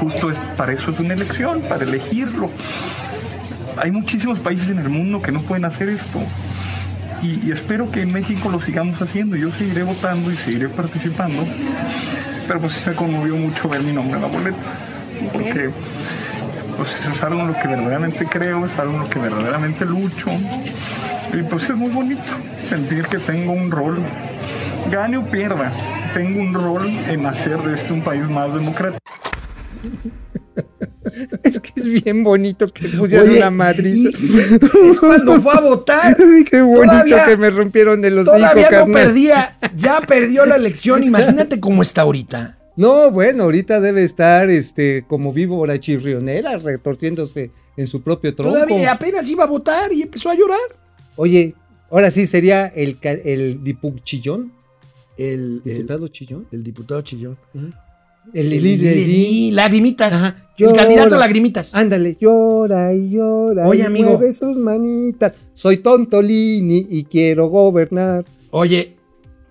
Justo 0.00 0.30
es, 0.30 0.38
para 0.56 0.72
eso 0.72 0.90
es 0.90 0.98
una 0.98 1.14
elección, 1.14 1.62
para 1.62 1.84
elegirlo. 1.84 2.50
hay 3.76 3.90
muchísimos 3.90 4.38
países 4.40 4.70
en 4.70 4.78
el 4.78 4.88
mundo 4.88 5.20
que 5.20 5.32
no 5.32 5.42
pueden 5.42 5.64
hacer 5.64 5.88
esto. 5.88 6.20
Y, 7.22 7.50
espero 7.52 7.90
que 7.90 8.02
en 8.02 8.12
México 8.12 8.48
lo 8.48 8.60
sigamos 8.60 9.00
haciendo. 9.02 9.36
Yo 9.36 9.52
seguiré 9.52 9.82
votando 9.82 10.32
y 10.32 10.36
seguiré 10.36 10.68
participando. 10.68 11.46
Pero 12.48 12.60
pues 12.60 12.84
me 12.86 12.94
conmovió 12.94 13.36
mucho 13.36 13.68
ver 13.68 13.82
mi 13.82 13.92
nombre 13.92 14.16
en 14.16 14.22
la 14.22 14.28
boleta. 14.28 14.58
Porque 15.32 15.70
pues 16.78 16.96
es 17.12 17.22
algo 17.22 17.42
en 17.42 17.48
lo 17.48 17.54
que 17.54 17.68
verdaderamente 17.68 18.24
creo, 18.24 18.64
es 18.64 18.78
algo 18.78 18.94
en 18.94 19.00
lo 19.00 19.10
que 19.10 19.18
verdaderamente 19.18 19.84
lucho. 19.84 20.30
Y 21.32 21.42
pues 21.42 21.64
es 21.64 21.76
muy 21.76 21.90
bonito 21.90 22.32
sentir 22.70 23.04
que 23.04 23.18
tengo 23.18 23.52
un 23.52 23.70
rol, 23.70 23.98
gane 24.90 25.18
o 25.18 25.24
pierda, 25.26 25.70
tengo 26.14 26.40
un 26.40 26.54
rol 26.54 26.86
en 27.08 27.26
hacer 27.26 27.58
de 27.62 27.74
este 27.74 27.92
un 27.92 28.02
país 28.02 28.22
más 28.28 28.52
democrático. 28.54 28.98
Es 31.42 31.58
que 31.58 31.80
es 31.80 31.88
bien 32.04 32.22
bonito 32.22 32.68
que 32.68 32.86
pusieron 32.88 33.30
una 33.30 33.50
madriz. 33.50 34.14
es 34.14 35.00
cuando 35.00 35.40
fue 35.40 35.54
a 35.54 35.60
votar. 35.60 36.16
Ay, 36.20 36.44
qué 36.44 36.60
bonito 36.60 36.84
Todavía- 36.92 37.24
que 37.24 37.36
me 37.36 37.50
rompieron 37.50 38.00
de 38.02 38.10
los 38.10 38.26
hijos, 38.26 38.38
Todavía 38.38 38.64
no 38.64 38.70
carnal. 38.70 38.92
perdía, 39.06 39.58
ya 39.76 40.00
perdió 40.02 40.46
la 40.46 40.56
elección. 40.56 41.02
Imagínate 41.02 41.58
cómo 41.58 41.82
está 41.82 42.02
ahorita. 42.02 42.58
No, 42.76 43.10
bueno, 43.10 43.44
ahorita 43.44 43.80
debe 43.80 44.04
estar 44.04 44.50
este 44.50 45.04
como 45.08 45.32
víbora 45.32 45.80
chirrionera 45.80 46.58
retorciéndose 46.58 47.50
en 47.76 47.86
su 47.86 48.02
propio 48.02 48.34
tronco. 48.34 48.52
Todavía 48.52 48.92
apenas 48.92 49.28
iba 49.28 49.44
a 49.44 49.48
votar 49.48 49.92
y 49.92 50.02
empezó 50.02 50.30
a 50.30 50.34
llorar. 50.34 50.58
Oye, 51.16 51.54
ahora 51.90 52.10
sí 52.10 52.26
sería 52.26 52.66
el, 52.66 52.98
el 53.02 53.62
dipu- 53.64 54.00
El, 55.20 55.62
el, 55.64 55.74
diputado 55.74 56.08
chillón. 56.08 56.46
el 56.50 56.62
diputado 56.62 57.02
Chillón. 57.02 57.36
El, 57.54 57.72
El 58.32 58.62
líder 58.62 58.96
Lili, 58.96 59.50
lagrimitas. 59.52 60.14
Ajá. 60.14 60.36
El 60.56 60.66
Llora. 60.66 60.76
candidato 60.82 61.16
lagrimitas. 61.16 61.74
Ándale, 61.74 62.16
llora 62.20 62.92
y 62.94 63.10
llora 63.10 63.66
Oye, 63.66 63.82
y 63.82 63.86
amigo. 63.86 64.10
mueve 64.10 64.32
sus 64.32 64.56
manitas. 64.58 65.32
Soy 65.54 65.78
Tontolini 65.78 66.86
y 66.90 67.04
quiero 67.04 67.48
gobernar. 67.48 68.24
Oye, 68.50 68.96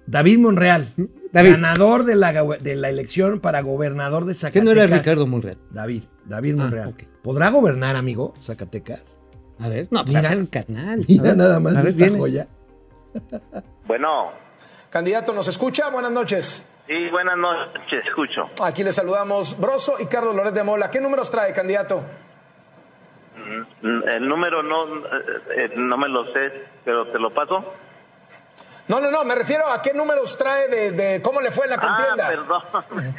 David 0.05 0.39
Monreal, 0.39 0.93
David. 1.33 1.51
ganador 1.51 2.03
de 2.05 2.15
la, 2.15 2.31
de 2.43 2.75
la 2.75 2.89
elección 2.89 3.39
para 3.39 3.61
gobernador 3.61 4.25
de 4.25 4.33
¿Qué 4.33 4.39
Zacatecas. 4.39 4.65
no 4.65 4.71
era 4.71 4.87
Ricardo 4.87 5.25
Monreal? 5.27 5.57
David, 5.71 6.03
David 6.25 6.53
Ah, 6.59 6.63
Monreal. 6.63 6.95
¿Podrá 7.23 7.49
gobernar, 7.49 7.95
amigo, 7.95 8.33
Zacatecas? 8.41 9.17
A 9.59 9.67
ver, 9.67 9.87
no, 9.91 10.03
pues 10.05 10.15
Mira. 10.15 10.31
el 10.33 10.47
carnal. 10.49 11.01
A 11.01 11.05
Mira 11.07 11.23
ver, 11.23 11.37
nada 11.37 11.59
más 11.59 11.75
a 11.75 11.81
ver, 11.81 11.89
esta 11.89 12.03
viene. 12.03 12.17
joya. 12.19 12.47
Bueno, 13.87 14.31
Candidato, 14.89 15.33
¿nos 15.33 15.47
escucha? 15.47 15.89
Buenas 15.89 16.11
noches. 16.11 16.63
sí, 16.87 17.09
buenas 17.09 17.37
noches, 17.37 18.03
escucho. 18.05 18.49
Aquí 18.63 18.83
le 18.83 18.91
saludamos 18.91 19.59
Broso 19.59 19.95
y 19.99 20.07
Carlos 20.07 20.33
Loret 20.35 20.53
de 20.53 20.63
Mola. 20.63 20.89
¿Qué 20.89 20.99
números 20.99 21.29
trae, 21.29 21.53
candidato? 21.53 22.03
Mm, 23.81 24.07
El 24.09 24.27
número 24.27 24.63
no, 24.63 24.85
eh, 24.87 25.41
eh, 25.55 25.71
no 25.75 25.97
me 25.97 26.09
lo 26.09 26.25
sé, 26.33 26.65
pero 26.83 27.07
te 27.11 27.19
lo 27.19 27.31
paso. 27.33 27.73
No, 28.87 28.99
no, 28.99 29.11
no, 29.11 29.23
me 29.23 29.35
refiero 29.35 29.67
a 29.67 29.83
qué 29.83 29.93
números 29.93 30.35
trae 30.35 30.67
de, 30.67 30.91
de 30.93 31.21
cómo 31.21 31.39
le 31.41 31.51
fue 31.51 31.65
en 31.65 31.69
la 31.71 31.75
Ah, 31.79 31.79
contienda. 31.79 32.27
perdón. 32.27 32.63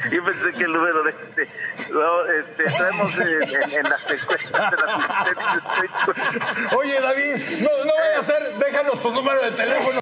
Yo 0.11 0.25
pensé 0.25 0.51
que 0.51 0.63
el 0.65 0.73
número 0.73 1.03
de 1.03 1.11
este. 1.11 1.47
No, 1.93 2.25
este, 2.25 2.63
traemos 2.65 3.17
en, 3.17 3.27
en- 3.63 3.71
en 3.85 3.89
las 3.89 4.01
encuestas 4.11 4.71
de 4.71 4.77
las 4.77 6.73
Oye, 6.75 6.99
David, 6.99 7.35
no, 7.61 7.69
no 7.85 7.91
voy 7.93 8.15
a 8.17 8.19
hacer, 8.19 8.57
déjanos 8.57 9.01
tu 9.01 9.11
número 9.13 9.41
de 9.43 9.51
teléfono. 9.51 9.99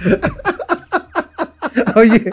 Oye, 1.96 2.30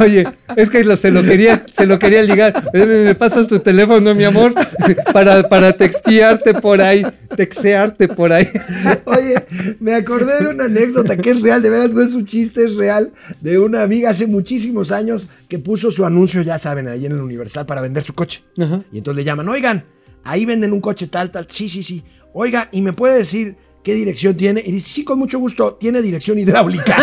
oye, 0.00 0.24
es 0.56 0.68
que 0.70 0.84
lo- 0.84 0.96
se 0.96 1.10
lo 1.10 1.22
quería, 1.22 1.64
se 1.76 1.86
lo 1.86 1.98
quería 1.98 2.22
ligar. 2.22 2.70
Eh, 2.72 2.86
¿Me, 2.86 3.04
me 3.04 3.14
pasas 3.14 3.48
tu 3.48 3.58
teléfono, 3.60 4.14
mi 4.14 4.24
amor? 4.24 4.54
Para, 5.12 5.48
para 5.48 5.72
textearte 5.74 6.54
por 6.54 6.80
ahí, 6.80 7.04
textearte 7.36 8.08
por 8.08 8.32
ahí. 8.32 8.48
Oye, 9.04 9.34
me 9.80 9.94
acordé 9.94 10.42
de 10.44 10.48
una 10.48 10.64
anécdota 10.64 11.16
que 11.16 11.30
es 11.30 11.40
real, 11.42 11.62
de 11.62 11.70
veras 11.70 11.90
no 11.90 12.00
es 12.02 12.14
un 12.14 12.26
chiste, 12.26 12.64
es 12.64 12.74
real, 12.76 13.12
de 13.40 13.58
una 13.58 13.82
amiga 13.82 14.10
hace 14.10 14.26
muchísimos 14.26 14.90
años 14.90 15.28
que 15.48 15.58
puso 15.58 15.90
su 15.90 16.04
anuncio, 16.04 16.42
ya 16.42 16.58
saben, 16.58 16.88
ahí 16.88 17.06
en 17.06 17.12
el 17.12 17.20
Universal 17.20 17.66
para 17.66 17.80
vender 17.80 18.02
su 18.02 18.14
coche. 18.14 18.42
Ajá. 18.58 18.82
Y 18.92 18.98
entonces 18.98 19.18
le 19.18 19.24
llaman, 19.24 19.48
oigan, 19.48 19.84
ahí 20.24 20.44
venden 20.46 20.72
un 20.72 20.80
coche 20.80 21.06
tal, 21.08 21.30
tal, 21.30 21.46
sí, 21.48 21.68
sí, 21.68 21.82
sí. 21.82 22.02
Oiga, 22.32 22.68
¿y 22.72 22.80
me 22.82 22.92
puede 22.92 23.18
decir 23.18 23.56
qué 23.84 23.94
dirección 23.94 24.36
tiene? 24.36 24.62
Y 24.64 24.72
dice, 24.72 24.88
sí, 24.88 25.04
con 25.04 25.18
mucho 25.18 25.38
gusto, 25.38 25.74
tiene 25.74 26.00
dirección 26.02 26.38
hidráulica. 26.38 26.96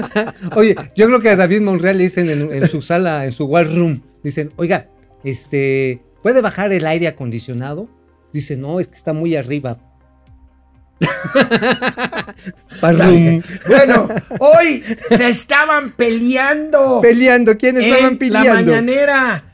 Oye, 0.56 0.74
yo 0.96 1.06
creo 1.06 1.20
que 1.20 1.30
a 1.30 1.36
David 1.36 1.60
Monreal 1.62 1.98
le 1.98 2.04
dicen 2.04 2.30
en, 2.30 2.52
en 2.52 2.68
su 2.68 2.82
sala, 2.82 3.24
en 3.26 3.32
su 3.32 3.44
war 3.46 3.66
room, 3.66 4.02
dicen, 4.22 4.50
oiga, 4.56 4.88
este, 5.24 6.02
¿puede 6.22 6.40
bajar 6.40 6.72
el 6.72 6.86
aire 6.86 7.08
acondicionado? 7.08 7.88
Dice, 8.32 8.56
no, 8.56 8.80
es 8.80 8.88
que 8.88 8.94
está 8.94 9.12
muy 9.12 9.36
arriba. 9.36 9.78
Bueno, 13.68 14.08
hoy 14.38 14.82
se 15.08 15.28
estaban 15.28 15.92
peleando. 15.92 17.00
Peleando, 17.00 17.56
¿quién 17.56 17.76
estaban 17.76 18.12
en 18.12 18.18
peleando? 18.18 18.48
La 18.48 18.54
mañanera. 18.54 19.44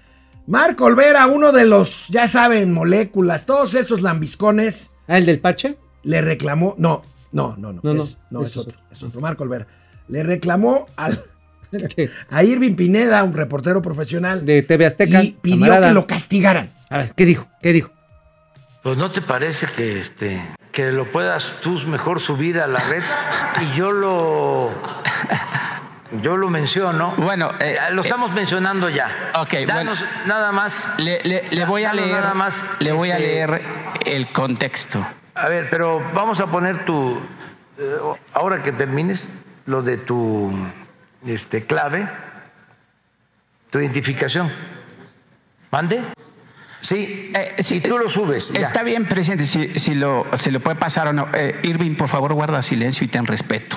Marco 0.47 0.86
Olvera, 0.86 1.26
uno 1.26 1.53
de 1.53 1.66
los, 1.66 2.09
ya 2.09 2.26
saben, 2.26 2.72
moléculas, 2.72 3.45
todos 3.45 3.74
esos 3.74 4.01
lambiscones, 4.01 4.91
Ah, 5.07 5.18
el 5.18 5.26
del 5.26 5.41
parche. 5.41 5.76
le 6.03 6.20
reclamó. 6.22 6.74
No, 6.78 7.03
no, 7.32 7.55
no, 7.59 7.72
no. 7.72 7.80
No, 7.82 7.95
no, 7.95 8.03
es, 8.03 8.18
no, 8.30 8.43
es 8.43 8.49
es 8.49 8.57
otro. 8.59 8.78
Es 8.91 9.03
otro. 9.03 9.20
Marco 9.20 9.45
Olvera. 9.45 9.66
Le 10.09 10.23
reclamó 10.23 10.87
al, 10.97 11.23
a 12.31 12.43
Irving 12.43 12.75
Pineda, 12.77 13.23
un 13.25 13.35
reportero 13.35 13.83
profesional, 13.83 14.45
De 14.45 14.63
TV 14.63 14.87
Azteca. 14.87 15.23
y 15.23 15.33
pidió 15.33 15.61
camarada. 15.61 15.89
que 15.89 15.95
lo 15.95 16.07
castigaran. 16.07 16.71
A 16.91 16.99
ver, 16.99 17.13
¿qué 17.15 17.25
dijo? 17.27 17.47
¿Qué 17.63 17.73
dijo? 17.73 17.91
Pues 18.83 18.97
no 18.97 19.11
te 19.11 19.21
parece 19.21 19.67
que 19.67 19.99
este 19.99 20.41
que 20.73 20.93
lo 20.93 21.11
puedas 21.11 21.55
tú 21.61 21.73
mejor 21.89 22.21
subir 22.21 22.61
a 22.61 22.69
la 22.69 22.79
red 22.79 23.03
y 23.63 23.77
yo 23.77 23.91
lo 23.93 24.71
yo 26.23 26.37
lo 26.37 26.49
menciono. 26.49 27.15
Bueno, 27.19 27.51
eh, 27.61 27.77
lo 27.93 28.03
eh, 28.03 28.05
estamos 28.07 28.33
mencionando 28.33 28.89
ya. 28.89 29.33
ok, 29.35 29.55
Danos 29.67 30.05
nada 30.27 30.53
más. 30.53 30.89
Le, 30.99 31.21
le- 31.25 31.45
le 31.51 31.65
voy 31.67 31.85
a 31.85 31.93
leer, 31.93 32.21
nada 32.23 32.35
más. 32.35 32.65
le 32.79 32.93
voy 32.93 33.11
a 33.11 33.17
este, 33.19 33.27
leer 33.27 33.63
el 34.07 34.33
contexto. 34.33 35.05
A 35.35 35.49
ver, 35.49 35.69
pero 35.71 36.01
vamos 36.15 36.41
a 36.41 36.47
poner 36.47 36.85
tu 36.85 37.19
eh, 37.79 37.97
ahora 38.33 38.63
que 38.63 38.73
termines 38.73 39.29
lo 39.69 39.83
de 39.83 39.99
tu 39.99 40.51
este 41.27 41.64
clave, 41.66 42.09
tu 43.71 43.79
identificación. 43.79 44.51
¿Mande? 45.71 46.03
Sí, 46.81 47.31
Eh, 47.35 47.57
sí, 47.62 47.77
y 47.77 47.81
tú 47.81 47.99
lo 47.99 48.09
subes. 48.09 48.51
ya. 48.53 48.61
Está 48.61 48.83
bien, 48.83 49.07
presidente, 49.07 49.45
si, 49.45 49.79
si 49.79 49.95
lo, 49.95 50.27
se 50.39 50.51
lo 50.51 50.61
puede 50.61 50.77
pasar 50.77 51.09
o 51.09 51.12
no. 51.12 51.29
Eh, 51.35 51.61
Irving, 51.64 51.97
por 51.97 52.09
favor, 52.09 52.33
guarda 52.33 52.62
silencio 52.62 53.05
y 53.05 53.09
ten 53.09 53.27
respeto. 53.27 53.77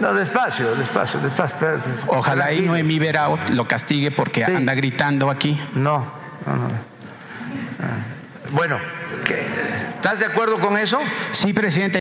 No, 0.00 0.14
despacio, 0.14 0.74
despacio, 0.74 1.20
despacio. 1.20 1.68
Ojalá 2.08 2.46
Tranquilo. 2.46 2.72
Noemí 2.72 2.98
Vera 2.98 3.28
lo 3.50 3.68
castigue 3.68 4.10
porque 4.10 4.44
Sí. 4.44 4.52
anda 4.52 4.74
gritando 4.74 5.30
aquí. 5.30 5.60
No, 5.74 6.10
no, 6.46 6.56
no. 6.56 6.68
Ah. 6.68 7.98
Bueno. 8.50 8.78
¿estás 9.94 10.18
de 10.20 10.26
acuerdo 10.26 10.58
con 10.58 10.76
eso? 10.78 10.98
Sí, 11.30 11.52
presidente. 11.52 11.99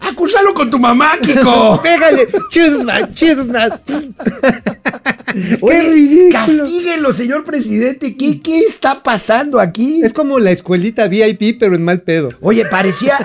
¡Acúsalo 0.00 0.54
con 0.54 0.70
tu 0.70 0.78
mamá, 0.78 1.12
Kiko! 1.20 1.80
Pégale, 1.82 2.28
chusma, 2.50 3.12
chusma. 3.12 3.68
Oye, 5.60 5.80
ridículo. 5.90 6.30
castíguelo, 6.32 7.12
señor 7.12 7.44
presidente. 7.44 8.16
¿Qué, 8.16 8.40
¿Qué 8.40 8.60
está 8.60 9.02
pasando 9.02 9.60
aquí? 9.60 10.00
Es 10.02 10.12
como 10.12 10.38
la 10.38 10.50
escuelita 10.50 11.08
VIP, 11.08 11.58
pero 11.58 11.74
en 11.74 11.84
mal 11.84 12.02
pedo. 12.02 12.30
Oye, 12.40 12.64
parecía, 12.66 13.18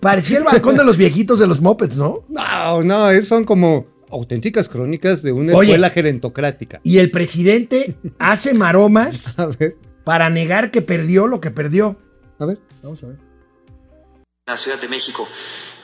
parecía 0.00 0.38
el 0.38 0.44
balcón 0.44 0.76
de 0.76 0.84
los 0.84 0.96
viejitos 0.96 1.38
de 1.38 1.46
los 1.46 1.60
mopeds, 1.60 1.98
¿no? 1.98 2.24
No, 2.28 2.82
no, 2.84 3.10
es- 3.10 3.26
son 3.28 3.44
como 3.44 3.86
auténticas 4.10 4.68
crónicas 4.68 5.22
de 5.22 5.32
una 5.32 5.54
Oye. 5.54 5.70
escuela 5.70 5.90
gerentocrática. 5.90 6.80
Y 6.84 6.98
el 6.98 7.10
presidente 7.10 7.96
hace 8.18 8.52
maromas 8.54 9.34
A 9.38 9.46
ver, 9.46 9.76
para 10.04 10.28
negar 10.30 10.70
que 10.70 10.82
perdió 10.82 11.26
lo 11.26 11.40
que 11.40 11.50
perdió. 11.50 11.96
a 12.38 12.44
ver. 12.44 12.58
Vamos 12.82 13.02
a 13.04 13.06
ver. 13.08 13.16
La 14.46 14.56
Ciudad 14.56 14.78
de 14.78 14.88
México. 14.88 15.28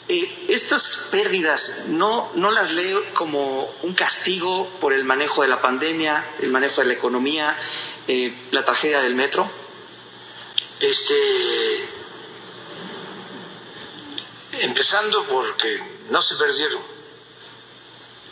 Eh, 0.09 0.47
estas 0.49 1.09
pérdidas 1.13 1.83
no, 1.87 2.33
no 2.35 2.51
las 2.51 2.73
leo 2.73 3.03
como 3.15 3.73
un 3.83 3.95
castigo 3.95 4.69
por 4.81 4.93
el 4.93 5.05
manejo 5.05 5.43
de 5.43 5.49
la 5.49 5.61
pandemia, 5.63 6.25
el 6.41 6.51
manejo 6.51 6.81
de 6.81 6.89
la 6.89 6.95
economía, 6.95 7.57
eh, 8.09 8.35
la 8.51 8.65
tragedia 8.65 9.01
del 9.01 9.15
metro. 9.15 9.49
Este. 10.81 11.89
Empezando 14.61 15.25
porque 15.29 15.81
no 16.11 16.21
se 16.21 16.35
perdieron. 16.35 16.83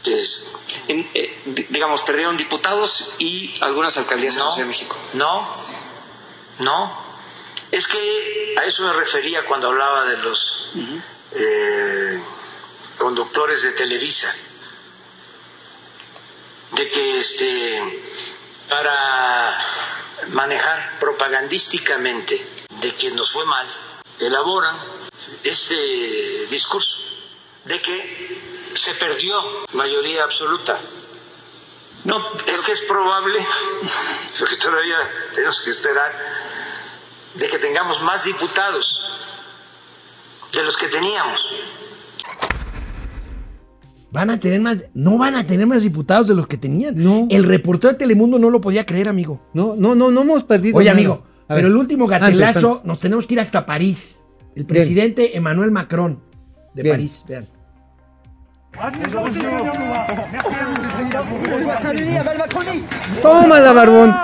Es- 0.05 0.51
En- 0.89 1.09
eh, 1.15 1.41
di- 1.47 1.67
digamos, 1.69 2.03
perdieron 2.03 2.37
diputados 2.37 3.15
y 3.19 3.55
algunas 3.61 3.97
alcaldías 3.97 4.35
en 4.37 4.41
la 4.45 4.51
Ciudad 4.51 4.65
de 4.67 4.69
México. 4.71 4.97
no, 5.13 5.55
no. 6.59 7.06
Es 7.71 7.89
que 7.89 8.55
a 8.59 8.65
eso 8.65 8.83
me 8.85 8.93
refería 8.93 9.45
cuando 9.45 9.69
hablaba 9.69 10.05
de 10.07 10.17
los 10.19 10.71
eh, 11.33 12.23
conductores 12.99 13.63
de 13.63 13.73
Televisa. 13.73 14.35
De 16.73 16.91
que 16.91 17.21
este 17.21 18.03
para 18.69 19.59
manejar 20.29 20.99
propagandísticamente 20.99 22.45
de 22.81 22.95
que 22.97 23.11
nos 23.11 23.33
fue 23.33 23.45
mal, 23.45 23.67
elaboran 24.19 24.77
este 25.45 26.47
discurso 26.49 26.99
de 27.65 27.81
que 27.83 28.71
se 28.75 28.95
perdió 28.95 29.43
mayoría 29.73 30.25
absoluta. 30.25 30.81
No, 32.05 32.39
es 32.47 32.61
que 32.63 32.73
es 32.73 32.83
probable, 32.83 33.45
porque 34.39 34.57
todavía 34.57 35.29
tenemos 35.33 35.61
que 35.61 35.71
esperar, 35.71 36.46
de 37.39 37.47
que 37.49 37.59
tengamos 37.59 38.03
más 38.03 38.25
diputados 38.25 39.01
de 40.53 40.63
los 40.65 40.77
que 40.77 40.89
teníamos. 40.89 41.41
Van 44.11 44.31
a 44.31 44.39
tener 44.41 44.61
más, 44.61 44.85
no 44.95 45.19
van 45.19 45.37
a 45.37 45.47
tener 45.47 45.67
más 45.67 45.83
diputados 45.83 46.29
de 46.29 46.35
los 46.35 46.47
que 46.47 46.57
tenían. 46.57 46.95
No. 46.97 47.27
El 47.31 47.45
reportero 47.45 47.93
de 47.93 47.99
Telemundo 47.99 48.39
no 48.39 48.49
lo 48.51 48.61
podía 48.61 48.87
creer, 48.87 49.09
amigo. 49.09 49.41
No, 49.53 49.75
no, 49.77 49.95
no, 49.95 50.11
no 50.11 50.23
hemos 50.23 50.45
perdido. 50.45 50.79
Oye, 50.79 50.87
nada. 50.87 50.97
amigo, 50.99 51.25
A 51.49 51.55
pero 51.55 51.57
ver, 51.57 51.65
el 51.67 51.77
último 51.77 52.07
gatelazo, 52.07 52.59
antes, 52.59 52.65
antes. 52.65 52.85
nos 52.85 53.01
tenemos 53.01 53.27
que 53.27 53.35
ir 53.35 53.41
hasta 53.41 53.67
París. 53.67 54.21
El 54.55 54.65
presidente 54.65 55.37
Emmanuel 55.37 55.71
Macron 55.71 56.23
de 56.73 56.83
Bien. 56.83 56.95
París, 56.95 57.25
vean. 57.29 57.47
Tómala, 63.23 63.73
barbón. 63.73 64.15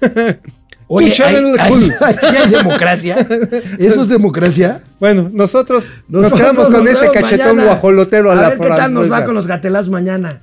Oye, 0.92 1.12
hay 1.22 2.50
democracia. 2.50 3.16
¿Eso 3.78 4.02
es 4.02 4.08
democracia? 4.08 4.82
Bueno, 4.98 5.30
nosotros 5.32 5.94
nos 6.08 6.34
quedamos 6.34 6.68
con 6.68 6.88
este 6.88 7.12
cachetón 7.12 7.56
mañana. 7.56 7.64
guajolotero 7.64 8.28
a, 8.28 8.32
a 8.32 8.36
la 8.36 8.48
ver 8.48 8.58
qué 8.58 8.68
tal 8.68 8.94
nos 8.94 9.10
va 9.10 9.24
con 9.24 9.36
los 9.36 9.46
gatelazos 9.46 9.88
mañana. 9.88 10.40